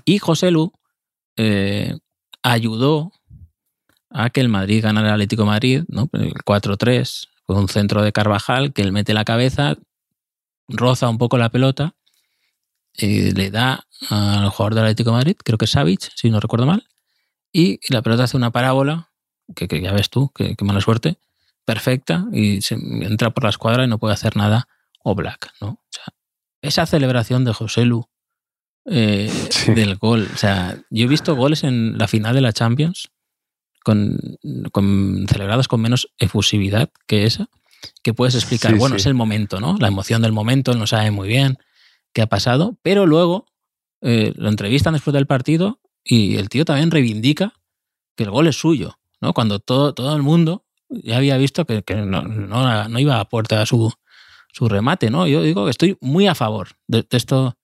Y 0.05 0.18
José 0.18 0.51
Lu 0.51 0.72
eh, 1.36 1.97
ayudó 2.43 3.12
a 4.11 4.30
que 4.30 4.40
el 4.40 4.49
Madrid 4.49 4.82
ganara 4.82 5.09
el 5.09 5.14
Atlético 5.14 5.43
de 5.43 5.47
Madrid, 5.49 5.84
¿no? 5.88 6.09
El 6.12 6.34
4-3, 6.45 7.28
con 7.45 7.59
un 7.59 7.68
centro 7.68 8.03
de 8.03 8.11
Carvajal 8.12 8.72
que 8.72 8.82
él 8.82 8.90
mete 8.93 9.14
la 9.14 9.24
cabeza, 9.24 9.76
roza 10.68 11.09
un 11.09 11.18
poco 11.18 11.38
la 11.38 11.49
pelota 11.49 11.95
y 12.97 13.30
le 13.32 13.51
da 13.51 13.86
al 14.11 14.49
jugador 14.51 14.74
del 14.74 14.84
Atlético 14.84 15.11
de 15.11 15.16
Madrid, 15.16 15.36
creo 15.45 15.59
que 15.59 15.64
es 15.66 15.70
Savic, 15.70 16.11
si 16.14 16.30
no 16.30 16.40
recuerdo 16.40 16.66
mal, 16.66 16.86
y 17.53 17.78
la 17.93 18.03
pelota 18.03 18.24
hace 18.24 18.36
una 18.36 18.51
parábola, 18.51 19.11
que, 19.55 19.68
que 19.68 19.80
ya 19.80 19.93
ves 19.93 20.11
tú, 20.11 20.30
que, 20.34 20.55
que 20.57 20.64
mala 20.64 20.80
suerte, 20.80 21.18
perfecta, 21.64 22.26
y 22.32 22.62
se 22.62 22.74
entra 22.74 23.30
por 23.30 23.45
la 23.45 23.51
escuadra 23.51 23.84
y 23.84 23.88
no 23.88 23.99
puede 23.99 24.14
hacer 24.14 24.36
nada 24.36 24.66
o 25.05 25.14
Black, 25.14 25.53
¿no? 25.61 25.68
O 25.68 25.80
sea, 25.90 26.05
esa 26.62 26.86
celebración 26.86 27.45
de 27.45 27.53
José 27.53 27.84
Lu 27.84 28.09
eh, 28.84 29.30
Sí. 29.51 29.72
del 29.74 29.97
gol. 29.97 30.28
O 30.34 30.36
sea, 30.36 30.76
yo 30.90 31.05
he 31.05 31.09
visto 31.09 31.36
goles 31.36 31.62
en 31.64 31.99
la 31.99 32.09
final 32.09 32.34
de 32.34 32.40
la 32.40 32.53
Champions 32.53 33.11
con, 33.84 34.18
con- 34.72 35.26
celebrados 35.28 35.68
con 35.68 35.80
menos 35.80 36.09
efusividad 36.18 36.90
que 37.07 37.24
esa, 37.24 37.49
que 38.03 38.14
puedes 38.14 38.34
explicar, 38.34 38.72
Sí, 38.72 38.78
bueno, 38.78 38.97
sí. 38.97 39.01
es 39.03 39.07
el 39.07 39.14
momento, 39.14 39.61
¿no? 39.61 39.76
La 39.78 39.88
emoción 39.88 40.22
del 40.22 40.32
momento, 40.32 40.72
él 40.72 40.78
no 40.78 40.86
sabe 40.86 41.11
muy 41.11 41.28
bien 41.28 41.59
qué 42.12 42.22
ha 42.22 42.26
pasado, 42.26 42.76
pero 42.82 43.06
luego 43.06 43.46
eh, 44.00 44.32
lo 44.36 44.48
entrevistan 44.48 44.94
después 44.94 45.14
del 45.14 45.26
partido 45.26 45.80
y 46.04 46.36
el 46.36 46.48
tío 46.48 46.64
también 46.64 46.90
reivindica 46.90 47.54
que 48.16 48.24
el 48.24 48.30
gol 48.30 48.46
es 48.48 48.56
suyo, 48.56 48.98
¿no? 49.20 49.32
Cuando 49.32 49.58
todo, 49.60 49.94
todo 49.94 50.14
el 50.16 50.22
mundo 50.22 50.64
ya 50.90 51.16
había 51.16 51.36
visto 51.38 51.64
que, 51.64 51.82
que 51.82 51.94
no, 51.96 52.22
no- 52.22 52.88
no 52.88 52.98
iba 52.98 53.20
a 53.20 53.28
puerta 53.28 53.64
su, 53.64 53.92
su 54.52 54.68
remate, 54.68 55.10
¿no? 55.10 55.26
Yo 55.26 55.42
digo 55.42 55.64
que 55.64 55.70
estoy 55.70 55.96
muy 56.00 56.26
a 56.26 56.34
favor 56.34 56.68
de, 56.88 57.06
de 57.08 57.16
esto, 57.16 57.56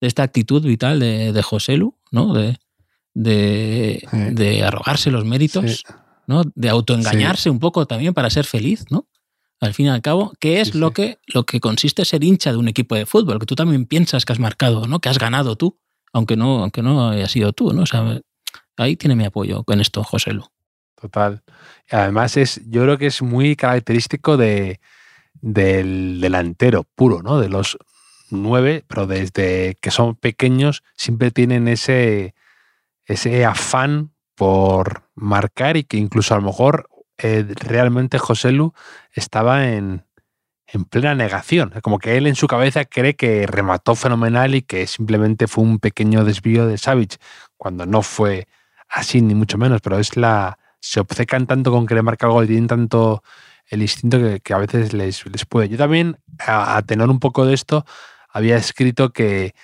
de 0.00 0.06
esta 0.06 0.22
actitud 0.22 0.62
vital 0.62 1.00
de, 1.00 1.32
de 1.32 1.42
José 1.42 1.76
Lu, 1.78 1.96
¿no? 2.12 2.32
De, 2.34 2.58
de, 3.14 4.06
Sí. 4.10 4.16
de 4.34 4.62
arrogarse 4.64 5.10
los 5.10 5.24
méritos, 5.24 5.64
Sí. 5.86 5.94
¿no? 6.26 6.42
De 6.54 6.68
autoengañarse 6.68 7.50
un 7.50 7.58
poco 7.58 7.86
también 7.86 8.14
para 8.14 8.30
ser 8.30 8.44
feliz, 8.44 8.84
¿no? 8.90 9.08
Al 9.60 9.72
fin 9.74 9.86
y 9.86 9.88
al 9.88 10.02
cabo, 10.02 10.32
que 10.38 10.60
es 10.60 10.68
Sí, 10.68 10.78
lo 10.78 10.88
sí. 10.88 10.94
que 10.94 11.18
lo 11.26 11.44
que 11.44 11.60
consiste 11.60 12.04
ser 12.04 12.22
hincha 12.22 12.50
de 12.52 12.58
un 12.58 12.68
equipo 12.68 12.94
de 12.94 13.06
fútbol, 13.06 13.38
que 13.38 13.46
tú 13.46 13.54
también 13.54 13.86
piensas 13.86 14.24
que 14.24 14.32
has 14.32 14.38
marcado, 14.38 14.86
¿no? 14.86 15.00
Que 15.00 15.08
has 15.08 15.18
ganado 15.18 15.56
tú, 15.56 15.78
aunque 16.12 16.36
no, 16.36 16.60
aunque 16.62 16.82
no 16.82 17.08
haya 17.10 17.26
sido 17.28 17.52
tú, 17.52 17.72
¿no? 17.72 17.82
O 17.82 17.86
sea, 17.86 18.20
ahí 18.76 18.96
tiene 18.96 19.16
mi 19.16 19.24
apoyo 19.24 19.64
con 19.64 19.80
esto, 19.80 20.04
José 20.04 20.32
Lu. 20.32 20.44
Total. 21.00 21.42
Además, 21.90 22.36
es, 22.36 22.60
yo 22.68 22.82
creo 22.82 22.98
que 22.98 23.06
es 23.06 23.22
muy 23.22 23.56
característico 23.56 24.36
de, 24.36 24.80
del 25.40 26.20
delantero 26.20 26.84
puro, 26.94 27.22
¿no? 27.22 27.38
De 27.40 27.48
los 27.48 27.78
nueve, 28.30 28.84
pero 28.88 29.06
desde 29.06 29.76
que 29.80 29.90
son 29.90 30.16
pequeños 30.16 30.82
siempre 30.96 31.30
tienen 31.30 31.68
ese, 31.68 32.34
ese 33.04 33.44
afán 33.44 34.12
por 34.34 35.08
marcar 35.14 35.76
y 35.76 35.84
que 35.84 35.96
incluso 35.96 36.34
a 36.34 36.38
lo 36.38 36.42
mejor 36.44 36.88
eh, 37.18 37.46
realmente 37.60 38.18
José 38.18 38.52
Lu 38.52 38.72
estaba 39.12 39.68
en, 39.68 40.04
en 40.66 40.84
plena 40.84 41.14
negación. 41.14 41.72
Como 41.82 41.98
que 41.98 42.16
él 42.16 42.26
en 42.26 42.34
su 42.34 42.46
cabeza 42.46 42.84
cree 42.84 43.14
que 43.16 43.46
remató 43.46 43.94
fenomenal 43.94 44.54
y 44.54 44.62
que 44.62 44.86
simplemente 44.86 45.46
fue 45.46 45.64
un 45.64 45.78
pequeño 45.78 46.24
desvío 46.24 46.66
de 46.66 46.78
Savic, 46.78 47.18
cuando 47.56 47.86
no 47.86 48.02
fue 48.02 48.48
así, 48.88 49.22
ni 49.22 49.34
mucho 49.34 49.58
menos, 49.58 49.80
pero 49.80 49.98
es 49.98 50.16
la. 50.16 50.58
Se 50.80 51.00
obcecan 51.00 51.46
tanto 51.46 51.72
con 51.72 51.86
querer 51.86 52.02
marcar 52.02 52.30
gol 52.30 52.44
y 52.44 52.48
tienen 52.48 52.68
tanto 52.68 53.22
el 53.68 53.82
instinto 53.82 54.18
que, 54.18 54.40
que 54.40 54.54
a 54.54 54.58
veces 54.58 54.92
les, 54.92 55.26
les 55.26 55.44
puede. 55.44 55.68
Yo 55.68 55.76
también, 55.78 56.18
a, 56.38 56.76
a 56.76 56.82
tener 56.82 57.08
un 57.08 57.18
poco 57.18 57.46
de 57.46 57.54
esto, 57.54 57.84
había 58.28 58.56
escrito 58.56 59.10
que 59.12 59.54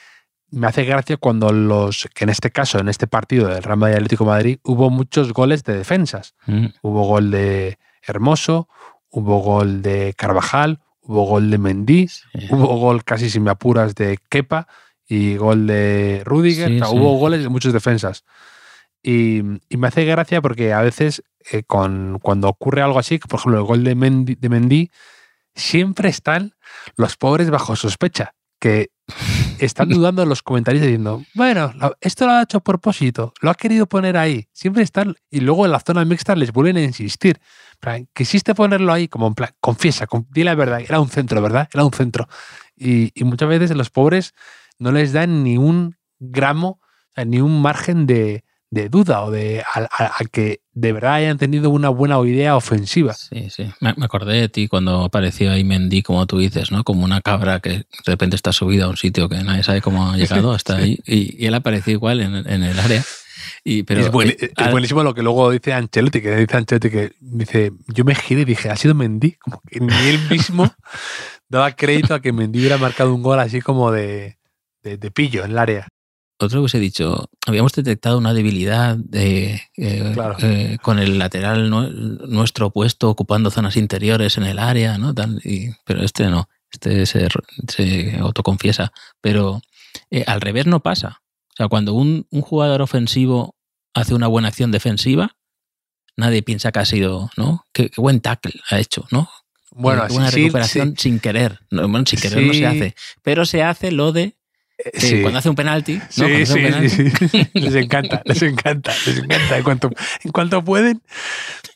me 0.52 0.66
hace 0.68 0.84
gracia 0.84 1.16
cuando 1.16 1.50
los, 1.52 2.08
que 2.14 2.24
en 2.24 2.30
este 2.30 2.50
caso, 2.50 2.78
en 2.78 2.88
este 2.88 3.06
partido 3.06 3.48
del 3.48 3.62
Real 3.62 3.78
Madrid 3.78 3.96
Atlético 3.96 4.24
de 4.24 4.30
Madrid, 4.30 4.58
hubo 4.62 4.90
muchos 4.90 5.32
goles 5.32 5.64
de 5.64 5.76
defensas. 5.76 6.34
Mm. 6.46 6.66
Hubo 6.82 7.04
gol 7.04 7.30
de 7.30 7.78
Hermoso, 8.02 8.68
hubo 9.10 9.38
gol 9.40 9.82
de 9.82 10.14
Carvajal, 10.16 10.80
hubo 11.00 11.24
gol 11.24 11.50
de 11.50 11.58
Mendy, 11.58 12.06
Sí. 12.08 12.22
hubo 12.50 12.66
gol 12.76 13.02
casi 13.04 13.28
sin 13.30 13.42
me 13.42 13.50
apuras 13.50 13.94
de 13.94 14.18
Kepa 14.28 14.68
y 15.08 15.36
gol 15.36 15.66
de 15.66 16.22
Rudiger. 16.24 16.68
Sí, 16.68 16.76
O 16.76 16.78
sea, 16.78 16.86
sí. 16.88 16.96
Hubo 16.96 17.16
goles 17.18 17.42
de 17.42 17.48
muchos 17.48 17.72
defensas. 17.72 18.24
Y, 19.02 19.40
y 19.68 19.76
me 19.78 19.88
hace 19.88 20.04
gracia 20.04 20.40
porque 20.40 20.72
a 20.72 20.80
veces 20.80 21.24
eh, 21.50 21.64
con, 21.64 22.18
cuando 22.22 22.48
ocurre 22.48 22.82
algo 22.82 22.98
así, 23.00 23.18
por 23.18 23.40
ejemplo 23.40 23.58
el 23.60 23.66
gol 23.66 23.82
de 23.84 23.94
Mendy, 23.96 24.34
de 24.36 24.48
Mendy, 24.48 24.90
siempre 25.54 26.08
están 26.08 26.54
los 26.96 27.16
pobres 27.16 27.50
bajo 27.50 27.74
sospecha, 27.74 28.34
que 28.62 28.90
están 29.58 29.88
dudando 29.88 30.22
en 30.22 30.28
los 30.28 30.42
comentarios 30.42 30.82
diciendo, 30.82 31.24
bueno, 31.34 31.72
esto 32.00 32.26
lo 32.26 32.32
ha 32.32 32.42
hecho 32.42 32.58
a 32.58 32.62
propósito, 32.62 33.34
lo 33.40 33.50
ha 33.50 33.56
querido 33.56 33.86
poner 33.86 34.16
ahí, 34.16 34.46
siempre 34.52 34.84
están, 34.84 35.16
y 35.30 35.40
luego 35.40 35.66
en 35.66 35.72
la 35.72 35.80
zona 35.80 36.04
mixta 36.04 36.36
les 36.36 36.52
vuelven 36.52 36.76
a 36.76 36.82
insistir. 36.82 37.40
quisiste 38.14 38.54
ponerlo 38.54 38.92
ahí 38.92 39.08
como 39.08 39.26
en 39.26 39.34
plan, 39.34 39.50
confiesa, 39.60 40.06
di 40.30 40.44
la 40.44 40.54
verdad, 40.54 40.80
era 40.80 41.00
un 41.00 41.08
centro, 41.08 41.42
¿verdad? 41.42 41.68
Era 41.74 41.84
un 41.84 41.92
centro. 41.92 42.28
Y, 42.76 43.12
muchas 43.24 43.48
veces 43.48 43.76
los 43.76 43.90
pobres 43.90 44.32
no 44.78 44.92
les 44.92 45.12
dan 45.12 45.42
ni 45.42 45.58
un 45.58 45.96
gramo, 46.20 46.80
ni 47.16 47.40
un 47.40 47.60
margen 47.60 48.06
de, 48.06 48.44
de 48.72 48.88
duda 48.88 49.22
o 49.22 49.30
de 49.30 49.62
a, 49.62 50.24
que 50.32 50.62
de 50.72 50.92
verdad 50.94 51.14
hayan 51.14 51.36
tenido 51.36 51.68
una 51.68 51.90
buena 51.90 52.18
idea 52.26 52.56
ofensiva. 52.56 53.12
Sí, 53.12 53.50
sí. 53.50 53.70
Me, 53.80 53.90
acordé 53.90 54.40
de 54.40 54.48
ti 54.48 54.66
cuando 54.66 55.04
apareció 55.04 55.52
ahí 55.52 55.62
Mendy, 55.62 56.02
como 56.02 56.26
tú 56.26 56.38
dices, 56.38 56.72
¿no? 56.72 56.82
Como 56.82 57.04
una 57.04 57.20
cabra 57.20 57.60
que 57.60 57.70
de 57.70 57.84
repente 58.06 58.34
está 58.34 58.50
subida 58.50 58.86
a 58.86 58.88
un 58.88 58.96
sitio 58.96 59.28
que 59.28 59.36
nadie 59.44 59.62
sabe 59.62 59.82
cómo 59.82 60.10
ha 60.10 60.16
llegado 60.16 60.52
hasta 60.54 60.76
ahí. 60.78 60.98
Y, 61.04 61.44
él 61.44 61.52
apareció 61.54 61.92
igual 61.92 62.22
en, 62.22 62.62
el 62.62 62.80
área. 62.80 63.04
Y, 63.62 63.82
pero, 63.82 64.00
es, 64.00 64.06
es 64.06 64.70
buenísimo 64.70 65.02
lo 65.02 65.12
que 65.12 65.22
luego 65.22 65.50
dice 65.50 65.74
Ancelotti, 65.74 66.22
que 66.22 66.34
dice 66.34 66.56
Ancelotti 66.56 66.88
que 66.88 67.12
dice, 67.20 67.72
yo 67.88 68.04
me 68.04 68.14
giré 68.14 68.40
y 68.40 68.46
dije, 68.46 68.70
ha 68.70 68.76
sido 68.76 68.94
Mendy, 68.94 69.32
como 69.32 69.60
que 69.68 69.80
ni 69.80 69.94
él 70.08 70.18
mismo 70.30 70.72
daba 71.50 71.72
crédito 71.72 72.14
a 72.14 72.22
que 72.22 72.32
Mendy 72.32 72.60
hubiera 72.60 72.78
marcado 72.78 73.14
un 73.14 73.22
gol 73.22 73.38
así 73.38 73.60
como 73.60 73.92
de, 73.92 74.38
de, 74.82 74.96
de 74.96 75.10
pillo 75.10 75.44
en 75.44 75.50
el 75.50 75.58
área 75.58 75.91
otro 76.42 76.60
que 76.60 76.66
os 76.66 76.74
he 76.74 76.80
dicho, 76.80 77.30
habíamos 77.46 77.72
detectado 77.72 78.18
una 78.18 78.34
debilidad 78.34 78.96
de, 78.96 79.54
eh, 79.76 80.14
eh, 80.40 80.78
con 80.82 80.98
el 80.98 81.18
lateral 81.18 81.70
nuestro 81.70 82.70
puesto 82.70 83.08
ocupando 83.08 83.50
zonas 83.50 83.76
interiores 83.76 84.36
en 84.36 84.44
el 84.44 84.58
área, 84.58 84.98
¿no? 84.98 85.14
pero 85.84 86.02
este 86.02 86.28
no, 86.28 86.48
este 86.70 87.06
se, 87.06 88.16
autoconfiesa. 88.18 88.92
Pero 89.20 89.62
eh, 90.10 90.24
al 90.26 90.40
revés 90.40 90.66
no 90.66 90.80
pasa. 90.80 91.22
O 91.50 91.56
sea, 91.56 91.68
cuando 91.68 91.94
un, 91.94 92.26
jugador 92.30 92.82
ofensivo 92.82 93.56
hace 93.94 94.14
una 94.14 94.26
buena 94.26 94.48
acción 94.48 94.72
defensiva, 94.72 95.36
nadie 96.16 96.42
piensa 96.42 96.72
que 96.72 96.78
ha 96.78 96.84
sido, 96.86 97.30
¿no? 97.36 97.66
Qué, 97.72 97.90
buen 97.96 98.20
tackle 98.20 98.60
ha 98.70 98.78
hecho, 98.78 99.06
¿no? 99.10 99.28
Bueno, 99.70 100.06
una 100.10 100.30
recuperación 100.30 100.96
sin 100.98 101.18
querer. 101.18 101.60
bueno, 101.70 102.04
sin 102.06 102.20
querer 102.20 102.46
no 102.46 102.52
se 102.52 102.66
hace. 102.66 102.94
Pero 103.22 103.46
se 103.46 103.62
hace 103.62 103.90
lo 103.90 104.12
de 104.12 104.36
cuando 105.22 105.38
hace 105.38 105.48
un 105.48 105.54
penalti. 105.54 106.00
Sí, 106.08 106.46
sí, 106.46 106.60
Les 107.54 107.74
encanta, 107.74 108.22
les 108.24 108.42
encanta, 108.42 108.92
les 109.06 109.18
encanta. 109.18 109.56
En 109.56 109.62
cuanto, 109.62 109.90
en 110.24 110.32
cuanto 110.32 110.64
pueden, 110.64 111.02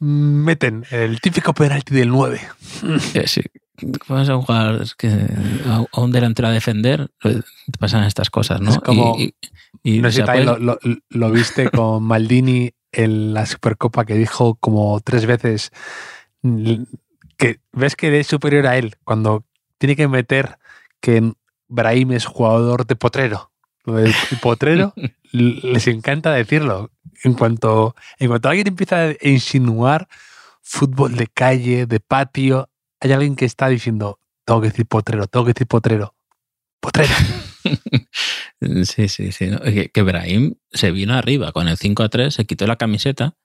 meten 0.01 0.84
el 0.90 1.20
típico 1.20 1.55
penalti 1.55 1.94
del 1.94 2.09
9. 2.09 2.40
Sí. 3.26 3.42
Vas 4.09 4.28
a 4.30 4.36
jugar 4.36 4.82
a 5.66 6.01
un 6.01 6.11
delantero 6.11 6.49
a 6.49 6.51
defender, 6.51 7.11
te 7.22 7.42
pasan 7.78 8.05
estas 8.05 8.30
cosas, 8.30 8.61
¿no? 8.61 8.72
y, 9.82 10.01
no 10.01 10.11
sé 10.11 10.24
si 10.24 10.42
lo, 10.42 10.78
lo, 11.11 11.30
viste 11.30 11.68
con 11.68 12.03
Maldini 12.07 12.72
en 12.92 13.34
la 13.34 13.44
Supercopa 13.44 14.07
que 14.07 14.14
dijo 14.14 14.55
como 14.55 14.99
tres 15.01 15.26
veces 15.26 15.70
que 17.36 17.61
ves 17.72 17.97
que 17.97 18.18
es 18.18 18.26
superior 18.26 18.66
a 18.66 18.78
él 18.78 18.94
cuando 19.05 19.44
tiene 19.78 19.94
que 19.94 20.09
meter 20.09 20.59
que 21.01 21.34
Brahim 21.68 22.12
es 22.12 22.26
jugador 22.26 22.86
de 22.86 22.96
potrero. 22.96 23.50
El 23.86 24.12
potrero 24.42 24.94
les 25.32 25.86
encanta 25.86 26.32
decirlo. 26.32 26.90
En 27.24 27.34
cuanto, 27.34 27.94
en 28.18 28.28
cuanto 28.28 28.48
alguien 28.48 28.68
empieza 28.68 29.08
a 29.08 29.14
insinuar 29.22 30.08
fútbol 30.62 31.16
de 31.16 31.28
calle, 31.28 31.86
de 31.86 32.00
patio, 32.00 32.68
hay 33.00 33.12
alguien 33.12 33.36
que 33.36 33.44
está 33.44 33.68
diciendo, 33.68 34.18
tengo 34.44 34.60
que 34.60 34.68
decir 34.68 34.86
potrero, 34.86 35.26
tengo 35.26 35.44
que 35.46 35.52
decir 35.52 35.66
potrero. 35.66 36.14
Potrero. 36.80 37.14
Sí, 38.84 39.08
sí, 39.08 39.32
sí. 39.32 39.50
Que, 39.92 40.02
Brahim 40.02 40.54
se 40.72 40.90
vino 40.90 41.14
arriba 41.14 41.52
con 41.52 41.68
el 41.68 41.76
5 41.76 42.02
a 42.02 42.08
3, 42.08 42.32
se 42.32 42.46
quitó 42.46 42.66
la 42.66 42.76
camiseta 42.76 43.36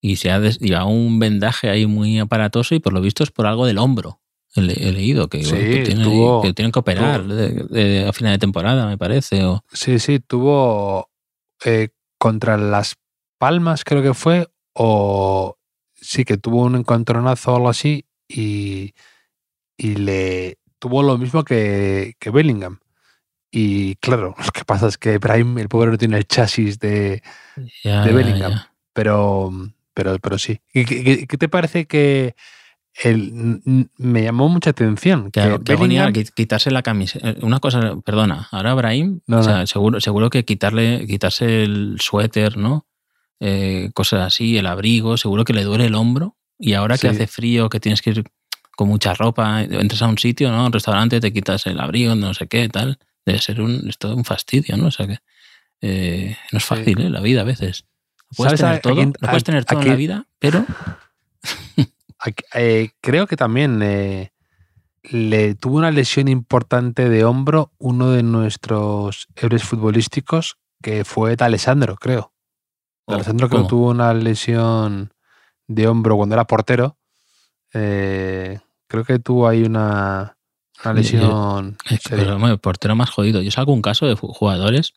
y 0.00 0.16
se 0.16 0.30
ha 0.30 0.40
llevado 0.40 0.86
un 0.86 1.18
vendaje 1.18 1.68
ahí 1.68 1.86
muy 1.86 2.18
aparatoso 2.18 2.74
y 2.74 2.80
por 2.80 2.92
lo 2.92 3.00
visto 3.00 3.22
es 3.22 3.30
por 3.30 3.46
algo 3.46 3.66
del 3.66 3.78
hombro. 3.78 4.20
He, 4.54 4.62
leído 4.62 5.28
que, 5.28 5.40
tienen 5.40 6.72
que 6.72 6.78
operar 6.78 7.20
a 7.20 8.12
final 8.12 8.32
de 8.32 8.38
temporada, 8.38 8.86
me 8.86 8.98
parece. 8.98 9.44
O... 9.44 9.62
Sí, 9.72 9.98
sí, 9.98 10.20
tuvo 10.20 11.10
eh, 11.64 11.90
contra 12.18 12.56
las 12.56 12.96
Palmas, 13.38 13.84
creo 13.84 14.02
que 14.02 14.14
fue, 14.14 14.48
o 14.72 15.56
sí 15.94 16.24
que 16.24 16.38
tuvo 16.38 16.62
un 16.62 16.74
encontronazo 16.74 17.52
o 17.52 17.56
algo 17.56 17.68
así 17.68 18.04
y, 18.26 18.94
y 19.76 19.94
le 19.94 20.58
tuvo 20.80 21.04
lo 21.04 21.16
mismo 21.18 21.44
que, 21.44 22.14
que, 22.18 22.30
Bellingham. 22.30 22.80
Y 23.52 23.94
claro, 23.96 24.34
lo 24.44 24.50
que 24.50 24.64
pasa 24.64 24.88
es 24.88 24.98
que 24.98 25.20
Prime, 25.20 25.60
el 25.60 25.68
pobre, 25.68 25.92
no 25.92 25.98
tiene 25.98 26.16
el 26.16 26.26
chasis 26.26 26.80
de, 26.80 27.22
de 27.84 28.12
Bellingham. 28.12 28.60
Pero, 28.92 29.52
pero, 29.94 30.18
pero 30.18 30.36
sí. 30.36 30.60
¿Y 30.72 30.84
qué, 30.84 31.26
qué 31.28 31.38
te 31.38 31.48
parece 31.48 31.86
que 31.86 32.34
me 33.04 34.22
llamó 34.22 34.48
mucha 34.48 34.70
atención. 34.70 35.30
que 35.30 36.24
quitarse 36.24 36.70
la 36.70 36.82
camisa. 36.82 37.18
Eh, 37.22 37.38
una 37.42 37.60
cosa, 37.60 37.96
perdona, 38.04 38.48
ahora 38.50 38.74
Brahim, 38.74 39.20
seguro, 39.66 40.00
seguro 40.00 40.30
que 40.30 40.44
quitarle, 40.44 41.06
quitarse 41.06 41.62
el 41.62 41.98
suéter, 42.00 42.56
¿no? 42.56 42.86
Eh, 43.40 43.90
cosas 43.94 44.26
así, 44.26 44.58
el 44.58 44.66
abrigo, 44.66 45.16
seguro 45.16 45.44
que 45.44 45.52
le 45.52 45.64
duele 45.64 45.86
el 45.86 45.94
hombro. 45.94 46.36
Y 46.58 46.72
ahora 46.74 46.98
que 46.98 47.08
hace 47.08 47.28
frío, 47.28 47.68
que 47.68 47.78
tienes 47.78 48.02
que 48.02 48.10
ir 48.10 48.24
con 48.76 48.88
mucha 48.88 49.14
ropa, 49.14 49.62
entras 49.62 50.02
a 50.02 50.08
un 50.08 50.18
sitio, 50.18 50.50
¿no? 50.50 50.66
Un 50.66 50.72
restaurante, 50.72 51.20
te 51.20 51.32
quitas 51.32 51.66
el 51.66 51.78
abrigo, 51.78 52.16
no 52.16 52.34
sé 52.34 52.48
qué, 52.48 52.68
tal. 52.68 52.98
Debe 53.24 53.38
ser 53.38 53.60
un, 53.60 53.88
es 53.88 53.98
todo 53.98 54.16
un 54.16 54.24
fastidio, 54.24 54.76
¿no? 54.76 54.86
O 54.86 54.90
sea 54.90 55.06
que 55.06 55.18
eh, 55.80 56.36
no 56.50 56.58
es 56.58 56.64
fácil, 56.64 57.00
¿eh? 57.00 57.10
La 57.10 57.20
vida 57.20 57.42
a 57.42 57.44
veces. 57.44 57.84
puedes 58.36 58.60
tener 58.60 58.80
todo, 58.80 59.04
no 59.04 59.12
puedes 59.12 59.44
tener 59.44 59.64
todo 59.64 59.82
en 59.82 59.88
la 59.88 59.94
vida, 59.94 60.26
pero 60.40 60.66
eh, 62.54 62.90
creo 63.00 63.26
que 63.26 63.36
también 63.36 63.80
eh, 63.82 64.32
le 65.02 65.54
tuvo 65.54 65.78
una 65.78 65.90
lesión 65.90 66.28
importante 66.28 67.08
de 67.08 67.24
hombro 67.24 67.72
uno 67.78 68.10
de 68.10 68.22
nuestros 68.22 69.28
héroes 69.36 69.62
futbolísticos, 69.62 70.58
que 70.82 71.04
fue 71.04 71.36
Alessandro, 71.38 71.96
creo. 71.96 72.32
Oh, 73.06 73.14
Alessandro 73.14 73.48
que 73.48 73.64
tuvo 73.68 73.90
una 73.90 74.12
lesión 74.14 75.12
de 75.66 75.86
hombro 75.86 76.16
cuando 76.16 76.34
era 76.34 76.46
portero. 76.46 76.98
Eh, 77.72 78.58
creo 78.86 79.04
que 79.04 79.18
tuvo 79.18 79.48
ahí 79.48 79.62
una, 79.62 80.36
lesión. 80.94 81.76
el 81.88 82.58
portero 82.58 82.96
más 82.96 83.10
jodido. 83.10 83.40
Yo 83.42 83.50
salgo 83.50 83.72
un 83.72 83.82
caso 83.82 84.06
de 84.06 84.14
jugadores 84.14 84.94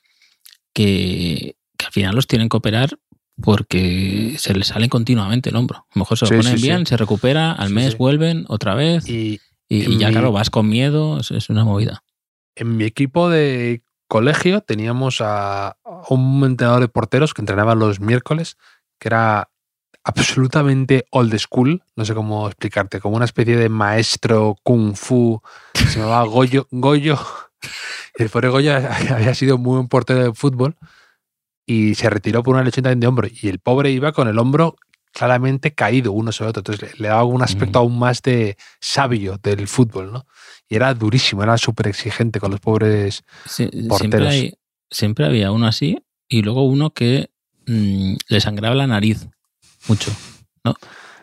que, 0.74 1.56
que 1.78 1.86
al 1.86 1.92
final 1.92 2.16
los 2.16 2.28
tienen 2.28 2.50
que 2.50 2.58
operar 2.58 2.98
porque 3.44 4.36
se 4.38 4.54
les 4.54 4.68
sale 4.68 4.90
continuamente 4.90 5.50
el 5.50 5.56
hombro. 5.56 5.80
A 5.80 5.96
lo 5.96 6.00
mejor 6.00 6.18
se 6.18 6.26
lo 6.26 6.42
ponen 6.42 6.62
bien, 6.62 6.86
se 6.86 6.98
recupera, 6.98 7.52
al 7.52 7.70
mes 7.72 7.98
vuelven 7.98 8.46
otra 8.48 8.76
vez 8.76 9.08
y, 9.08 9.40
ya, 9.70 10.10
claro, 10.12 10.32
vas 10.32 10.50
con 10.50 10.68
miedo, 10.68 11.20
es, 11.20 11.50
una 11.50 11.66
movida. 11.66 12.04
En 12.56 12.78
mi 12.78 12.84
equipo 12.84 13.30
de 13.30 13.84
colegio 14.08 14.62
teníamos 14.62 15.20
a 15.22 15.78
un 16.10 16.44
entrenador 16.44 16.82
de 16.82 16.90
porteros 16.90 17.34
que 17.34 17.42
entrenaba 17.42 17.76
los 17.76 18.00
miércoles, 18.00 18.58
que 19.00 19.08
era 19.08 19.50
absolutamente 20.04 21.06
old 21.12 21.38
school, 21.38 21.84
no 21.96 22.06
sé 22.06 22.14
cómo 22.14 22.48
explicarte, 22.48 23.00
como 23.00 23.16
una 23.16 23.26
especie 23.26 23.56
de 23.56 23.70
maestro 23.70 24.58
kung 24.64 24.96
fu, 24.96 25.42
se 25.74 26.00
llamaba 26.00 26.24
Goyo. 26.26 26.68
Goyo. 26.72 27.18
El 28.16 28.30
pobre 28.30 28.50
Goyo 28.50 28.76
había 28.76 29.34
sido 29.36 29.58
muy 29.58 29.76
buen 29.76 29.88
portero 29.88 30.24
de 30.24 30.34
fútbol 30.34 30.76
y 31.72 31.96
se 31.96 32.10
retiró 32.10 32.44
por 32.44 32.56
una 32.56 32.66
lesión 32.66 32.84
también 32.84 33.00
de 33.00 33.08
hombro. 33.08 33.30
Y 33.30 33.48
el 33.48 33.60
pobre 33.60 33.92
iba 33.92 34.12
con 34.12 34.28
el 34.28 34.38
hombro 34.38 34.76
claramente 35.14 35.74
caído 35.74 36.12
uno 36.12 36.34
sobre 36.34 36.50
otro. 36.50 36.60
Entonces 36.60 37.00
le, 37.00 37.08
daba 37.08 37.24
un 37.24 37.42
aspecto 37.42 37.80
aún 37.80 37.98
más 37.98 38.22
de 38.22 38.58
sabio 38.82 39.40
del 39.42 39.70
fútbol, 39.70 40.12
¿no? 40.12 40.26
Y 40.68 40.76
era 40.76 40.94
durísimo, 40.94 41.44
era 41.44 41.58
súper 41.58 41.88
exigente 41.88 42.42
con 42.42 42.52
los 42.52 42.60
pobres 42.60 43.24
porteros. 43.88 44.54
Siempre, 44.90 45.26
había 45.26 45.54
uno 45.54 45.68
así 45.68 45.98
y 46.28 46.42
luego 46.42 46.66
uno 46.66 46.90
que 46.90 47.30
mm, 47.68 48.16
le 48.28 48.42
sangraba 48.42 48.76
la 48.76 48.88
nariz 48.88 49.30
mucho, 49.88 50.12
¿no? 50.66 50.76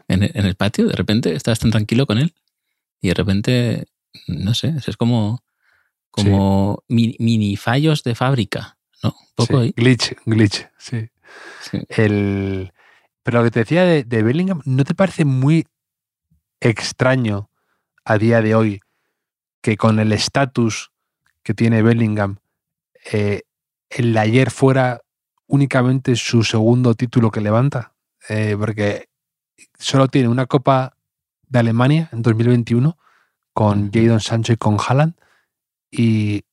En, 0.09 0.22
el 0.22 0.55
patio, 0.55 0.86
de 0.86 0.96
repente 0.96 1.34
estabas 1.34 1.59
tan 1.59 1.70
tranquilo 1.70 2.07
con 2.07 2.16
él 2.16 2.32
y 3.03 3.09
de 3.09 3.14
repente, 3.14 3.84
no 4.26 4.55
sé, 4.55 4.74
es 4.86 4.96
como, 4.96 5.42
como 6.11 6.82
mini 6.88 7.57
fallos 7.57 8.03
de 8.03 8.14
fábrica. 8.14 8.78
¿No? 9.03 9.14
poco 9.34 9.59
ahí. 9.59 9.72
Glitch, 9.76 10.16
glitch, 10.24 10.68
sí. 10.78 11.09
El, 11.88 12.72
pero 13.22 13.38
lo 13.38 13.44
que 13.44 13.51
te 13.51 13.61
decía 13.61 13.84
de, 13.84 14.22
Bellingham, 14.22 14.62
¿no 14.64 14.84
te 14.84 14.94
parece 14.94 15.24
muy 15.24 15.66
extraño 16.61 17.51
a 18.05 18.16
día 18.16 18.40
de 18.40 18.55
hoy 18.55 18.80
que 19.61 19.76
con 19.76 19.99
el 19.99 20.12
estatus 20.12 20.92
que 21.42 21.55
tiene 21.55 21.82
Bellingham, 21.82 22.38
eh, 23.12 23.42
el 23.90 24.14
de 24.14 24.20
ayer 24.20 24.51
fuera 24.51 25.03
únicamente 25.46 26.16
su 26.16 26.42
segundo 26.42 26.94
título 26.94 27.30
que 27.30 27.40
levanta? 27.40 27.92
Eh, 28.28 28.57
porque 28.59 29.09
solo 29.78 30.09
tiene 30.09 30.28
una 30.28 30.46
Copa 30.46 30.96
de 31.49 31.59
Alemania 31.59 32.09
en 32.12 32.22
2021 32.22 32.99
con 33.53 33.90
Jadon 33.92 34.20
Sancho 34.20 34.53
y 34.53 34.57
con 34.57 34.78
Haaland 34.78 35.14
y 35.90 36.44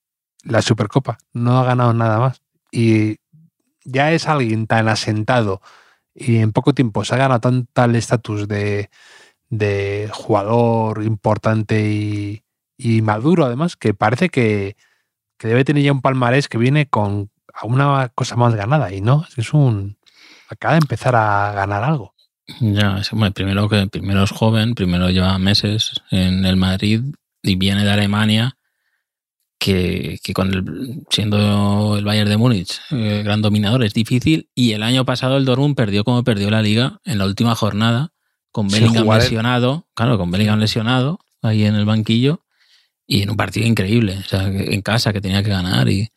la 0.45 0.61
Supercopa. 0.61 1.17
No 1.33 1.59
ha 1.59 1.65
ganado 1.65 1.93
nada 1.93 2.19
más. 2.19 2.41
Y 2.71 3.17
ya 3.83 4.11
es 4.13 4.27
alguien 4.27 4.67
tan 4.67 4.87
asentado 4.87 5.61
y 6.15 6.37
en 6.37 6.53
poco 6.53 6.73
tiempo 6.73 7.03
se 7.03 7.13
ha 7.13 7.17
ganado 7.17 7.65
tal 7.73 7.95
estatus 7.95 8.47
de, 8.47 8.89
de 9.49 10.09
jugador 10.13 11.03
importante 11.03 12.41
y, 12.77 13.01
maduro 13.01 13.45
además, 13.45 13.75
que 13.75 13.93
parece 13.93 14.29
que, 14.29 14.77
debe 15.39 15.65
tener 15.65 15.83
ya 15.83 15.91
un 15.91 16.01
palmarés 16.01 16.47
que 16.47 16.57
viene 16.57 16.87
con 16.87 17.29
una 17.63 18.09
cosa 18.15 18.35
más 18.35 18.55
ganada 18.55 18.91
y 18.93 19.01
no, 19.01 19.25
es 19.37 19.53
un 19.53 19.97
acaba 20.49 20.73
de 20.73 20.79
empezar 20.79 21.15
a 21.15 21.51
ganar 21.51 21.83
algo. 21.83 22.13
Ya, 22.59 22.97
es, 22.99 23.11
bueno, 23.11 23.33
primero 23.33 23.67
que 23.69 23.87
primero 23.87 24.23
es 24.23 24.31
joven, 24.31 24.75
primero 24.75 25.09
lleva 25.09 25.37
meses 25.37 26.01
en 26.11 26.45
el 26.45 26.57
Madrid 26.57 27.01
y 27.41 27.55
viene 27.55 27.83
de 27.83 27.91
Alemania, 27.91 28.57
que, 29.65 30.19
que 30.23 30.33
con 30.33 30.53
el, 30.53 31.03
siendo 31.09 31.97
el 31.97 32.05
Bayern 32.05 32.29
de 32.29 32.37
Múnich 32.37 32.79
eh, 32.91 33.21
gran 33.23 33.41
dominador 33.41 33.83
es 33.83 33.93
difícil. 33.95 34.47
Y 34.53 34.73
el 34.73 34.83
año 34.83 35.05
pasado 35.05 35.37
el 35.37 35.45
Dortmund 35.45 35.75
perdió 35.75 36.03
como 36.03 36.23
perdió 36.23 36.51
la 36.51 36.61
liga 36.61 36.99
en 37.03 37.17
la 37.17 37.25
última 37.25 37.55
jornada, 37.55 38.11
con 38.51 38.67
Bellingham 38.67 39.05
lesionado, 39.23 39.87
claro, 39.95 40.17
con 40.19 40.29
Bellingham 40.29 40.59
lesionado 40.59 41.19
ahí 41.41 41.65
en 41.65 41.73
el 41.75 41.85
banquillo 41.85 42.41
y 43.07 43.23
en 43.23 43.31
un 43.31 43.37
partido 43.37 43.65
increíble, 43.67 44.17
o 44.19 44.23
sea, 44.23 44.47
en 44.47 44.81
casa 44.83 45.11
que 45.13 45.21
tenía 45.21 45.41
que 45.43 45.49
ganar 45.49 45.89
y 45.89 46.09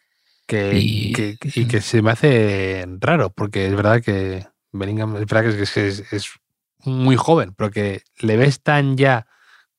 Que, 0.47 0.79
Y- 0.79 1.13
que- 1.13 1.37
y 1.55 1.65
que 1.67 1.81
se 1.83 2.01
me 2.01 2.11
hace 2.13 2.87
raro, 3.01 3.31
porque 3.31 3.67
es 3.67 3.75
verdad 3.77 4.03
que 4.03 4.47
Bellingham 4.73 5.17
es 5.17 5.27
verdad 5.27 5.43
que 5.55 5.63
es, 5.63 5.71
que 5.73 5.89
es- 5.89 6.13
es 6.13 6.31
muy 6.85 7.17
joven, 7.17 7.53
pero 7.57 7.71
que 7.71 8.03
le 8.21 8.37
ves 8.39 8.63
tan 8.63 8.97
ya 8.97 9.27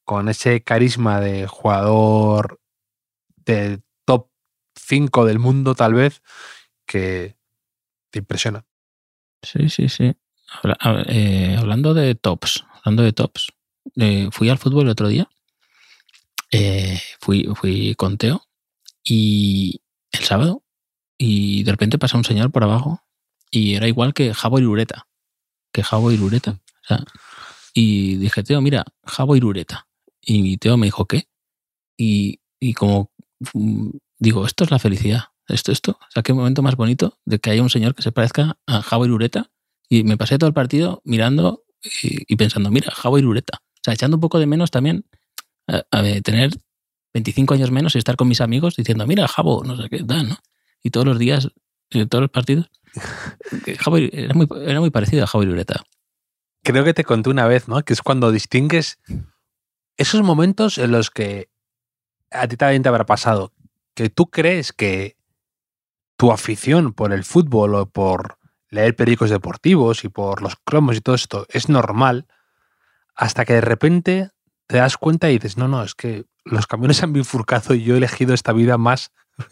con 0.03 0.27
ese 0.29 0.61
carisma 0.61 1.19
de 1.21 1.47
jugador 1.47 2.58
de 3.53 3.81
top 4.05 4.29
5 4.75 5.25
del 5.25 5.39
mundo, 5.39 5.75
tal 5.75 5.93
vez, 5.93 6.21
que 6.85 7.35
te 8.11 8.19
impresiona. 8.19 8.65
Sí, 9.41 9.69
sí, 9.69 9.89
sí. 9.89 10.15
Eh, 11.07 11.55
hablando 11.57 11.93
de 11.93 12.15
tops, 12.15 12.65
hablando 12.73 13.03
de 13.03 13.13
tops, 13.13 13.51
eh, 13.95 14.29
fui 14.31 14.49
al 14.49 14.57
fútbol 14.57 14.83
el 14.85 14.89
otro 14.89 15.07
día. 15.07 15.29
eh, 16.51 16.99
fui, 17.19 17.47
fui 17.55 17.93
con 17.95 18.17
Teo 18.17 18.43
y 19.03 19.81
el 20.11 20.23
sábado 20.23 20.63
y 21.17 21.63
de 21.63 21.71
repente 21.71 21.99
pasa 21.99 22.17
un 22.17 22.23
señor 22.23 22.51
por 22.51 22.63
abajo 22.63 23.03
y 23.51 23.75
era 23.75 23.87
igual 23.87 24.13
que 24.13 24.33
Javo 24.33 24.59
Irureta. 24.59 25.07
Que 25.71 25.83
Javo 25.83 26.11
Irureta. 26.11 26.51
O 26.83 26.87
sea, 26.87 27.03
y 27.73 28.15
dije, 28.17 28.43
Teo, 28.43 28.61
mira, 28.61 28.85
Javo 29.05 29.35
Irureta. 29.35 29.87
Y 30.21 30.57
Teo 30.57 30.77
me 30.77 30.87
dijo, 30.87 31.05
¿qué? 31.05 31.27
Y, 31.97 32.39
y 32.59 32.73
como 32.73 33.11
digo, 34.17 34.45
esto 34.45 34.63
es 34.63 34.71
la 34.71 34.79
felicidad. 34.79 35.25
Esto, 35.47 35.71
esto. 35.71 35.91
O 35.91 36.11
sea, 36.11 36.21
qué 36.21 36.33
momento 36.33 36.61
más 36.61 36.75
bonito 36.75 37.17
de 37.25 37.39
que 37.39 37.49
haya 37.49 37.63
un 37.63 37.69
señor 37.69 37.95
que 37.95 38.03
se 38.03 38.11
parezca 38.11 38.57
a 38.67 38.81
Javo 38.81 39.05
Irureta. 39.05 39.49
Y 39.89 40.03
me 40.03 40.17
pasé 40.17 40.37
todo 40.37 40.47
el 40.47 40.53
partido 40.53 41.01
mirando 41.03 41.63
y, 41.83 42.31
y 42.31 42.35
pensando, 42.35 42.69
mira, 42.69 42.91
Javo 42.91 43.17
Irureta. 43.17 43.59
O 43.61 43.81
sea, 43.83 43.93
echando 43.93 44.17
un 44.17 44.21
poco 44.21 44.39
de 44.39 44.45
menos 44.45 44.69
también 44.69 45.05
a, 45.67 46.03
tener 46.23 46.51
25 47.13 47.53
años 47.53 47.71
menos 47.71 47.95
y 47.95 47.97
estar 47.97 48.15
con 48.15 48.27
mis 48.27 48.41
amigos 48.41 48.75
diciendo, 48.75 49.05
mira, 49.07 49.27
Javo, 49.27 49.63
no 49.63 49.77
sé 49.77 49.89
qué 49.89 50.03
tal, 50.03 50.29
¿no? 50.29 50.37
Y 50.83 50.91
todos 50.91 51.05
los 51.05 51.19
días, 51.19 51.49
en 51.91 52.07
todos 52.09 52.23
los 52.23 52.31
partidos. 52.31 52.69
Javo 53.79 53.97
era, 53.97 54.33
muy, 54.33 54.47
era 54.65 54.79
muy 54.79 54.89
parecido 54.89 55.23
a 55.23 55.27
Javo 55.27 55.43
Irureta. 55.43 55.83
Creo 56.63 56.83
que 56.83 56.93
te 56.93 57.03
conté 57.03 57.29
una 57.29 57.47
vez, 57.47 57.67
¿no? 57.67 57.81
Que 57.83 57.93
es 57.93 58.01
cuando 58.01 58.31
distingues 58.31 58.99
esos 59.97 60.21
momentos 60.21 60.77
en 60.77 60.91
los 60.91 61.09
que 61.09 61.49
a 62.31 62.47
ti 62.47 62.57
también 62.57 62.83
te 62.83 62.89
habrá 62.89 63.05
pasado, 63.05 63.53
que 63.93 64.09
tú 64.09 64.29
crees 64.29 64.73
que 64.73 65.17
tu 66.17 66.31
afición 66.31 66.93
por 66.93 67.13
el 67.13 67.23
fútbol 67.23 67.75
o 67.75 67.85
por 67.85 68.37
leer 68.69 68.95
periódicos 68.95 69.29
deportivos 69.29 70.03
y 70.03 70.09
por 70.09 70.41
los 70.41 70.55
cromos 70.63 70.97
y 70.97 71.01
todo 71.01 71.15
esto 71.15 71.45
es 71.49 71.69
normal, 71.69 72.27
hasta 73.15 73.45
que 73.45 73.53
de 73.53 73.61
repente 73.61 74.31
te 74.67 74.77
das 74.77 74.97
cuenta 74.97 75.29
y 75.29 75.33
dices, 75.33 75.57
no, 75.57 75.67
no, 75.67 75.83
es 75.83 75.95
que 75.95 76.25
los 76.45 76.67
camiones 76.67 76.97
se 76.97 77.05
han 77.05 77.13
bifurcado 77.13 77.73
y 77.73 77.83
yo 77.83 77.95
he 77.95 77.97
elegido 77.97 78.33
esta 78.33 78.53
vida 78.53 78.77
más, 78.77 79.11
o 79.37 79.45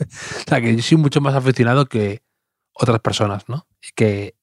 sea, 0.47 0.61
que 0.61 0.75
yo 0.75 0.81
soy 0.81 0.97
mucho 0.97 1.21
más 1.21 1.35
aficionado 1.35 1.85
que 1.85 2.21
otras 2.73 2.99
personas, 2.99 3.49
¿no? 3.49 3.65
Y 3.81 3.91
que 3.95 4.35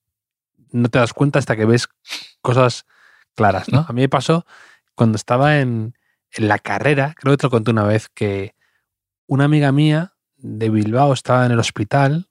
no 0.72 0.88
te 0.88 0.98
das 0.98 1.12
cuenta 1.12 1.38
hasta 1.38 1.56
que 1.56 1.66
ves 1.66 1.88
cosas 2.42 2.84
claras, 3.34 3.70
¿no? 3.70 3.86
A 3.88 3.92
mí 3.92 4.00
me 4.00 4.08
pasó 4.08 4.44
cuando 4.94 5.16
estaba 5.16 5.60
en, 5.60 5.94
en 6.36 6.48
la 6.48 6.58
carrera, 6.58 7.14
creo 7.18 7.32
que 7.34 7.38
te 7.38 7.46
lo 7.46 7.50
conté 7.50 7.70
una 7.70 7.84
vez, 7.84 8.08
que 8.08 8.54
una 9.26 9.44
amiga 9.44 9.72
mía 9.72 10.14
de 10.36 10.70
Bilbao 10.70 11.12
estaba 11.12 11.46
en 11.46 11.52
el 11.52 11.58
hospital 11.58 12.28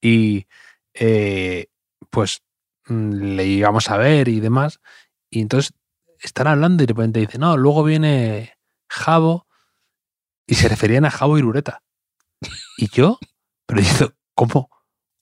y 0.00 0.46
eh, 0.94 1.66
pues 2.10 2.42
mm, 2.86 3.12
le 3.36 3.46
íbamos 3.46 3.90
a 3.90 3.96
ver 3.96 4.28
y 4.28 4.40
demás. 4.40 4.80
Y 5.30 5.40
entonces 5.40 5.72
están 6.20 6.46
hablando 6.46 6.82
y 6.82 6.86
de 6.86 6.92
repente 6.92 7.20
dice, 7.20 7.38
no, 7.38 7.56
luego 7.56 7.84
viene 7.84 8.54
Javo 8.88 9.46
y 10.46 10.54
se 10.54 10.68
referían 10.68 11.04
a 11.04 11.10
Javo 11.10 11.38
Irureta. 11.38 11.82
Y 12.76 12.88
yo, 12.90 13.18
pero 13.66 13.80
¿cómo? 14.34 14.70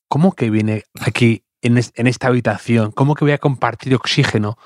¿Cómo 0.08 0.32
que 0.32 0.50
viene 0.50 0.84
aquí 1.00 1.44
en, 1.62 1.78
es- 1.78 1.92
en 1.94 2.06
esta 2.06 2.28
habitación? 2.28 2.92
¿Cómo 2.92 3.14
que 3.14 3.24
voy 3.24 3.32
a 3.32 3.38
compartir 3.38 3.94
oxígeno 3.94 4.58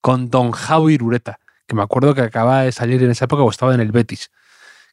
con 0.00 0.30
Don 0.30 0.52
Javo 0.52 0.90
Irureta? 0.90 1.40
Que 1.66 1.74
me 1.74 1.82
acuerdo 1.82 2.14
que 2.14 2.22
acaba 2.22 2.62
de 2.62 2.72
salir 2.72 3.02
en 3.02 3.10
esa 3.10 3.24
época 3.26 3.42
o 3.42 3.50
estaba 3.50 3.74
en 3.74 3.80
el 3.80 3.92
Betis, 3.92 4.30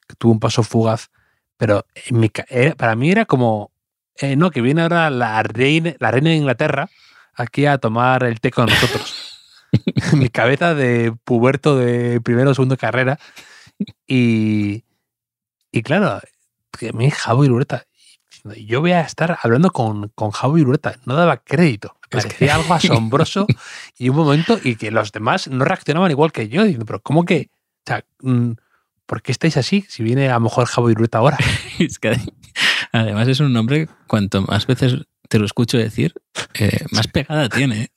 que 0.08 0.14
tuvo 0.16 0.32
un 0.32 0.40
paso 0.40 0.62
fugaz. 0.62 1.10
Pero 1.56 1.84
para 2.76 2.96
mí 2.96 3.10
era 3.10 3.24
como, 3.24 3.70
eh, 4.16 4.36
no, 4.36 4.50
que 4.50 4.60
viene 4.60 4.82
ahora 4.82 5.10
la 5.10 5.42
reina, 5.42 5.94
la 5.98 6.10
reina 6.10 6.30
de 6.30 6.36
Inglaterra 6.36 6.88
aquí 7.34 7.66
a 7.66 7.78
tomar 7.78 8.24
el 8.24 8.40
té 8.40 8.50
con 8.50 8.66
nosotros. 8.66 9.32
mi 10.14 10.28
cabeza 10.28 10.74
de 10.74 11.14
puberto 11.24 11.76
de 11.76 12.20
primero 12.20 12.50
o 12.50 12.54
segundo 12.54 12.76
carrera. 12.76 13.18
Y, 14.06 14.84
y 15.70 15.82
claro, 15.82 16.20
que 16.78 16.90
a 16.90 16.92
mí 16.92 17.06
y 17.06 17.48
Yo 18.66 18.80
voy 18.80 18.92
a 18.92 19.00
estar 19.02 19.38
hablando 19.42 19.70
con, 19.70 20.08
con 20.14 20.30
Javo 20.30 20.58
Irureta. 20.58 20.96
No 21.04 21.14
daba 21.14 21.36
crédito. 21.38 21.96
Me 22.12 22.18
Es 22.18 22.24
que- 22.26 22.30
parecía 22.34 22.54
algo 22.56 22.74
asombroso 22.74 23.46
y 23.98 24.08
un 24.08 24.16
momento 24.16 24.58
y 24.62 24.76
que 24.76 24.90
los 24.90 25.12
demás 25.12 25.48
no 25.48 25.64
reaccionaban 25.64 26.10
igual 26.10 26.32
que 26.32 26.48
yo. 26.48 26.62
Diciendo, 26.64 26.86
pero 26.86 27.00
¿cómo 27.00 27.24
que? 27.24 27.50
O 27.52 27.82
sea, 27.86 28.04
mm, 28.20 28.52
¿por 29.06 29.22
qué 29.22 29.32
estáis 29.32 29.56
así? 29.56 29.84
Si 29.88 30.02
viene 30.02 30.28
a 30.28 30.34
lo 30.34 30.40
mejor 30.40 30.66
Javo 30.66 30.90
Irureta 30.90 31.18
ahora. 31.18 31.38
Es 31.78 31.98
que 31.98 32.16
además 32.92 33.28
es 33.28 33.40
un 33.40 33.52
nombre, 33.52 33.88
cuanto 34.06 34.42
más 34.42 34.66
veces 34.66 34.96
te 35.28 35.38
lo 35.38 35.46
escucho 35.46 35.78
decir, 35.78 36.14
eh, 36.54 36.84
más 36.90 37.08
pegada 37.08 37.48
tiene. 37.48 37.90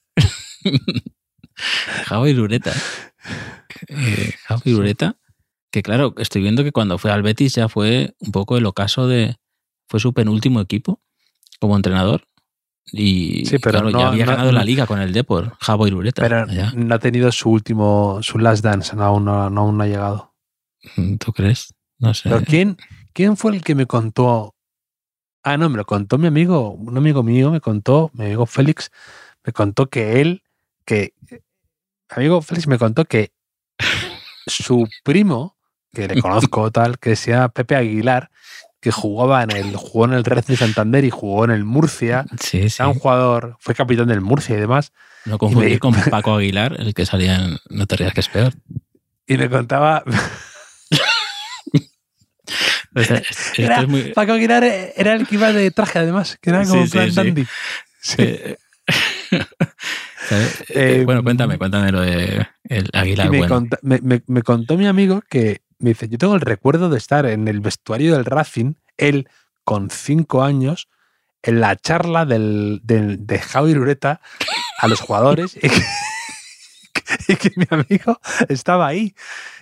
Javo 2.06 2.28
Irureta. 2.28 2.72
Eh, 3.88 4.34
Javo 4.48 4.62
Irureta, 4.66 5.18
que 5.72 5.84
claro, 5.84 6.14
estoy 6.18 6.42
viendo 6.42 6.64
que 6.64 6.72
cuando 6.72 6.98
fue 6.98 7.12
al 7.12 7.24
Betis 7.24 7.56
ya 7.56 7.68
fue 7.70 8.16
un 8.20 8.32
poco 8.32 8.58
el 8.58 8.66
ocaso 8.66 9.08
de... 9.08 9.38
Fue 9.88 10.00
su 10.00 10.14
penúltimo 10.14 10.60
equipo 10.62 11.00
como 11.60 11.76
entrenador. 11.76 12.28
Y 12.92 13.46
Sí, 13.46 13.58
pero 13.60 13.80
claro, 13.80 13.90
no- 13.92 14.00
ya 14.00 14.08
había 14.10 14.26
no- 14.26 14.32
ganado 14.32 14.52
la 14.52 14.64
liga 14.64 14.86
con 14.86 15.00
el 15.02 15.12
Depor, 15.12 15.58
Javo 15.60 15.88
Irureta. 15.88 16.22
Pero 16.22 16.46
ya. 16.48 16.72
no 16.76 16.94
ha 16.96 17.00
tenido 17.00 17.32
su 17.32 17.50
último, 17.50 18.20
su 18.22 18.38
last 18.38 18.64
dance. 18.64 18.96
No, 18.96 19.04
aún 19.04 19.26
no, 19.26 19.42
aún 19.42 19.78
no 19.78 19.84
ha 19.84 19.88
llegado. 19.88 20.34
¿Tú 21.20 21.34
crees? 21.34 21.74
No 21.98 22.14
sé. 22.14 22.30
Pero 22.30 22.42
¿quién, 22.46 22.78
¿quién 23.14 23.38
fue 23.38 23.56
el 23.56 23.64
que 23.64 23.74
me 23.74 23.88
contó? 23.88 24.54
Ah, 25.44 25.58
no, 25.58 25.70
me 25.70 25.78
lo 25.78 25.86
contó 25.86 26.18
mi 26.18 26.28
amigo, 26.28 26.72
un 26.72 26.96
amigo 26.98 27.24
mío 27.24 27.52
me 27.52 27.62
contó, 27.62 28.12
mi 28.14 28.26
amigo 28.26 28.46
Félix, 28.46 28.92
me 29.44 29.54
contó 29.54 29.88
que 29.88 30.20
él, 30.22 30.44
que 30.86 31.14
mi 31.32 31.38
amigo 32.10 32.42
Félix 32.42 32.68
me 32.68 32.78
contó 32.80 33.06
que 33.06 33.32
su 34.48 34.88
primo, 35.04 35.56
que 35.94 36.08
le 36.08 36.22
conozco 36.22 36.72
tal, 36.72 37.00
que 37.00 37.16
se 37.16 37.32
llama 37.32 37.50
Pepe 37.50 37.76
Aguilar, 37.76 38.30
que 38.86 38.92
jugaba 38.92 39.42
en 39.42 39.50
el, 39.50 39.76
jugó 39.76 40.06
en 40.06 40.14
el 40.14 40.24
Racing 40.24 40.54
de 40.54 40.58
Santander 40.58 41.04
y 41.06 41.10
jugó 41.10 41.44
en 41.44 41.50
el 41.50 41.64
Murcia, 41.66 42.24
Sí, 42.40 42.70
sí. 42.70 42.76
era 42.78 42.88
un 42.90 43.00
jugador, 43.00 43.58
fue 43.60 43.74
capitán 43.74 44.08
del 44.08 44.22
Murcia 44.22 44.56
y 44.56 44.60
demás, 44.60 44.94
No 45.26 45.40
confundir 45.40 45.72
me- 45.72 45.80
con 45.80 45.94
Paco 46.12 46.36
Aguilar, 46.36 46.76
el 46.80 46.94
que 46.94 47.04
salía 47.08 47.36
en 47.44 47.58
No 47.72 47.88
te 47.88 47.96
rías 47.96 48.14
que 48.14 48.20
es 48.20 48.30
peor. 48.30 48.54
y 49.26 49.38
me 49.38 49.50
contaba, 49.50 50.04
Era- 53.58 53.88
muy- 53.88 54.14
Paco 54.14 54.34
Aguilar 54.34 54.64
era 54.64 55.14
el 55.14 55.28
que 55.28 55.36
iba 55.36 55.52
de 55.52 55.72
traje 55.72 56.00
además, 56.00 56.38
que 56.42 56.50
era 56.52 56.64
como 56.66 56.82
en 56.82 56.88
sí, 56.88 56.92
plan 56.92 57.10
sí. 57.10 57.16
dandy. 57.16 57.46
Sí. 58.02 58.16
Eh. 58.22 58.58
Eh, 59.32 60.48
Eh, 60.70 61.02
bueno, 61.06 61.24
cuéntame, 61.24 61.58
cuéntame 61.58 61.92
lo 61.92 62.02
de 62.02 62.46
el 62.70 62.88
Aguilar 62.94 63.28
Y 63.28 63.30
me, 63.32 63.38
bueno. 63.40 63.56
conta- 63.56 63.80
me- 63.82 64.00
me- 64.02 64.22
me 64.28 64.44
contó 64.44 64.78
mi 64.78 64.86
amigo 64.86 65.22
que 65.28 65.62
me 65.86 65.92
dice, 65.92 66.10
yo 66.10 66.18
tengo 66.18 66.36
el 66.36 66.42
recuerdo 66.42 66.90
de 66.90 66.98
estar 66.98 67.26
en 67.26 67.48
el 67.48 67.60
vestuario 67.62 68.14
del 68.16 68.26
Racing, 68.26 68.74
él 68.98 69.30
con 69.64 69.90
cinco 69.90 70.44
años, 70.44 70.88
en 71.44 71.62
la 71.62 71.76
charla 71.76 72.26
del, 72.26 72.82
del- 72.84 73.26
de 73.26 73.40
Javi 73.40 73.74
Ureta 73.76 74.20
a 74.80 74.88
los 74.88 75.00
jugadores 75.00 75.56
y 75.56 75.70
que, 75.70 75.82
y 77.28 77.36
que 77.36 77.52
mi 77.56 77.66
amigo 77.70 78.20
estaba 78.50 78.88
ahí. 78.88 79.14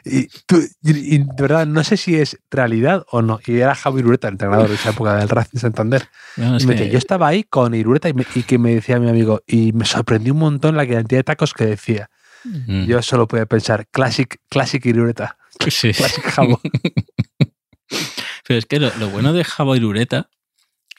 Y, 0.05 0.27
tú, 0.45 0.57
y, 0.81 1.15
y 1.15 1.17
de 1.19 1.41
verdad, 1.41 1.65
no 1.67 1.83
sé 1.83 1.97
si 1.97 2.15
es 2.15 2.37
realidad 2.51 3.05
o 3.11 3.21
no. 3.21 3.39
Y 3.45 3.57
era 3.59 3.75
Javi 3.75 3.99
Irureta, 3.99 4.27
entrenador 4.27 4.69
de 4.69 4.75
esa 4.75 4.89
época 4.91 5.15
del 5.15 5.29
Racing 5.29 5.59
Santander. 5.59 6.07
No, 6.37 6.57
es 6.57 6.63
Y 6.63 6.67
me 6.67 6.73
que- 6.75 6.79
decía, 6.81 6.93
yo 6.93 6.97
estaba 6.99 7.27
ahí 7.27 7.43
con 7.43 7.73
Irureta 7.73 8.11
me- 8.13 8.25
y 8.35 8.43
que 8.43 8.57
me 8.57 8.75
decía 8.75 8.99
mi 8.99 9.09
amigo, 9.09 9.41
y 9.47 9.71
me 9.73 9.85
sorprendió 9.85 10.33
un 10.33 10.39
montón 10.39 10.75
la 10.77 10.87
cantidad 10.87 11.19
de 11.19 11.23
tacos 11.23 11.53
que 11.53 11.65
decía. 11.65 12.09
Mm. 12.45 12.85
Yo 12.85 13.01
solo 13.01 13.27
podía 13.27 13.45
pensar, 13.45 13.87
classic, 13.87 14.37
classic 14.49 14.85
Irureta, 14.85 15.37
Sí. 15.71 15.91
Jabo. 15.93 16.59
Pero 18.47 18.59
es 18.59 18.65
que 18.65 18.79
lo, 18.79 18.93
lo 18.97 19.09
bueno 19.09 19.33
de 19.33 19.43
Jabo 19.43 19.75
Irureta 19.75 20.29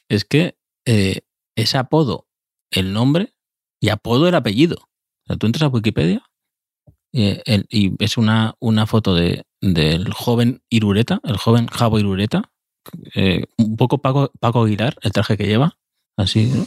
es 0.08 0.24
que 0.24 0.56
eh, 0.86 1.20
es 1.56 1.74
apodo 1.74 2.26
el 2.70 2.92
nombre 2.92 3.34
y 3.80 3.88
apodo 3.90 4.28
el 4.28 4.34
apellido. 4.34 4.76
O 4.76 5.26
sea, 5.26 5.36
tú 5.36 5.46
entras 5.46 5.64
a 5.64 5.68
Wikipedia 5.68 6.22
eh, 7.12 7.42
el- 7.46 7.66
y 7.70 7.92
es 8.02 8.16
una, 8.16 8.54
una 8.60 8.86
foto 8.86 9.14
de, 9.14 9.44
del 9.60 10.12
joven 10.12 10.62
Irureta, 10.68 11.20
el 11.24 11.36
joven 11.36 11.66
Jabo 11.68 11.98
Irureta, 11.98 12.50
eh, 13.14 13.44
un 13.56 13.76
poco 13.76 13.98
Paco, 13.98 14.30
Paco 14.40 14.64
Aguilar, 14.64 14.96
el 15.02 15.12
traje 15.12 15.36
que 15.36 15.46
lleva, 15.46 15.78
así, 16.16 16.46
¿no? 16.46 16.66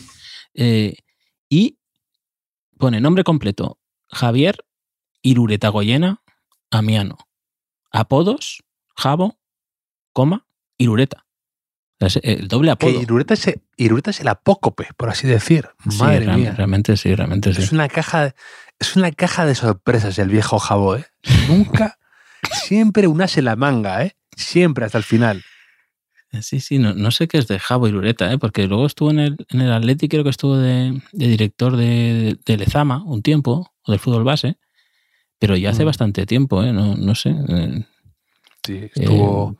Eh, 0.54 0.96
y 1.50 1.78
pone 2.78 3.00
nombre 3.02 3.24
completo, 3.24 3.80
Javier 4.10 4.66
Irureta 5.22 5.70
Goyena 5.70 6.22
Amiano. 6.72 7.18
Apodos, 7.92 8.64
Jabo, 8.96 9.40
coma, 10.14 10.46
Irureta. 10.78 11.26
O 12.00 12.10
sea, 12.10 12.22
el 12.24 12.48
doble 12.48 12.68
Que 12.78 12.88
apodo. 12.88 13.02
Irureta 13.02 13.34
es, 13.34 13.60
Irureta 13.76 14.12
es 14.12 14.20
el 14.22 14.28
apócope, 14.28 14.88
por 14.98 15.10
así 15.10 15.28
decir. 15.28 15.70
Sí, 15.90 15.98
Madre 15.98 16.20
real- 16.22 16.38
mía. 16.38 16.54
Realmente 16.56 16.96
sí, 16.98 17.14
realmente 17.16 17.54
sí. 17.54 17.62
Es 17.64 17.72
una 17.72 17.88
caja, 17.88 18.36
es 18.80 18.96
una 18.96 19.12
caja 19.12 19.46
de 19.46 19.56
sorpresas 19.56 20.20
el 20.20 20.30
viejo 20.30 20.60
Jabo, 20.60 20.96
¿eh? 20.96 21.06
Nunca, 21.48 21.98
siempre 22.54 23.08
un 23.08 23.22
as 23.22 23.38
en 23.38 23.46
la 23.46 23.56
manga, 23.56 24.04
¿eh? 24.04 24.16
Siempre 24.36 24.86
hasta 24.86 25.00
el 25.00 25.04
final. 25.04 25.44
Sí, 26.42 26.60
sí, 26.60 26.78
no, 26.78 26.94
no 26.94 27.10
sé 27.10 27.28
qué 27.28 27.38
es 27.40 27.48
de 27.48 27.58
Jabo 27.58 27.88
Irureta, 27.88 28.32
¿eh? 28.32 28.38
porque 28.38 28.68
luego 28.68 28.86
estuvo 28.86 29.10
en 29.10 29.20
el, 29.20 29.38
en 29.50 29.62
el 29.62 29.72
Atleti, 29.72 30.08
creo 30.10 30.24
que 30.24 30.30
estuvo 30.30 30.56
de, 30.58 31.02
de 31.14 31.28
director 31.30 31.76
de, 31.78 32.38
de 32.46 32.58
Lezama 32.58 33.02
un 33.06 33.24
tiempo, 33.24 33.74
o 33.84 33.92
del 33.92 34.00
fútbol 34.00 34.24
base, 34.26 34.60
pero 35.40 35.56
ya 35.56 35.70
hace 35.72 35.84
Mm. 35.84 35.88
bastante 35.88 36.26
tiempo, 36.26 36.64
¿eh? 36.64 36.74
no, 36.74 36.96
no 36.96 37.16
sé. 37.16 37.36
eh, 37.48 37.84
Sí, 38.66 38.90
estuvo. 38.94 39.58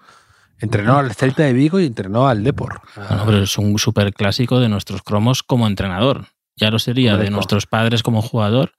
entrenó 0.60 0.98
al 0.98 1.14
Celta 1.14 1.44
de 1.44 1.54
Vigo 1.54 1.80
y 1.80 1.86
entrenó 1.86 2.28
al 2.28 2.44
Depor. 2.44 2.82
Bueno, 2.96 3.24
pero 3.26 3.38
es 3.44 3.58
un 3.58 3.78
súper 3.80 4.14
clásico 4.14 4.60
de 4.60 4.68
nuestros 4.70 5.02
cromos 5.02 5.44
como 5.44 5.66
entrenador. 5.68 6.28
Ya 6.56 6.72
lo 6.72 6.80
sería 6.80 7.16
de 7.18 7.30
nuestros 7.30 7.68
padres 7.68 8.04
como 8.04 8.22
jugador. 8.22 8.74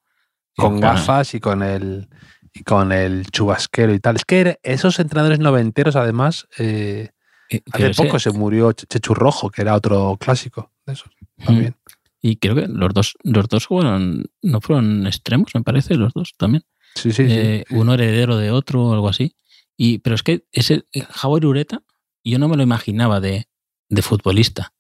con 0.56 0.80
gafas 0.80 1.34
y 1.34 1.40
con 1.40 1.62
el 1.62 2.08
y 2.52 2.64
con 2.64 2.90
el 2.90 3.26
chubasquero 3.30 3.94
y 3.94 4.00
tal. 4.00 4.16
Es 4.16 4.24
que 4.24 4.58
esos 4.64 4.98
entrenadores 4.98 5.38
noventeros, 5.38 5.94
además, 5.94 6.48
eh, 6.58 7.10
eh, 7.48 7.60
hace 7.72 7.94
poco 7.94 8.18
se 8.18 8.32
murió 8.32 8.72
Che- 8.72 8.86
Chechu 8.88 9.14
Rojo, 9.14 9.50
que 9.50 9.62
era 9.62 9.74
otro 9.76 10.16
clásico 10.18 10.72
de 10.84 10.94
esos 10.94 11.10
también. 11.44 11.76
Y 12.20 12.36
creo 12.38 12.56
que 12.56 12.66
los 12.66 12.92
dos, 12.92 13.14
los 13.22 13.46
dos 13.48 13.68
fueron, 13.68 14.24
no 14.42 14.60
fueron 14.60 15.06
extremos, 15.06 15.52
me 15.54 15.62
parece, 15.62 15.94
los 15.94 16.12
dos 16.12 16.34
también. 16.36 16.64
Sí, 17.02 17.12
sí, 17.12 17.26
sí. 17.28 17.32
Eh, 17.32 17.64
Uno 17.70 17.94
heredero 17.94 18.36
de 18.36 18.50
otro 18.50 18.84
o 18.86 18.92
algo 18.94 19.08
así. 19.08 19.34
Y, 19.76 19.98
pero 19.98 20.14
es 20.16 20.22
que 20.22 20.44
ese 20.52 20.84
eh, 20.92 21.02
Javo 21.10 21.36
Irureta, 21.38 21.82
yo 22.24 22.38
no 22.38 22.48
me 22.48 22.56
lo 22.56 22.62
imaginaba 22.62 23.20
de, 23.20 23.48
de 23.88 24.02
futbolista, 24.02 24.72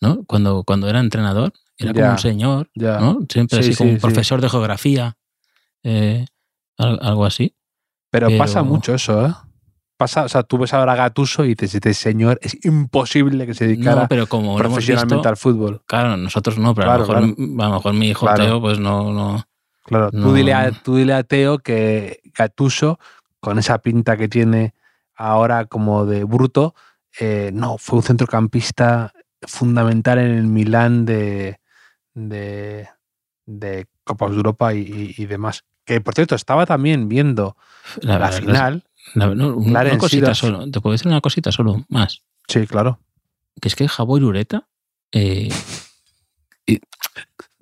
¿no? 0.00 0.24
Cuando, 0.24 0.62
cuando 0.64 0.88
era 0.88 1.00
entrenador, 1.00 1.52
era 1.78 1.92
como 1.92 2.04
Ya, 2.04 2.12
un 2.12 2.18
señor, 2.18 2.70
ya. 2.74 2.98
¿no? 3.00 3.20
Siempre 3.30 3.62
Sí, 3.62 3.70
así 3.70 3.76
como 3.78 3.90
un 3.90 3.98
profesor 3.98 4.40
de 4.40 4.48
geografía, 4.50 5.16
eh, 5.82 6.26
al- 6.78 6.98
algo 7.02 7.24
así. 7.24 7.56
Pero, 8.10 8.26
pero- 8.28 8.38
pasa 8.38 8.62
mucho 8.62 8.94
eso, 8.94 9.26
¿eh? 9.26 9.32
Pasa, 9.96 10.24
o 10.24 10.28
sea, 10.28 10.42
tú 10.42 10.58
ves 10.58 10.74
ahora 10.74 10.92
a 10.94 10.96
Gatuso 10.96 11.44
y 11.44 11.48
dices, 11.54 11.76
este 11.76 11.94
señor 11.94 12.38
es 12.42 12.56
imposible 12.64 13.46
que 13.46 13.54
se 13.54 13.68
dedicara 13.68 14.02
No, 14.02 14.08
pero 14.08 14.26
como 14.26 14.56
profesionalmente 14.56 15.14
visto, 15.16 15.28
al 15.28 15.36
fútbol. 15.36 15.82
claro, 15.86 16.16
nosotros 16.16 16.58
no, 16.58 16.74
pero 16.74 16.88
Claro, 16.88 17.04
a, 17.04 17.20
lo 17.20 17.26
mejor, 17.28 17.62
a 17.64 17.68
lo 17.68 17.74
mejor 17.74 17.92
mi 17.94 18.08
hijo 18.08 18.26
Claro. 18.26 18.44
Teo, 18.44 18.60
pues 18.60 18.80
no, 18.80 19.12
no. 19.12 19.44
Claro, 19.84 20.10
No. 20.12 20.28
tú, 20.28 20.34
dile 20.34 20.54
a, 20.54 20.70
tú 20.72 20.96
dile 20.96 21.12
a 21.14 21.22
Teo 21.24 21.58
que 21.58 22.20
Gatuso, 22.36 22.98
con 23.40 23.58
esa 23.58 23.78
pinta 23.78 24.16
que 24.16 24.28
tiene 24.28 24.74
ahora 25.16 25.66
como 25.66 26.06
de 26.06 26.24
bruto, 26.24 26.74
eh, 27.18 27.50
no, 27.52 27.78
fue 27.78 27.98
un 27.98 28.02
centrocampista 28.04 29.12
fundamental 29.42 30.18
en 30.18 30.30
el 30.30 30.46
Milán 30.46 31.04
de, 31.04 31.58
de, 32.14 32.88
de 33.46 33.86
Copa 34.04 34.28
de 34.28 34.36
Europa 34.36 34.72
y, 34.74 34.78
y- 34.80 35.14
y 35.22 35.26
demás. 35.26 35.64
Que 35.84 36.00
por 36.00 36.14
cierto, 36.14 36.34
estaba 36.36 36.64
también 36.64 37.08
viendo 37.08 37.56
La, 38.00 38.30
final. 38.30 38.84
la- 39.14 39.26
no, 39.34 39.56
una 39.56 39.98
cosita 39.98 40.34
solo. 40.34 40.70
Te 40.70 40.80
puedo 40.80 40.92
decir 40.92 41.08
una 41.08 41.20
cosita 41.20 41.50
solo 41.50 41.84
más. 41.88 42.22
Sí, 42.48 42.66
claro. 42.66 43.00
que 43.60 43.68
es 43.68 43.74
que 43.76 43.88
Jabo 43.88 44.16
Irureta, 44.16 44.68
eh, 45.10 45.48
y- 46.66 46.80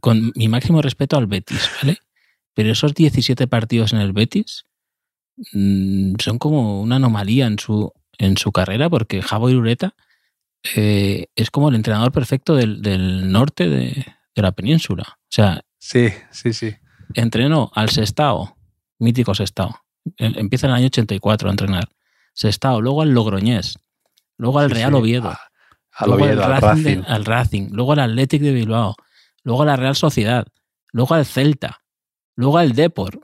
con 0.00 0.32
mi 0.34 0.48
máximo 0.48 0.80
respeto 0.82 1.16
al 1.16 1.26
Betis, 1.26 1.68
¿vale? 1.82 1.98
Pero 2.55 2.72
esos 2.72 2.94
17 2.94 3.46
partidos 3.46 3.92
en 3.92 4.01
el 4.01 4.12
Betis 4.12 4.66
mm, 5.53 6.14
son 6.18 6.38
como 6.38 6.80
una 6.80 6.96
anomalía 6.96 7.46
en 7.46 7.59
su, 7.59 7.92
en 8.18 8.36
su 8.36 8.53
carrera, 8.53 8.88
porque 8.90 9.22
Jabo 9.22 9.51
Irureta 9.51 9.94
eh, 10.76 11.26
es 11.36 11.51
como 11.51 11.68
el 11.68 11.74
entrenador 11.76 12.12
perfecto 12.12 12.55
del, 12.55 12.82
del 12.82 13.30
norte 13.32 13.68
de, 13.68 14.07
de 14.34 14.42
la 14.42 14.53
península. 14.53 15.05
O 15.18 15.26
sea, 15.30 15.62
Sí, 15.78 16.09
sí, 16.30 16.53
sí. 16.53 16.74
entrenó 17.14 17.70
al 17.74 17.88
Sestao, 17.88 18.57
mítico 18.98 19.34
Sestao. 19.34 19.80
Em- 20.18 20.34
Empieza 20.36 20.66
en 20.66 20.72
el 20.72 20.76
año 20.78 20.86
84 20.86 21.48
a 21.48 21.53
entrenar. 21.53 21.88
Sestao, 22.34 22.80
luego 22.82 23.03
al 23.03 23.11
Logroñés, 23.14 23.78
luego 24.36 24.59
al 24.59 24.70
Real 24.70 24.90
sí. 24.92 24.96
Oviedo, 24.98 25.28
A- 25.30 25.40
Al 25.92 26.09
luego 26.11 26.24
Oviedo, 26.24 26.44
al 26.44 26.53
al 26.53 26.61
Racing, 26.62 26.82
de- 26.82 26.94
Racing. 26.96 27.05
al 27.12 27.24
Racing, 27.24 27.68
luego 27.72 27.92
al 27.92 28.01
Athletic 28.01 28.42
de 28.42 28.53
Bilbao, 28.53 28.94
luego 29.42 29.62
a 29.62 29.66
la 29.66 29.76
Real 29.76 29.96
Sociedad, 29.96 30.46
luego 30.92 31.14
al 31.14 31.24
Celta, 31.24 31.80
luego 32.36 32.58
al 32.58 32.72
Depor 32.72 33.20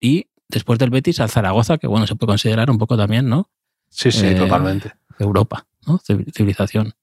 y 0.00 0.26
después 0.48 0.78
del 0.78 0.90
Betis 0.90 1.20
al 1.20 1.30
Zaragoza, 1.30 1.78
que 1.78 1.86
bueno, 1.86 2.06
se 2.06 2.14
puede 2.16 2.28
considerar 2.32 2.70
un 2.70 2.78
poco 2.78 2.96
también, 2.96 3.28
¿no? 3.28 3.50
Sí, 3.88 4.10
sí, 4.12 4.26
Eh, 4.26 4.34
totalmente. 4.34 4.92
Europa, 5.18 5.66
¿no? 5.86 5.98
Civil- 5.98 6.32
Civilización. 6.34 6.94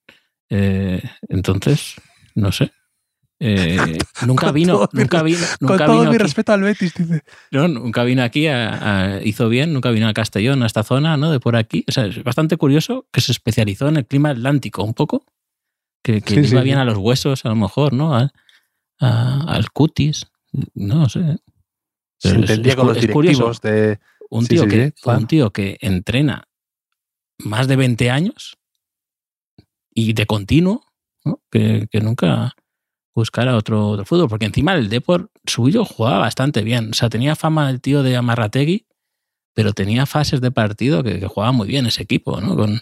Eh, 0.49 1.01
entonces, 1.27 1.95
no 2.35 2.51
sé. 2.51 2.71
Eh, 3.41 3.77
nunca 4.27 4.51
vino, 4.51 4.89
nunca 4.91 5.23
vino, 5.23 5.45
Con 5.59 5.77
todo 5.77 5.91
vino 5.99 6.09
mi 6.09 6.15
aquí. 6.15 6.17
respeto 6.17 6.51
al 6.51 6.61
Betis, 6.61 6.93
dice. 6.93 7.23
No, 7.51 7.67
nunca 7.69 8.03
vino 8.03 8.21
aquí, 8.23 8.47
a- 8.47 9.13
a- 9.15 9.21
hizo 9.23 9.47
bien, 9.47 9.71
nunca 9.73 9.91
vino 9.91 10.07
a 10.09 10.13
Castellón, 10.13 10.61
a 10.63 10.65
esta 10.65 10.83
zona, 10.83 11.15
¿no? 11.15 11.31
De 11.31 11.39
por 11.39 11.55
aquí. 11.55 11.85
O 11.87 11.91
sea, 11.91 12.05
es 12.07 12.21
bastante 12.23 12.57
curioso 12.57 13.07
que 13.13 13.21
se 13.21 13.31
especializó 13.31 13.87
en 13.87 13.97
el 13.97 14.05
clima 14.05 14.31
atlántico 14.31 14.83
un 14.83 14.93
poco, 14.93 15.23
que, 16.03 16.21
que 16.21 16.33
Sí, 16.43 16.51
iba 16.51 16.61
sí. 16.61 16.65
bien 16.65 16.79
a 16.79 16.85
los 16.85 16.97
huesos, 16.97 17.45
a 17.45 17.49
lo 17.49 17.55
mejor, 17.55 17.93
¿no? 17.93 18.13
A- 18.15 18.31
al 18.99 19.71
cutis, 19.71 20.27
no 20.73 21.07
sé. 21.09 21.37
Se 22.17 22.29
Pero 22.29 22.43
es- 22.43 22.49
entendía 22.49 22.75
con 22.75 22.87
los 22.87 22.99
directivos 22.99 23.61
de... 23.61 23.99
Un 24.31 24.45
tío, 24.45 24.63
sí, 24.63 24.69
que, 24.69 24.91
claro. 24.91 25.19
un 25.21 25.27
tío 25.27 25.51
que 25.51 25.77
entrena 25.81 26.47
más 27.39 27.67
de 27.67 27.75
20 27.75 28.11
años 28.11 28.57
y 29.93 30.13
de 30.13 30.25
continuo, 30.27 30.83
¿no? 31.25 31.41
que, 31.49 31.87
que 31.91 31.99
nunca 31.99 32.53
buscara 33.15 33.55
otro, 33.57 33.87
otro 33.87 34.05
fútbol, 34.05 34.29
porque 34.29 34.45
encima 34.45 34.75
el 34.75 34.87
Depor 34.87 35.31
suyo 35.47 35.83
jugaba 35.83 36.19
bastante 36.19 36.61
bien. 36.63 36.91
O 36.91 36.93
sea, 36.93 37.09
tenía 37.09 37.35
fama 37.35 37.69
el 37.71 37.81
tío 37.81 38.03
de 38.03 38.15
Amarrategui, 38.17 38.85
pero 39.55 39.73
tenía 39.73 40.05
fases 40.05 40.41
de 40.41 40.51
partido 40.51 41.01
que, 41.03 41.19
que 41.19 41.27
jugaba 41.27 41.51
muy 41.51 41.67
bien 41.67 41.87
ese 41.87 42.03
equipo, 42.03 42.39
¿no? 42.39 42.55
Con, 42.55 42.81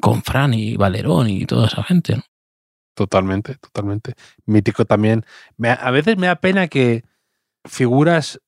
con 0.00 0.22
Fran 0.22 0.54
y 0.54 0.76
Valerón 0.76 1.28
y 1.28 1.44
toda 1.44 1.66
esa 1.66 1.82
gente, 1.82 2.16
¿no? 2.16 2.22
Totalmente, 3.00 3.54
totalmente. 3.54 4.12
Mítico 4.44 4.84
también. 4.84 5.24
Me- 5.56 5.70
a 5.70 5.90
veces 5.90 6.18
me 6.18 6.26
da 6.26 6.36
pena 6.36 6.68
que 6.68 7.02
figuras 7.64 8.38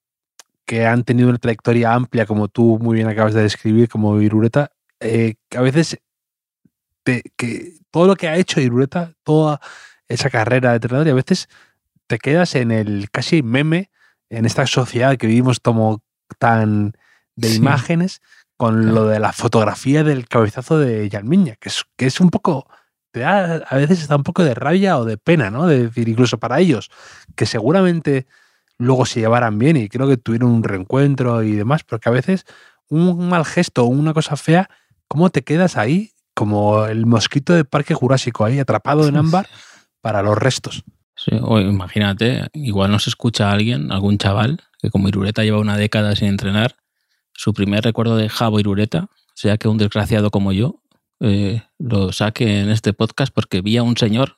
que 0.66 0.84
han 0.84 1.04
tenido 1.04 1.30
una 1.30 1.38
trayectoria 1.38 1.94
amplia, 1.94 2.26
como 2.26 2.48
tú 2.48 2.78
muy 2.78 2.96
bien 2.96 3.08
acabas 3.08 3.32
de 3.32 3.40
describir, 3.40 3.88
como 3.88 4.20
Irureta, 4.20 4.70
eh, 5.00 5.36
que 5.48 5.56
a 5.56 5.62
veces 5.62 5.96
te- 7.02 7.22
que 7.38 7.78
todo 7.90 8.06
lo 8.06 8.14
que 8.14 8.28
ha 8.28 8.36
hecho 8.36 8.60
Irureta, 8.60 9.14
toda 9.24 9.58
esa 10.06 10.28
carrera 10.28 10.68
de 10.70 10.76
entrenador, 10.76 11.06
y 11.06 11.10
a 11.10 11.14
veces 11.14 11.48
te 12.06 12.18
quedas 12.18 12.54
en 12.54 12.72
el 12.72 13.10
casi 13.10 13.42
meme, 13.42 13.90
en 14.28 14.44
esta 14.44 14.66
sociedad 14.66 15.16
que 15.16 15.28
vivimos 15.28 15.60
como 15.60 16.02
tan 16.38 16.92
de 17.36 17.48
Sí. 17.48 17.56
imágenes, 17.56 18.20
con 18.58 18.94
lo 18.94 19.06
de 19.06 19.18
la 19.18 19.32
fotografía 19.32 20.04
del 20.04 20.28
cabezazo 20.28 20.78
de 20.78 21.08
Yalmiña, 21.08 21.56
que 21.56 21.70
es, 21.70 21.84
que 21.96 22.04
es 22.04 22.20
un 22.20 22.28
poco 22.28 22.68
te 23.12 23.20
da 23.20 23.56
a 23.68 23.76
veces 23.76 24.00
está 24.00 24.16
un 24.16 24.24
poco 24.24 24.42
de 24.42 24.54
rabia 24.54 24.98
o 24.98 25.04
de 25.04 25.16
pena, 25.16 25.50
¿no? 25.50 25.66
De 25.66 25.84
decir, 25.84 26.08
incluso 26.08 26.38
para 26.38 26.58
ellos, 26.58 26.90
que 27.36 27.46
seguramente 27.46 28.26
luego 28.78 29.06
se 29.06 29.20
llevaran 29.20 29.58
bien 29.58 29.76
y 29.76 29.88
creo 29.88 30.08
que 30.08 30.16
tuvieron 30.16 30.50
un 30.50 30.64
reencuentro 30.64 31.42
y 31.42 31.52
demás, 31.52 31.84
porque 31.84 32.08
a 32.08 32.12
veces 32.12 32.44
un 32.88 33.28
mal 33.28 33.44
gesto 33.44 33.84
o 33.84 33.86
una 33.86 34.12
cosa 34.12 34.36
fea, 34.36 34.68
¿cómo 35.08 35.30
te 35.30 35.42
quedas 35.42 35.76
ahí? 35.76 36.10
Como 36.34 36.86
el 36.86 37.06
mosquito 37.06 37.52
de 37.52 37.64
Parque 37.64 37.94
Jurásico 37.94 38.44
ahí 38.44 38.58
atrapado 38.58 39.06
en 39.06 39.16
ámbar 39.16 39.46
para 40.00 40.22
los 40.22 40.36
restos. 40.36 40.84
Sí, 41.14 41.32
o 41.40 41.60
imagínate, 41.60 42.48
igual 42.54 42.90
nos 42.90 43.06
escucha 43.06 43.52
alguien, 43.52 43.92
algún 43.92 44.18
chaval 44.18 44.60
que 44.80 44.90
como 44.90 45.08
Irureta 45.08 45.44
lleva 45.44 45.60
una 45.60 45.76
década 45.76 46.16
sin 46.16 46.28
entrenar, 46.28 46.74
su 47.34 47.54
primer 47.54 47.84
recuerdo 47.84 48.16
de 48.16 48.28
Javo 48.28 48.58
Irureta, 48.58 49.08
sea 49.34 49.56
que 49.56 49.68
un 49.68 49.78
desgraciado 49.78 50.30
como 50.30 50.52
yo 50.52 50.81
eh, 51.22 51.62
lo 51.78 52.12
saque 52.12 52.60
en 52.60 52.68
este 52.70 52.92
podcast 52.92 53.32
porque 53.32 53.60
vi 53.62 53.76
a 53.78 53.82
un 53.82 53.96
señor 53.96 54.36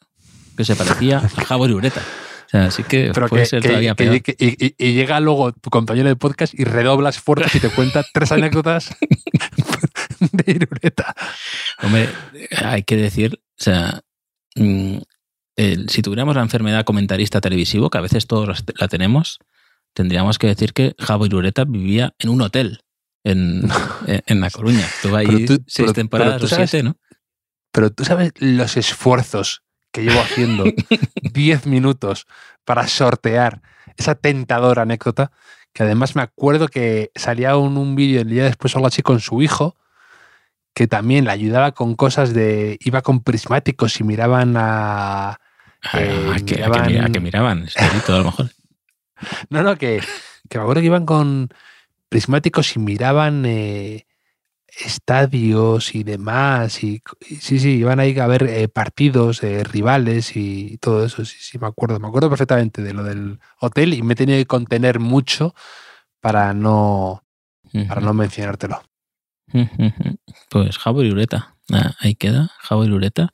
que 0.56 0.64
se 0.64 0.76
parecía 0.76 1.18
a 1.18 1.28
Javo. 1.28 1.64
O 1.64 1.80
sea, 2.48 2.66
así 2.66 2.84
que 2.84 3.10
Pero 3.12 3.26
puede 3.28 3.42
que, 3.42 3.48
ser 3.48 3.62
que- 3.62 3.68
todavía 3.68 3.94
que- 3.94 4.04
peor. 4.04 4.22
que- 4.22 4.74
y, 4.78 4.92
llega 4.92 5.18
luego 5.18 5.52
tu 5.52 5.70
compañero 5.70 6.08
de 6.08 6.14
podcast 6.16 6.54
y 6.54 6.62
redoblas 6.64 7.18
fuerzas 7.18 7.52
y 7.56 7.60
te 7.60 7.70
cuenta 7.70 8.04
tres 8.12 8.30
anécdotas 8.30 8.94
de 10.32 10.52
Irureta. 10.52 11.14
Hombre, 11.82 12.08
hay 12.62 12.82
que 12.84 12.96
decir, 12.96 13.40
o 13.58 13.62
sea, 13.62 14.02
mm, 14.56 14.98
el- 15.56 15.88
si 15.88 16.02
tuviéramos 16.02 16.36
la 16.36 16.42
enfermedad 16.42 16.84
comentarista 16.84 17.40
televisivo, 17.40 17.90
que 17.90 17.98
a 17.98 18.02
veces 18.02 18.26
todos 18.26 18.62
la 18.78 18.88
tenemos, 18.88 19.38
tendríamos 19.94 20.38
que 20.38 20.46
decir 20.48 20.72
que 20.72 20.94
Javo 20.98 21.26
Irureta 21.26 21.64
vivía 21.64 22.14
en 22.18 22.28
un 22.28 22.42
hotel 22.42 22.80
en, 24.06 24.22
en, 24.26 24.40
La 24.40 24.50
Coruña. 24.50 24.80
Estuvo 24.86 25.16
ahí 25.16 25.26
Pero 25.26 25.38
tú- 25.46 25.64
seis 25.66 25.86
pero- 25.86 25.92
temporadas 25.92 26.34
pero 26.34 26.40
tú 26.40 26.46
o 26.46 26.48
sabes- 26.56 26.70
siete, 26.70 26.84
¿no? 26.84 26.96
Pero 27.72 27.90
tú 27.90 28.04
sabes 28.04 28.32
los 28.38 28.76
esfuerzos 28.76 29.62
que 29.92 30.02
llevo 30.02 30.20
haciendo 30.20 30.64
10 31.22 31.66
minutos 31.66 32.26
para 32.64 32.86
sortear 32.86 33.62
esa 33.96 34.14
tentadora 34.14 34.82
anécdota, 34.82 35.32
que 35.72 35.82
además 35.82 36.14
me 36.16 36.22
acuerdo 36.22 36.68
que 36.68 37.10
salía 37.14 37.56
un, 37.56 37.76
un 37.76 37.94
vídeo 37.96 38.20
el 38.20 38.28
día 38.30 38.44
después 38.44 38.74
algo 38.76 38.86
así 38.86 39.02
con 39.02 39.20
su 39.20 39.42
hijo, 39.42 39.76
que 40.74 40.86
también 40.88 41.24
le 41.24 41.30
ayudaba 41.32 41.72
con 41.72 41.94
cosas 41.94 42.32
de... 42.34 42.76
iba 42.80 43.02
con 43.02 43.22
prismáticos 43.22 43.98
y 44.00 44.04
miraban 44.04 44.56
a... 44.56 45.38
Ah, 45.82 45.98
Eh, 46.00 46.32
a, 46.32 46.36
que, 46.36 46.40
a 46.40 46.44
que 46.44 46.54
miraban- 46.56 46.86
mira- 46.86 47.04
a 47.06 47.08
que 47.10 47.20
miraban, 47.20 47.62
Estelito, 47.64 48.14
a 48.14 48.18
lo 48.18 48.24
mejor. 48.24 48.50
No, 49.50 49.62
no, 49.62 49.76
que, 49.76 50.00
que 50.48 50.58
me 50.58 50.62
acuerdo 50.62 50.80
que 50.80 50.86
iban 50.86 51.06
con 51.06 51.48
prismáticos 52.14 52.76
y 52.76 52.78
miraban 52.78 53.44
eh, 53.44 54.06
estadios 54.68 55.96
y 55.96 56.04
demás. 56.04 56.84
Y, 56.84 57.02
y 57.28 57.34
sí, 57.36 57.58
sí, 57.58 57.70
iban 57.70 57.98
ahí 57.98 58.16
a 58.20 58.28
ver 58.28 58.44
eh, 58.44 58.68
partidos, 58.68 59.42
eh, 59.42 59.64
rivales 59.64 60.36
y 60.36 60.78
todo 60.78 61.04
eso. 61.04 61.24
Sí, 61.24 61.36
sí, 61.40 61.58
me 61.58 61.66
acuerdo. 61.66 61.98
Me 61.98 62.06
acuerdo 62.06 62.28
perfectamente 62.28 62.82
de 62.82 62.94
lo 62.94 63.02
del 63.02 63.40
hotel 63.60 63.94
y 63.94 64.02
me 64.02 64.12
he 64.12 64.16
tenido 64.16 64.38
que 64.38 64.46
contener 64.46 65.00
mucho 65.00 65.56
para 66.20 66.54
no, 66.54 67.24
para 67.88 68.00
no 68.00 68.14
mencionártelo. 68.14 68.80
Pues 70.50 70.78
Javo 70.78 71.02
Irureta, 71.02 71.56
Ah, 71.72 71.94
ahí 71.98 72.14
queda, 72.14 72.52
Javo 72.60 72.84
Irureta, 72.84 73.30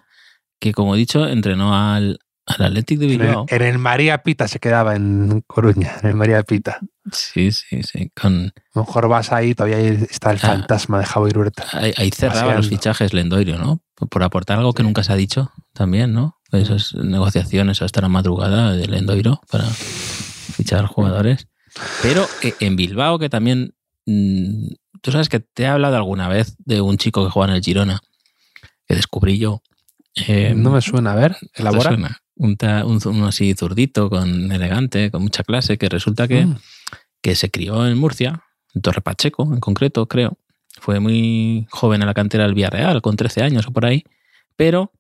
que 0.59 0.73
como 0.73 0.95
he 0.95 0.99
dicho, 0.99 1.27
entrenó 1.29 1.75
al, 1.75 2.19
al 2.47 2.65
Athletic 2.65 2.99
de 2.99 3.07
En 3.07 3.11
el, 3.13 3.19
Bilbao. 3.27 3.47
en 3.47 3.61
el 3.63 3.79
María 3.79 4.23
Pita 4.23 4.49
se 4.49 4.59
quedaba 4.59 4.97
en 4.97 5.43
Coruña, 5.47 5.97
en 6.03 6.09
el 6.09 6.15
María 6.15 6.43
Pita. 6.45 6.81
Sí, 7.13 7.53
sí, 7.53 7.83
sí. 7.83 8.11
Con, 8.21 8.53
A 8.57 8.79
lo 8.79 8.85
mejor 8.85 9.09
vas 9.09 9.33
ahí, 9.33 9.55
todavía 9.55 9.79
está 9.79 10.31
el 10.31 10.37
Ah. 10.43 10.47
fantasma 10.47 10.99
de 10.99 11.07
Javo 11.07 11.29
Irureta. 11.29 11.65
ahí, 11.73 11.93
ahí 11.97 12.11
cerraba 12.11 12.55
los 12.55 12.67
Paseando. 12.67 12.69
fichajes 12.69 13.13
Lendoiro, 13.13 13.59
¿no? 13.59 13.83
Por, 13.95 14.09
por 14.09 14.23
aportar 14.23 14.59
algo 14.59 14.73
que 14.73 14.83
nunca 14.83 15.03
se 15.03 15.13
ha 15.13 15.17
dicho 15.17 15.51
también, 15.73 16.13
¿no? 16.13 16.37
Esas 16.53 16.95
negociaciones 16.95 17.81
hasta 17.83 18.01
la 18.01 18.09
madrugada 18.09 18.73
de 18.73 18.87
Lendoiro 18.89 19.41
para 19.51 19.65
fichar 19.65 20.87
jugadores. 20.87 21.47
Pero 22.03 22.27
eh, 22.43 22.55
en 22.61 22.77
Bilbao, 22.77 23.19
que 23.19 23.29
también. 23.29 23.75
mm, 24.07 24.69
Tú 25.03 25.13
sabes 25.13 25.31
que 25.31 25.41
te 25.41 25.63
he 25.63 25.67
hablado 25.67 25.97
alguna 25.97 26.29
vez 26.29 26.57
de 26.59 26.83
un 26.83 26.99
chico 26.99 27.25
que 27.25 27.31
juega 27.31 27.51
en 27.53 27.57
el 27.57 27.63
Girona, 27.63 28.01
que 28.87 28.95
descubrí 28.97 29.39
yo. 29.39 29.63
Eh, 30.15 30.53
no 30.55 30.71
me 30.71 30.83
suena, 30.83 31.13
a 31.13 31.15
ver, 31.15 31.37
¿te 31.55 31.63
elabora. 31.63 31.91
suena? 31.91 32.21
Un, 32.37 32.57
ta- 32.59 32.85
un- 32.85 33.01
uno 33.07 33.27
así 33.29 33.55
zurdito, 33.55 34.11
con 34.11 34.53
elegante, 34.53 35.11
con 35.11 35.23
mucha 35.23 35.43
clase, 35.43 35.79
que 35.79 35.89
resulta 35.89 36.29
que, 36.29 36.45
Mm. 36.45 36.57
Que 37.23 37.35
se 37.35 37.51
crió 37.51 37.87
en 37.87 37.99
Murcia, 37.99 38.45
en 38.75 38.83
Torre 38.83 39.01
Pacheco 39.01 39.43
en 39.53 39.61
concreto, 39.61 40.07
creo. 40.07 40.39
Fue 40.81 41.01
muy 41.01 41.67
joven 41.71 42.01
en 42.01 42.07
la 42.07 42.15
cantera 42.15 42.45
del 42.45 42.55
Villarreal, 42.55 43.03
con 43.03 43.17
13 43.17 43.43
años 43.43 43.67
o 43.67 43.73
por 43.73 43.85
ahí, 43.85 44.05
pero 44.57 44.93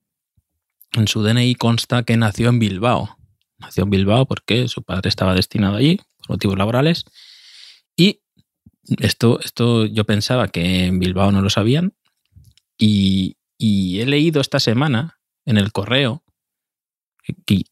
en 0.92 1.06
su 1.08 1.22
DNI 1.22 1.54
consta 1.54 2.02
que 2.02 2.16
nació 2.16 2.48
en 2.48 2.58
Bilbao. 2.58 3.16
Nació 3.58 3.84
en 3.84 3.90
Bilbao 3.90 4.26
porque 4.26 4.68
su 4.68 4.82
padre 4.82 5.08
estaba 5.08 5.34
destinado 5.34 5.76
allí 5.76 6.00
por 6.18 6.30
motivos 6.30 6.58
laborales. 6.58 7.04
Y 7.96 8.20
esto, 8.98 9.38
esto 9.40 9.86
yo 9.86 10.04
pensaba 10.04 10.48
que 10.48 10.86
en 10.86 10.98
Bilbao 10.98 11.30
no 11.30 11.42
lo 11.42 11.50
sabían. 11.50 11.94
Y, 12.76 13.36
y 13.58 14.00
he 14.00 14.06
leído 14.06 14.40
esta 14.40 14.58
semana 14.58 15.20
en 15.44 15.58
el 15.58 15.72
correo, 15.72 16.24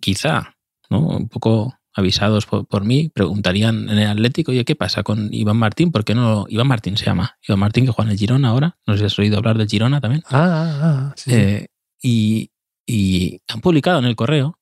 quizá, 0.01 0.57
¿no? 0.91 1.01
un 1.01 1.29
poco 1.29 1.78
avisados 1.99 2.47
por, 2.47 2.65
por 2.65 2.85
mí, 2.85 3.09
preguntarían 3.09 3.89
en 3.91 3.99
el 3.99 4.07
Atlético, 4.07 4.53
oye, 4.53 4.65
¿qué 4.65 4.77
pasa 4.77 5.03
con 5.03 5.35
Iván 5.35 5.57
Martín? 5.57 5.91
¿Por 5.91 6.05
qué 6.05 6.15
no? 6.15 6.47
Iván 6.49 6.69
Martín 6.69 6.97
se 6.97 7.05
llama. 7.05 7.37
Iván 7.47 7.59
Martín 7.59 7.87
que 7.87 7.91
juega 7.91 8.09
en 8.09 8.13
el 8.13 8.19
Girona 8.19 8.51
ahora. 8.51 8.79
No 8.87 8.95
sé 8.95 9.01
si 9.01 9.05
has 9.07 9.19
oído 9.19 9.37
hablar 9.37 9.59
del 9.59 9.69
Girona 9.69 10.01
también. 10.01 10.23
Ah, 10.27 10.47
ah, 10.49 10.81
ah, 10.83 11.13
sí, 11.17 11.31
sí. 11.31 11.37
Eh, 11.37 11.67
y, 12.01 12.51
y 12.87 13.41
han 13.49 13.61
publicado 13.61 13.99
en 13.99 14.05
el 14.05 14.15
correo 14.15 14.61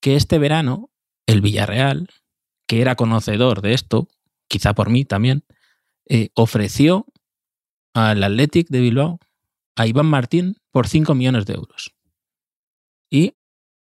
que 0.00 0.16
este 0.16 0.40
verano 0.40 0.90
el 1.26 1.40
Villarreal, 1.40 2.08
que 2.66 2.80
era 2.80 2.96
conocedor 2.96 3.62
de 3.62 3.72
esto, 3.72 4.08
quizá 4.48 4.74
por 4.74 4.90
mí 4.90 5.04
también, 5.04 5.44
eh, 6.08 6.30
ofreció 6.34 7.06
al 7.94 8.24
Athletic 8.24 8.68
de 8.70 8.80
Bilbao 8.80 9.20
a 9.76 9.86
Iván 9.86 10.06
Martín 10.06 10.56
por 10.72 10.88
5 10.88 11.14
millones 11.14 11.46
de 11.46 11.54
euros. 11.54 11.94
Y 13.08 13.34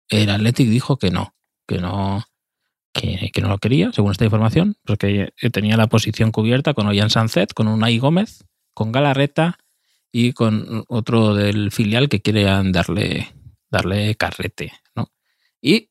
el 0.08 0.30
Athletic 0.30 0.70
dijo 0.70 0.98
que 0.98 1.12
no, 1.12 1.36
que 1.68 1.80
no, 1.80 2.24
que, 3.00 3.32
que 3.32 3.42
no 3.42 3.48
lo 3.50 3.58
quería, 3.58 3.92
según 3.94 4.12
esta 4.12 4.26
información, 4.26 4.76
porque 4.86 5.30
tenía 5.52 5.78
la 5.78 5.88
posición 5.88 6.32
cubierta 6.32 6.74
con 6.74 6.88
Ollán 6.88 7.10
Sanzet, 7.10 7.54
con 7.54 7.68
Unai 7.68 7.98
Gómez, 7.98 8.44
con 8.74 8.92
Galarreta 8.92 9.58
y 10.12 10.34
con 10.34 10.84
otro 10.88 11.34
del 11.36 11.72
filial 11.72 12.10
que 12.10 12.22
quiere 12.22 12.44
darle, 12.44 13.28
darle 13.70 14.16
carrete. 14.16 14.74
¿no? 14.96 15.12
Y 15.62 15.90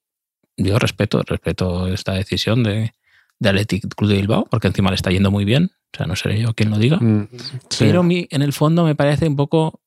yo 0.56 0.78
respeto, 0.78 1.22
respeto 1.22 1.86
esta 1.88 2.12
decisión 2.14 2.62
de, 2.62 2.92
de 3.38 3.48
Athletic 3.48 3.94
Club 3.94 4.10
de 4.10 4.16
Bilbao, 4.16 4.46
porque 4.50 4.66
encima 4.68 4.90
le 4.90 4.96
está 4.96 5.10
yendo 5.10 5.30
muy 5.30 5.44
bien. 5.44 5.70
O 5.94 5.96
sea, 5.96 6.06
no 6.06 6.16
seré 6.16 6.40
yo 6.40 6.52
quien 6.54 6.70
lo 6.70 6.78
diga. 6.78 6.98
Mm, 6.98 7.28
sí. 7.70 7.76
Pero 7.78 8.02
mi- 8.02 8.26
en 8.30 8.42
el 8.42 8.52
fondo 8.52 8.84
me 8.84 8.94
parece 8.94 9.26
un 9.28 9.36
poco 9.36 9.80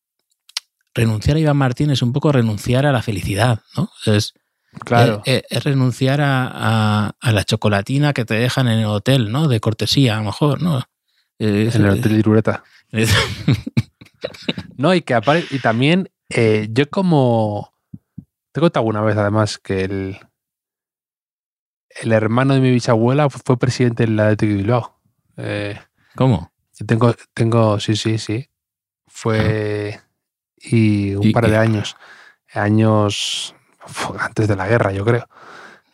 renunciar 0.94 1.38
a 1.38 1.40
Iván 1.40 1.58
Martín 1.58 1.90
es 1.92 2.02
un 2.02 2.12
poco 2.14 2.32
renunciar 2.32 2.86
a 2.86 2.92
la 2.92 3.02
felicidad, 3.02 3.62
¿no? 3.78 3.90
Es, 4.06 4.34
claro. 4.86 5.22
es, 5.26 5.44
es 5.50 5.64
renunciar 5.64 6.22
a, 6.22 6.48
a- 6.52 7.16
a 7.20 7.32
la 7.32 7.44
chocolatina 7.44 8.14
que 8.14 8.26
te 8.26 8.36
dejan 8.36 8.68
en 8.68 8.80
el 8.80 8.86
hotel, 8.86 9.32
¿no? 9.32 9.48
De 9.48 9.60
cortesía, 9.60 10.16
a 10.16 10.20
lo 10.20 10.26
mejor, 10.26 10.62
¿no? 10.62 10.80
Es- 11.40 11.76
en 11.76 11.84
el 11.86 11.90
hotel 11.92 12.14
de 12.14 12.20
Irureta. 12.20 12.64
es- 12.92 13.14
No, 14.78 14.94
y 14.94 15.02
que 15.02 15.16
apare- 15.16 15.46
y 15.50 15.60
también 15.60 16.10
eh, 16.30 16.68
yo 16.72 16.90
como 16.90 17.74
te 18.52 18.60
he 18.60 18.62
contado 18.62 18.82
alguna 18.82 19.02
vez 19.02 19.18
además 19.18 19.58
que 19.58 19.84
el 19.84 20.20
el 22.02 22.12
hermano 22.14 22.54
de 22.54 22.62
mi 22.62 22.72
bisabuela 22.72 23.30
fu- 23.30 23.40
fue 23.44 23.58
presidente 23.58 24.06
del 24.06 24.20
Atlético 24.20 24.52
de 24.52 24.58
Bilbao. 24.58 25.00
Eh, 25.38 25.80
¿Cómo? 26.16 26.52
yo 26.80 26.86
tengo, 26.86 27.14
tengo, 27.34 27.80
sí, 27.80 27.96
sí, 27.96 28.18
sí. 28.18 28.48
Fue 29.08 30.00
y 30.58 31.16
un 31.16 31.28
¿Y 31.28 31.32
par 31.34 31.46
qué? 31.46 31.52
de 31.52 31.58
años, 31.58 31.98
años 32.54 33.56
antes 34.20 34.48
de 34.48 34.56
la 34.56 34.68
guerra, 34.68 34.92
yo 34.92 35.06
creo. 35.06 35.28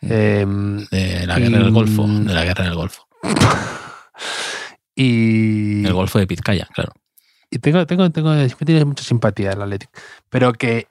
Em, 0.00 0.86
De 0.90 1.26
la 1.26 1.38
guerra 1.38 1.58
del 1.58 1.70
Golfo. 1.72 2.06
Mm. 2.06 2.24
De 2.26 2.34
la 2.34 2.44
guerra 2.44 2.64
del 2.64 2.74
Golfo. 2.74 3.08
y 4.94 5.84
El 5.84 5.92
Golfo 5.92 6.18
de 6.18 6.26
Pizcaya, 6.26 6.68
claro. 6.72 6.92
y 7.50 7.58
tengo, 7.58 7.86
tengo, 7.86 8.10
tengo, 8.10 8.32
tienes 8.64 8.86
mucha 8.86 9.04
simpatía 9.04 9.50
del 9.50 9.62
Athletic. 9.62 9.90
Pero 10.28 10.52
que 10.52 10.88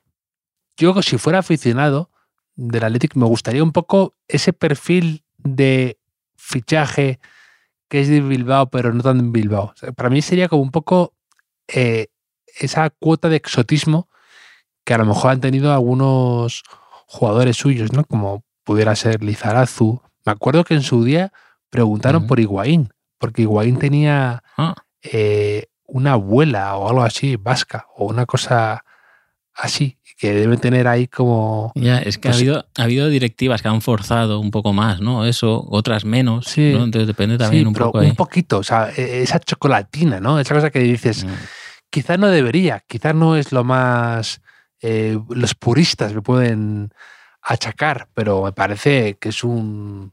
yo, 0.78 1.02
si 1.02 1.18
fuera 1.18 1.40
aficionado 1.40 2.10
del 2.56 2.84
Athletic, 2.84 3.16
me 3.16 3.26
gustaría 3.26 3.64
un 3.64 3.72
poco 3.72 4.16
ese 4.28 4.54
perfil 4.54 5.24
de 5.38 5.98
fichaje 6.36 7.20
que 7.90 8.02
es 8.02 8.10
de 8.10 8.22
Bilbao, 8.22 8.70
pero 8.70 8.94
no 8.94 9.02
tan 9.02 9.32
de 9.32 9.40
Bilbao. 9.40 9.72
O 9.74 9.76
sea, 9.76 9.92
para 9.92 10.10
mí 10.10 10.22
sería 10.22 10.50
como 10.50 10.62
un 10.62 10.72
poco 10.72 11.14
eh, 11.68 12.08
esa 12.60 12.90
cuota 12.90 13.30
de 13.30 13.38
exotismo 13.38 14.10
que 14.84 14.94
a 14.94 14.98
lo 14.98 15.06
mejor 15.06 15.32
han 15.32 15.42
tenido 15.42 15.74
algunos 15.74 16.64
jugadores 17.08 17.58
suyos, 17.58 17.92
¿no? 17.94 18.04
Como 18.04 18.44
pudiera 18.64 18.96
ser 18.96 19.24
Lizarazu. 19.24 20.02
Me 20.26 20.32
acuerdo 20.34 20.64
que 20.64 20.74
en 20.76 20.84
su 20.84 21.04
día 21.04 21.32
preguntaron 21.70 22.28
por 22.28 22.40
Higuaín, 22.40 22.94
porque 23.18 23.42
Higuaín 23.44 23.80
tenía 23.80 24.44
Ah, 24.58 24.76
eh, 25.02 25.66
una 25.86 26.14
abuela 26.14 26.76
o 26.76 26.90
algo 26.90 27.02
así, 27.04 27.38
vasca, 27.38 27.88
o 27.96 28.06
una 28.06 28.26
cosa 28.26 28.84
así, 29.54 29.98
que 30.20 30.34
deben 30.34 30.60
tener 30.60 30.88
ahí 30.88 31.08
como... 31.08 31.72
ya, 31.76 32.00
es 32.00 32.18
que 32.18 32.28
Pues- 32.30 32.36
ha, 32.36 32.38
habido, 32.40 32.66
ha 32.78 32.84
habido 32.84 33.08
directivas 33.08 33.62
que 33.62 33.68
han 33.70 33.82
forzado 33.82 34.40
un 34.40 34.52
poco 34.52 34.74
más, 34.74 35.00
¿no? 35.00 35.26
Eso, 35.26 35.66
otras 35.70 36.06
menos, 36.06 36.46
Sí. 36.48 36.74
¿no? 36.74 36.84
Entonces 36.84 37.08
depende 37.08 37.38
también 37.38 37.64
sí, 37.64 37.68
un 37.68 37.74
pero 37.74 37.86
poco 37.88 38.00
ahí. 38.00 38.10
un 38.10 38.16
poquito, 38.16 38.58
o 38.60 38.64
sea, 38.64 38.90
e- 38.96 39.22
esa 39.22 39.40
chocolatina, 39.40 40.20
¿no? 40.20 40.40
Esa 40.40 40.54
cosa 40.56 40.70
que 40.72 40.80
dices, 40.80 41.24
Mm. 41.24 41.30
quizás 41.90 42.20
no 42.20 42.28
debería, 42.28 42.84
quizás 42.88 43.16
no 43.16 43.36
es 43.36 43.52
lo 43.52 43.64
más... 43.64 44.42
eh, 44.82 45.18
los 45.30 45.56
puristas 45.56 46.14
me 46.14 46.22
pueden 46.22 46.92
achacar, 47.42 48.10
pero 48.14 48.44
me 48.44 48.52
parece 48.52 49.16
que 49.20 49.30
es 49.30 49.44
un, 49.44 50.12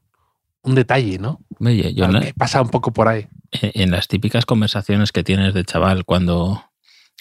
un 0.63 0.75
detalle, 0.75 1.19
¿no? 1.19 1.41
Oye, 1.61 1.93
yo 1.95 2.05
en, 2.05 2.13
la- 2.13 2.33
pasa 2.37 2.63
un 2.63 2.69
poco 2.71 2.93
por 2.93 3.09
ahí. 3.09 3.27
en 3.53 3.91
las 3.91 4.09
típicas 4.09 4.47
conversaciones 4.47 5.13
que 5.13 5.25
tienes 5.25 5.53
de 5.55 5.65
chaval 5.65 6.05
cuando, 6.05 6.63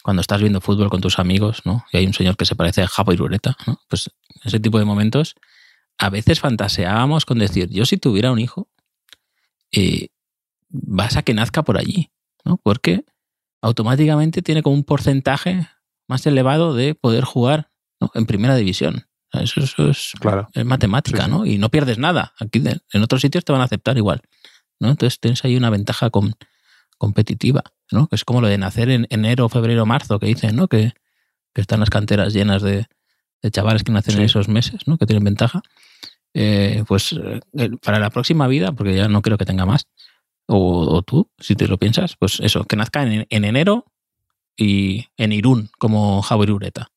cuando 0.04 0.22
estás 0.22 0.42
viendo 0.42 0.62
fútbol 0.62 0.90
con 0.90 1.02
tus 1.02 1.20
amigos, 1.20 1.62
¿no? 1.66 1.86
Y 1.92 1.98
hay 1.98 2.06
un 2.06 2.14
señor 2.14 2.38
que 2.38 2.46
se 2.46 2.56
parece 2.56 2.82
a 2.84 2.88
Javo 2.88 3.12
Irureta, 3.14 3.56
¿no? 3.68 3.80
Pues 3.90 4.10
ese 4.44 4.60
tipo 4.60 4.78
de 4.80 4.86
momentos, 4.86 5.36
a 5.98 6.10
veces 6.10 6.40
fantaseábamos 6.40 7.26
con 7.26 7.40
decir, 7.40 7.70
yo 7.70 7.86
si 7.86 7.98
tuviera 7.98 8.32
un 8.32 8.40
hijo, 8.40 8.70
eh, 9.72 10.10
vas 10.70 11.18
a 11.18 11.24
que 11.24 11.34
nazca 11.34 11.64
por 11.64 11.78
allí, 11.78 12.12
¿no? 12.46 12.58
Porque 12.58 13.04
automáticamente 13.62 14.42
tiene 14.42 14.62
como 14.62 14.76
un 14.76 14.84
porcentaje 14.84 15.68
más 16.08 16.26
elevado 16.26 16.74
de 16.76 16.96
poder 16.96 17.24
jugar 17.24 17.70
¿no? 18.00 18.12
en 18.14 18.26
primera 18.26 18.56
división. 18.56 19.08
Eso, 19.32 19.62
eso 19.62 19.90
es, 19.90 20.12
Claro. 20.20 20.50
es 20.54 20.64
matemática, 20.66 21.26
Sí. 21.26 21.32
¿no? 21.32 21.46
Y 21.46 21.58
no 21.58 21.70
pierdes 21.70 21.98
nada. 21.98 22.34
Aquí 22.40 22.62
en 22.94 23.02
otros 23.02 23.22
sitios 23.22 23.44
te 23.44 23.52
van 23.52 23.62
a 23.62 23.66
aceptar 23.66 23.98
igual, 23.98 24.22
¿no? 24.80 24.90
Entonces 24.92 25.20
tienes 25.20 25.44
ahí 25.44 25.56
una 25.58 25.70
ventaja 25.72 26.10
com- 26.12 26.34
competitiva, 26.98 27.64
¿no? 27.92 28.08
Que 28.08 28.16
es 28.16 28.26
como 28.26 28.42
lo 28.42 28.48
de 28.48 28.58
nacer 28.58 28.90
en 28.90 29.08
enero, 29.10 29.50
febrero, 29.50 29.86
marzo, 29.86 30.20
que 30.20 30.28
dicen, 30.28 30.56
¿no? 30.56 30.68
Que, 30.68 30.94
que 31.54 31.62
están 31.62 31.80
las 31.80 31.90
canteras 31.90 32.34
llenas 32.34 32.62
de, 32.62 32.86
de 33.42 33.52
chavales 33.52 33.84
que 33.84 33.92
nacen 33.92 34.14
en 34.14 34.20
Sí. 34.20 34.26
esos 34.26 34.48
meses, 34.50 34.88
¿no? 34.88 34.98
Que 34.98 35.06
tienen 35.06 35.24
ventaja. 35.24 35.62
Eh, 36.36 36.84
pues 36.88 37.14
eh, 37.14 37.40
para 37.84 38.00
la 38.00 38.10
próxima 38.10 38.48
vida, 38.48 38.72
porque 38.72 38.96
ya 38.96 39.08
no 39.08 39.22
creo 39.22 39.38
que 39.38 39.46
tenga 39.46 39.66
más, 39.66 39.88
o, 40.48 40.96
o 40.96 41.02
tú, 41.04 41.30
si 41.40 41.56
te 41.56 41.68
lo 41.68 41.78
piensas, 41.78 42.16
pues 42.18 42.40
eso, 42.40 42.64
que 42.66 42.76
nazca 42.76 43.04
en, 43.04 43.26
en 43.30 43.46
enero 43.46 43.86
y 44.58 45.08
en 45.18 45.32
Irún, 45.32 45.70
como 45.78 46.22
Javier 46.22 46.52
Ureta. 46.52 46.88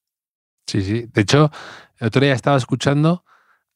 Sí, 0.67 0.83
sí. 0.83 1.07
De 1.13 1.23
hecho, 1.23 1.51
el 1.99 2.09
otro 2.09 2.21
día 2.23 2.35
estaba 2.35 2.57
escuchando 2.57 3.25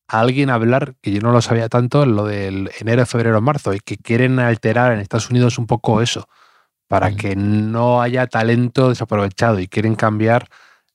a 0.08 0.20
alguien 0.20 0.50
hablar, 0.50 0.96
que 1.00 1.12
yo 1.12 1.20
no 1.20 1.30
lo 1.32 1.40
sabía 1.40 1.68
tanto, 1.68 2.04
lo 2.04 2.24
del 2.26 2.70
enero, 2.80 3.06
febrero, 3.06 3.40
marzo, 3.40 3.72
y 3.74 3.80
que 3.80 3.96
quieren 3.96 4.38
alterar 4.40 4.92
en 4.92 4.98
Estados 5.00 5.30
Unidos 5.30 5.56
un 5.58 5.66
poco 5.66 6.02
eso, 6.02 6.28
para 6.88 7.10
Mm. 7.10 7.16
que 7.16 7.36
no 7.36 8.02
haya 8.02 8.26
talento 8.26 8.88
desaprovechado 8.88 9.60
y 9.60 9.68
quieren 9.68 9.94
cambiar 9.94 10.48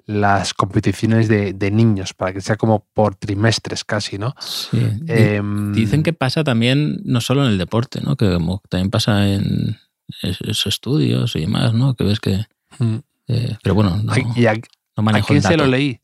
las 0.06 0.54
competiciones 0.54 1.28
de, 1.30 1.54
de 1.54 1.72
niños, 1.72 2.14
para 2.14 2.34
que 2.34 2.42
sea 2.42 2.58
como 2.58 2.86
por 2.94 3.16
trimestres 3.16 3.84
casi, 3.86 4.18
¿no? 4.20 4.36
Sí. 4.40 4.78
Em, 5.08 5.72
Dicen 5.74 6.04
que 6.04 6.14
pasa 6.14 6.44
también, 6.44 7.00
no 7.06 7.22
solo 7.22 7.44
en 7.46 7.52
el 7.54 7.58
deporte, 7.58 8.02
¿no? 8.02 8.16
Que 8.18 8.32
como 8.34 8.62
también 8.70 8.92
pasa 8.92 9.28
en 9.28 9.78
esos 10.22 10.68
estudios 10.68 11.36
y 11.36 11.40
demás, 11.40 11.74
¿no? 11.74 11.96
Que 11.96 12.04
ves 12.04 12.20
que... 12.20 12.46
mm, 12.80 12.96
eh, 13.28 13.58
pero 13.64 13.76
bueno, 13.76 13.98
no, 13.98 14.14
¿Y 14.36 14.46
a, 14.46 14.54
no 14.54 14.62
a 14.98 15.02
manejo 15.02 15.28
quién 15.28 15.38
el 15.38 15.44
se 15.44 15.58
lo 15.58 15.66
leí? 15.68 16.00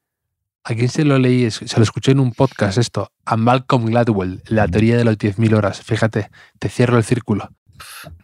¿A 0.64 0.76
quién 0.76 0.90
se 0.90 1.04
lo 1.06 1.18
leí? 1.18 1.50
Se 1.50 1.78
lo 1.78 1.84
escuché 1.84 2.12
en 2.12 2.20
un 2.20 2.34
podcast 2.34 2.78
esto, 2.78 3.12
a 3.26 3.36
Malcolm 3.36 3.86
Gladwell, 3.86 4.44
la 4.48 4.68
teoría 4.68 4.96
de 4.96 5.04
los 5.04 5.18
10.000 5.18 5.56
horas. 5.56 5.82
Fíjate, 5.82 6.30
te 6.60 6.70
cierro 6.70 6.98
el 6.98 7.04
círculo. 7.04 7.50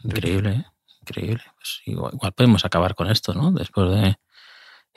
Increíble, 0.04 0.50
¿eh? 0.52 0.66
increíble. 1.02 1.42
Pues 1.56 1.82
igual, 1.86 2.14
igual 2.14 2.34
podemos 2.34 2.64
acabar 2.64 2.94
con 2.94 3.10
esto, 3.10 3.34
¿no? 3.34 3.52
Después 3.52 3.90
de, 3.90 4.16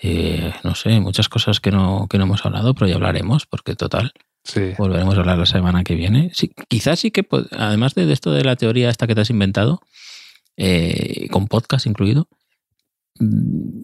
eh, 0.03 0.53
no 0.65 0.75
sé, 0.75 1.01
muchas 1.01 1.29
cosas 1.31 1.61
que 1.61 1.71
no, 1.71 2.07
que 2.11 2.19
no 2.19 2.25
hemos 2.25 2.45
hablado, 2.45 2.75
pero 2.75 2.89
ya 2.89 2.97
hablaremos, 2.97 3.47
porque 3.47 3.75
total, 3.75 4.13
Sí. 4.45 4.73
volveremos 4.79 5.17
a 5.17 5.21
hablar 5.21 5.39
la 5.39 5.47
semana 5.47 5.85
que 5.85 5.95
viene. 5.95 6.31
Sí, 6.35 6.53
quizás 6.69 6.99
sí 7.01 7.11
que, 7.11 7.27
además 7.53 7.95
de 7.95 8.11
esto 8.13 8.33
de 8.33 8.45
la 8.45 8.57
teoría 8.57 8.91
esta 8.91 9.07
que 9.07 9.15
te 9.15 9.21
has 9.23 9.31
inventado, 9.31 9.81
eh, 10.57 11.29
con 11.31 11.47
podcast 11.47 11.87
incluido, 11.87 12.23
mm, 12.23 12.40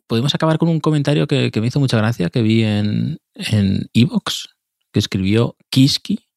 podemos 0.07 0.35
acabar 0.35 0.59
con 0.59 0.69
un 0.69 0.81
comentario 0.81 1.27
que, 1.27 1.51
me 1.61 1.67
hizo 1.67 1.81
mucha 1.81 1.99
gracia, 1.99 2.31
que 2.31 2.43
vi 2.43 2.63
en 2.65 3.19
en 3.35 3.91
Evox, 3.93 4.49
que 4.93 4.99
escribió 4.99 5.57
Kiski, 5.71 6.29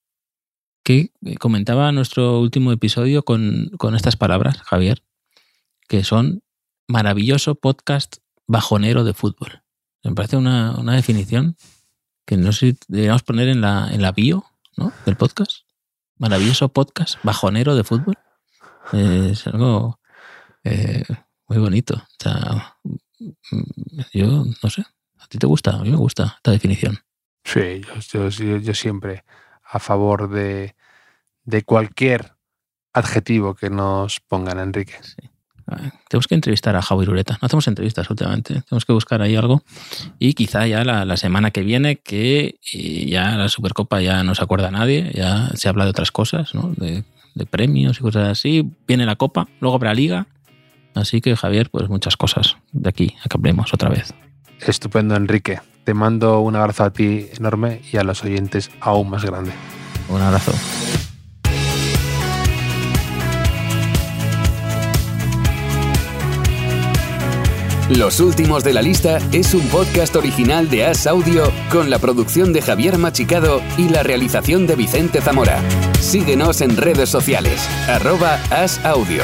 que 0.83 1.11
comentaba 1.39 1.91
nuestro 1.91 2.39
último 2.39 2.71
episodio 2.71 3.23
con, 3.23 3.71
con 3.77 3.95
estas 3.95 4.15
palabras, 4.15 4.61
Javier, 4.61 5.03
que 5.87 6.03
son 6.03 6.43
maravilloso 6.87 7.55
podcast 7.55 8.17
bajonero 8.47 9.03
de 9.03 9.13
fútbol. 9.13 9.63
Me 10.03 10.13
parece 10.13 10.37
una, 10.37 10.75
una 10.77 10.95
definición 10.95 11.55
que 12.25 12.37
no 12.37 12.51
sé 12.51 12.71
si 12.71 12.77
deberíamos 12.87 13.23
poner 13.23 13.49
en 13.49 13.61
la, 13.61 13.89
en 13.91 14.01
la 14.01 14.11
bio 14.11 14.45
¿no? 14.77 14.91
del 15.05 15.15
podcast. 15.15 15.63
Maravilloso 16.17 16.69
podcast 16.69 17.15
bajonero 17.23 17.75
de 17.75 17.83
fútbol. 17.83 18.15
Eh, 18.93 19.29
es 19.31 19.47
algo 19.47 19.99
eh, 20.63 21.03
muy 21.49 21.57
bonito. 21.57 21.95
O 21.95 22.23
sea, 22.23 22.77
yo 24.13 24.45
no 24.63 24.69
sé. 24.69 24.83
¿A 25.19 25.27
ti 25.27 25.37
te 25.37 25.47
gusta? 25.47 25.71
A 25.71 25.83
mí 25.83 25.89
me 25.89 25.97
gusta 25.97 26.35
esta 26.37 26.51
definición. 26.51 26.99
Sí, 27.43 27.81
yo, 28.13 28.29
yo- 28.29 28.57
yo 28.57 28.73
siempre 28.73 29.23
a 29.71 29.79
favor 29.79 30.29
de, 30.29 30.75
de 31.43 31.63
cualquier 31.63 32.33
adjetivo 32.93 33.55
que 33.55 33.69
nos 33.69 34.19
pongan, 34.19 34.59
Enrique. 34.59 34.93
Ah, 35.67 35.91
Tenemos 36.09 36.27
que 36.27 36.33
entrevistar 36.35 36.75
a 36.75 36.81
Javi 36.81 37.07
Ureta. 37.07 37.37
No 37.41 37.45
hacemos 37.45 37.67
entrevistas 37.67 38.09
últimamente. 38.09 38.61
Tenemos 38.67 38.85
que 38.85 38.93
buscar 38.93 39.21
ahí 39.21 39.35
algo. 39.35 39.63
Y 40.17 40.33
quizá 40.33 40.65
ya 40.67 40.83
la, 40.83 41.05
la 41.05 41.17
semana 41.17 41.51
que 41.51 41.61
viene, 41.61 41.97
que 41.97 42.59
eh, 42.73 43.05
ya 43.07 43.35
la 43.35 43.49
Supercopa 43.49 44.01
ya 44.01 44.23
no 44.23 44.33
se 44.33 44.43
acuerda 44.43 44.69
a 44.69 44.71
nadie, 44.71 45.11
ya 45.13 45.49
se 45.53 45.69
habla 45.69 45.83
de 45.83 45.91
otras 45.91 46.11
cosas, 46.11 46.55
¿no? 46.55 46.73
De, 46.77 47.03
de 47.35 47.45
premios 47.45 47.99
y 47.99 48.01
cosas 48.01 48.27
así. 48.29 48.67
Viene 48.87 49.05
la 49.05 49.15
Copa, 49.17 49.47
luego 49.59 49.75
habrá 49.75 49.93
Liga. 49.93 50.25
Así 50.95 51.21
que, 51.21 51.35
Javier, 51.35 51.69
pues 51.69 51.89
muchas 51.89 52.17
cosas 52.17 52.57
de 52.71 52.89
aquí 52.89 53.15
a 53.23 53.29
que 53.29 53.37
hablemos 53.37 53.73
otra 53.73 53.89
vez. 53.89 54.13
Estupendo, 54.61 55.15
Enrique. 55.15 55.59
Te 55.83 55.93
mando 55.93 56.39
un 56.41 56.55
abrazo 56.55 56.83
a 56.83 56.91
ti 56.91 57.27
enorme 57.37 57.81
y 57.91 57.97
a 57.97 58.03
los 58.03 58.23
oyentes 58.23 58.69
aún 58.81 59.09
más 59.09 59.23
grande. 59.25 59.51
Un 60.09 60.21
abrazo. 60.21 60.53
Los 67.89 68.19
últimos 68.19 68.63
de 68.63 68.73
la 68.73 68.83
lista 68.83 69.17
es 69.31 69.55
un 69.55 69.67
podcast 69.67 70.15
original 70.15 70.69
de 70.69 70.85
As 70.85 71.07
Audio 71.07 71.51
con 71.71 71.89
la 71.89 71.97
producción 71.97 72.53
de 72.53 72.61
Javier 72.61 72.99
Machicado 72.99 73.63
y 73.79 73.89
la 73.89 74.03
realización 74.03 74.67
de 74.67 74.75
Vicente 74.75 75.21
Zamora. 75.21 75.59
Síguenos 75.99 76.61
en 76.61 76.77
redes 76.77 77.09
sociales, 77.09 77.67
arroba 77.87 78.35
As 78.51 78.79
Audio. 78.85 79.23